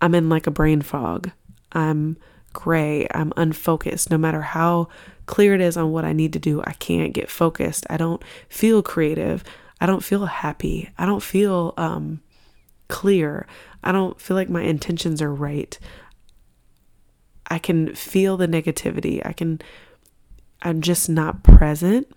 I'm 0.00 0.14
in 0.14 0.28
like 0.28 0.46
a 0.46 0.50
brain 0.52 0.82
fog. 0.82 1.30
I'm 1.72 2.16
gray. 2.52 3.06
I'm 3.12 3.32
unfocused. 3.36 4.10
No 4.10 4.18
matter 4.18 4.42
how 4.42 4.88
clear 5.26 5.54
it 5.54 5.60
is 5.60 5.76
on 5.76 5.92
what 5.92 6.04
I 6.04 6.12
need 6.12 6.32
to 6.32 6.38
do, 6.38 6.62
I 6.64 6.72
can't 6.72 7.14
get 7.14 7.30
focused. 7.30 7.86
I 7.88 7.96
don't 7.96 8.22
feel 8.48 8.82
creative. 8.82 9.44
I 9.80 9.86
don't 9.86 10.04
feel 10.04 10.26
happy. 10.26 10.90
I 10.98 11.06
don't 11.06 11.22
feel 11.22 11.74
um, 11.76 12.20
clear. 12.88 13.46
I 13.82 13.92
don't 13.92 14.20
feel 14.20 14.36
like 14.36 14.50
my 14.50 14.62
intentions 14.62 15.22
are 15.22 15.32
right. 15.32 15.78
I 17.50 17.58
can 17.58 17.94
feel 17.94 18.36
the 18.36 18.48
negativity. 18.48 19.24
I 19.24 19.32
can, 19.32 19.60
I'm 20.62 20.80
just 20.80 21.08
not 21.08 21.42
present. 21.42 22.08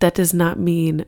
That 0.00 0.14
does 0.14 0.32
not 0.32 0.58
mean 0.58 1.04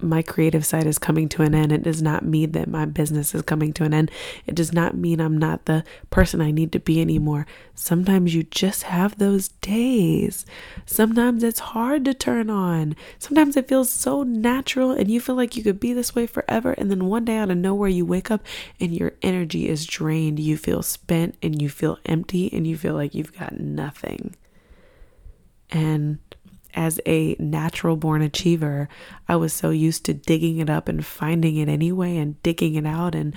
my 0.00 0.22
creative 0.22 0.64
side 0.64 0.86
is 0.86 0.98
coming 0.98 1.28
to 1.30 1.42
an 1.42 1.54
end. 1.54 1.72
It 1.72 1.82
does 1.82 2.00
not 2.00 2.24
mean 2.24 2.52
that 2.52 2.68
my 2.68 2.84
business 2.84 3.34
is 3.34 3.42
coming 3.42 3.72
to 3.74 3.84
an 3.84 3.92
end. 3.92 4.10
It 4.46 4.54
does 4.54 4.72
not 4.72 4.96
mean 4.96 5.20
I'm 5.20 5.36
not 5.36 5.64
the 5.64 5.84
person 6.10 6.40
I 6.40 6.50
need 6.50 6.72
to 6.72 6.80
be 6.80 7.00
anymore. 7.00 7.46
Sometimes 7.74 8.34
you 8.34 8.44
just 8.44 8.84
have 8.84 9.18
those 9.18 9.48
days. 9.48 10.46
Sometimes 10.86 11.42
it's 11.42 11.58
hard 11.58 12.04
to 12.04 12.14
turn 12.14 12.48
on. 12.48 12.94
Sometimes 13.18 13.56
it 13.56 13.68
feels 13.68 13.90
so 13.90 14.22
natural 14.22 14.92
and 14.92 15.10
you 15.10 15.20
feel 15.20 15.34
like 15.34 15.56
you 15.56 15.62
could 15.62 15.80
be 15.80 15.92
this 15.92 16.14
way 16.14 16.26
forever. 16.26 16.72
And 16.72 16.90
then 16.90 17.06
one 17.06 17.24
day 17.24 17.36
out 17.36 17.50
of 17.50 17.56
nowhere, 17.56 17.88
you 17.88 18.06
wake 18.06 18.30
up 18.30 18.44
and 18.80 18.94
your 18.94 19.12
energy 19.22 19.68
is 19.68 19.86
drained. 19.86 20.38
You 20.38 20.56
feel 20.56 20.82
spent 20.82 21.36
and 21.42 21.60
you 21.60 21.68
feel 21.68 21.98
empty 22.06 22.50
and 22.52 22.66
you 22.66 22.76
feel 22.76 22.94
like 22.94 23.14
you've 23.14 23.36
got 23.36 23.58
nothing. 23.58 24.36
And 25.70 26.18
as 26.74 27.00
a 27.06 27.34
natural 27.38 27.96
born 27.96 28.22
achiever, 28.22 28.88
I 29.28 29.36
was 29.36 29.52
so 29.52 29.70
used 29.70 30.04
to 30.04 30.14
digging 30.14 30.58
it 30.58 30.70
up 30.70 30.88
and 30.88 31.04
finding 31.04 31.56
it 31.56 31.68
anyway 31.68 32.16
and 32.16 32.40
digging 32.42 32.74
it 32.74 32.86
out 32.86 33.14
and 33.14 33.34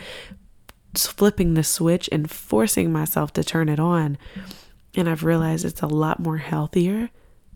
flipping 0.95 1.53
the 1.53 1.63
switch 1.63 2.09
and 2.11 2.29
forcing 2.29 2.91
myself 2.91 3.33
to 3.33 3.43
turn 3.43 3.69
it 3.69 3.79
on. 3.79 4.17
And 4.95 5.09
I've 5.09 5.23
realized 5.23 5.65
it's 5.65 5.81
a 5.81 5.87
lot 5.87 6.19
more 6.19 6.37
healthier 6.37 7.09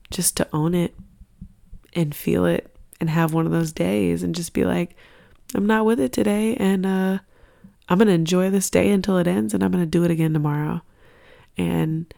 just 0.09 0.37
to 0.37 0.47
own 0.53 0.73
it 0.73 0.95
and 1.93 2.15
feel 2.15 2.45
it 2.45 2.73
and 2.99 3.09
have 3.09 3.33
one 3.33 3.45
of 3.45 3.51
those 3.51 3.71
days 3.71 4.23
and 4.23 4.33
just 4.33 4.53
be 4.53 4.63
like, 4.63 4.95
I'm 5.53 5.67
not 5.67 5.85
with 5.85 5.99
it 5.99 6.13
today. 6.13 6.55
And 6.55 6.85
uh, 6.85 7.19
I'm 7.89 7.97
going 7.97 8.07
to 8.07 8.13
enjoy 8.13 8.49
this 8.49 8.69
day 8.69 8.89
until 8.91 9.17
it 9.17 9.27
ends 9.27 9.53
and 9.53 9.63
I'm 9.63 9.71
going 9.71 9.83
to 9.83 9.89
do 9.89 10.03
it 10.03 10.11
again 10.11 10.33
tomorrow. 10.33 10.81
And 11.57 12.13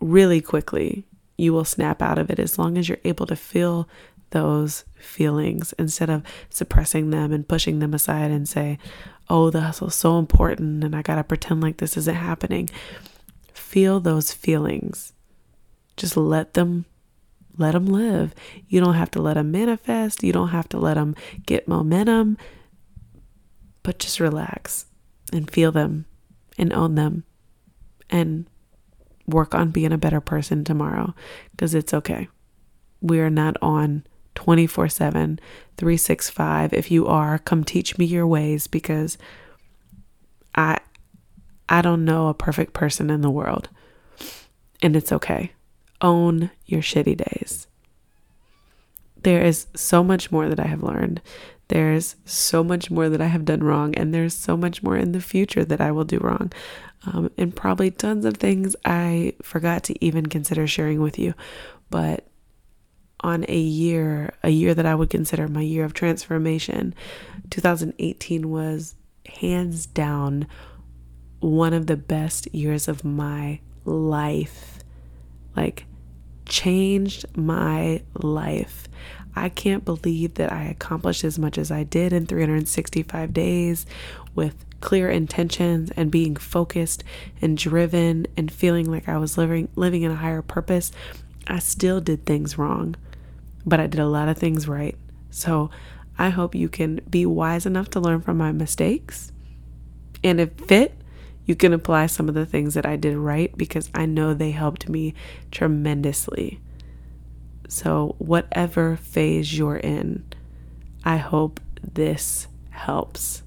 really 0.00 0.40
quickly, 0.40 1.06
you 1.36 1.52
will 1.52 1.64
snap 1.64 2.00
out 2.00 2.18
of 2.18 2.30
it 2.30 2.38
as 2.38 2.58
long 2.58 2.78
as 2.78 2.88
you're 2.88 2.98
able 3.04 3.26
to 3.26 3.36
feel 3.36 3.88
those 4.30 4.84
feelings 4.96 5.72
instead 5.78 6.10
of 6.10 6.22
suppressing 6.50 7.10
them 7.10 7.32
and 7.32 7.48
pushing 7.48 7.78
them 7.78 7.94
aside 7.94 8.30
and 8.30 8.48
say, 8.48 8.78
oh, 9.30 9.50
the 9.50 9.60
hustle's 9.60 9.94
so 9.94 10.18
important 10.18 10.82
and 10.84 10.94
I 10.94 11.02
got 11.02 11.16
to 11.16 11.24
pretend 11.24 11.60
like 11.60 11.78
this 11.78 11.96
isn't 11.96 12.14
happening. 12.14 12.68
Feel 13.52 14.00
those 14.00 14.32
feelings. 14.32 15.12
Just 15.96 16.16
let 16.16 16.54
them 16.54 16.84
let 17.56 17.72
them 17.72 17.86
live. 17.86 18.34
You 18.66 18.80
don't 18.80 18.94
have 18.94 19.12
to 19.12 19.22
let 19.22 19.34
them 19.34 19.52
manifest. 19.52 20.24
You 20.24 20.32
don't 20.32 20.48
have 20.48 20.68
to 20.70 20.78
let 20.78 20.94
them 20.94 21.14
get 21.46 21.68
momentum. 21.68 22.36
But 23.84 24.00
just 24.00 24.18
relax 24.18 24.86
and 25.32 25.48
feel 25.48 25.70
them 25.70 26.06
and 26.58 26.72
own 26.72 26.96
them 26.96 27.24
and 28.10 28.46
work 29.26 29.54
on 29.54 29.70
being 29.70 29.92
a 29.92 29.98
better 29.98 30.20
person 30.20 30.64
tomorrow 30.64 31.14
because 31.52 31.74
it's 31.74 31.94
okay. 31.94 32.28
We 33.00 33.20
are 33.20 33.30
not 33.30 33.56
on 33.62 34.04
24 34.34 34.88
7, 34.88 35.38
365. 35.76 36.72
If 36.72 36.90
you 36.90 37.06
are, 37.06 37.38
come 37.38 37.64
teach 37.64 37.98
me 37.98 38.04
your 38.04 38.26
ways 38.26 38.66
because 38.66 39.18
I 40.54 40.78
I 41.68 41.82
don't 41.82 42.04
know 42.04 42.28
a 42.28 42.34
perfect 42.34 42.72
person 42.72 43.10
in 43.10 43.22
the 43.22 43.30
world. 43.30 43.68
And 44.82 44.96
it's 44.96 45.12
okay. 45.12 45.52
Own 46.00 46.50
your 46.66 46.82
shitty 46.82 47.16
days. 47.16 47.66
There 49.22 49.42
is 49.42 49.66
so 49.74 50.04
much 50.04 50.30
more 50.30 50.48
that 50.48 50.60
I 50.60 50.66
have 50.66 50.82
learned. 50.82 51.22
There's 51.68 52.16
so 52.26 52.62
much 52.62 52.90
more 52.90 53.08
that 53.08 53.22
I 53.22 53.26
have 53.28 53.46
done 53.46 53.62
wrong, 53.62 53.94
and 53.94 54.12
there's 54.12 54.34
so 54.34 54.54
much 54.54 54.82
more 54.82 54.98
in 54.98 55.12
the 55.12 55.20
future 55.20 55.64
that 55.64 55.80
I 55.80 55.92
will 55.92 56.04
do 56.04 56.18
wrong. 56.18 56.52
Um, 57.06 57.30
and 57.36 57.54
probably 57.54 57.90
tons 57.90 58.24
of 58.24 58.36
things 58.36 58.74
I 58.84 59.34
forgot 59.42 59.84
to 59.84 60.04
even 60.04 60.26
consider 60.26 60.66
sharing 60.66 61.00
with 61.00 61.18
you. 61.18 61.34
But 61.90 62.26
on 63.20 63.44
a 63.48 63.58
year, 63.58 64.34
a 64.42 64.50
year 64.50 64.74
that 64.74 64.86
I 64.86 64.94
would 64.94 65.10
consider 65.10 65.48
my 65.48 65.60
year 65.62 65.84
of 65.84 65.94
transformation, 65.94 66.94
2018 67.50 68.50
was 68.50 68.94
hands 69.26 69.86
down 69.86 70.46
one 71.40 71.72
of 71.72 71.86
the 71.86 71.96
best 71.96 72.52
years 72.54 72.88
of 72.88 73.04
my 73.04 73.60
life. 73.84 74.78
Like, 75.56 75.86
changed 76.46 77.24
my 77.36 78.02
life. 78.14 78.88
I 79.36 79.48
can't 79.48 79.84
believe 79.84 80.34
that 80.34 80.52
I 80.52 80.64
accomplished 80.64 81.24
as 81.24 81.38
much 81.38 81.58
as 81.58 81.70
I 81.70 81.82
did 81.82 82.12
in 82.12 82.26
365 82.26 83.32
days 83.32 83.84
with 84.34 84.64
clear 84.80 85.10
intentions 85.10 85.90
and 85.96 86.10
being 86.10 86.36
focused 86.36 87.02
and 87.40 87.56
driven 87.56 88.26
and 88.36 88.52
feeling 88.52 88.90
like 88.90 89.08
I 89.08 89.16
was 89.16 89.38
living 89.38 89.68
living 89.76 90.02
in 90.02 90.10
a 90.12 90.16
higher 90.16 90.42
purpose. 90.42 90.92
I 91.46 91.58
still 91.58 92.00
did 92.00 92.24
things 92.24 92.58
wrong, 92.58 92.94
but 93.66 93.80
I 93.80 93.86
did 93.86 94.00
a 94.00 94.06
lot 94.06 94.28
of 94.28 94.38
things 94.38 94.68
right. 94.68 94.96
So, 95.30 95.70
I 96.16 96.28
hope 96.28 96.54
you 96.54 96.68
can 96.68 97.00
be 97.10 97.26
wise 97.26 97.66
enough 97.66 97.90
to 97.90 98.00
learn 98.00 98.20
from 98.20 98.38
my 98.38 98.52
mistakes. 98.52 99.32
And 100.22 100.40
if 100.40 100.52
fit, 100.52 100.94
you 101.46 101.54
can 101.54 101.72
apply 101.72 102.06
some 102.06 102.28
of 102.28 102.34
the 102.34 102.46
things 102.46 102.74
that 102.74 102.86
I 102.86 102.96
did 102.96 103.16
right 103.16 103.56
because 103.56 103.90
I 103.94 104.06
know 104.06 104.34
they 104.34 104.50
helped 104.50 104.88
me 104.88 105.14
tremendously. 105.50 106.60
So, 107.68 108.14
whatever 108.18 108.96
phase 108.96 109.56
you're 109.56 109.76
in, 109.76 110.24
I 111.04 111.16
hope 111.16 111.60
this 111.82 112.46
helps. 112.70 113.42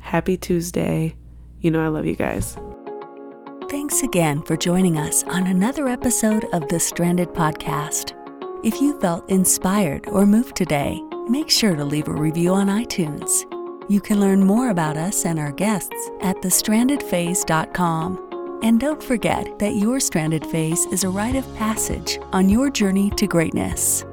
Happy 0.00 0.36
Tuesday. 0.36 1.16
You 1.60 1.70
know, 1.70 1.84
I 1.84 1.88
love 1.88 2.06
you 2.06 2.16
guys. 2.16 2.56
Thanks 3.70 4.02
again 4.02 4.42
for 4.42 4.56
joining 4.56 4.98
us 4.98 5.24
on 5.24 5.46
another 5.46 5.88
episode 5.88 6.44
of 6.52 6.68
the 6.68 6.78
Stranded 6.78 7.28
Podcast. 7.28 8.12
If 8.62 8.80
you 8.80 9.00
felt 9.00 9.28
inspired 9.30 10.06
or 10.08 10.26
moved 10.26 10.56
today, 10.56 11.00
make 11.28 11.50
sure 11.50 11.74
to 11.74 11.84
leave 11.84 12.08
a 12.08 12.12
review 12.12 12.52
on 12.52 12.68
iTunes. 12.68 13.44
You 13.88 14.00
can 14.00 14.18
learn 14.18 14.44
more 14.44 14.70
about 14.70 14.96
us 14.96 15.26
and 15.26 15.38
our 15.38 15.52
guests 15.52 16.10
at 16.22 16.36
thestrandedphase.com. 16.36 18.60
And 18.62 18.80
don't 18.80 19.02
forget 19.02 19.58
that 19.58 19.74
your 19.74 20.00
stranded 20.00 20.46
phase 20.46 20.86
is 20.86 21.04
a 21.04 21.10
rite 21.10 21.36
of 21.36 21.56
passage 21.56 22.18
on 22.32 22.48
your 22.48 22.70
journey 22.70 23.10
to 23.10 23.26
greatness. 23.26 24.06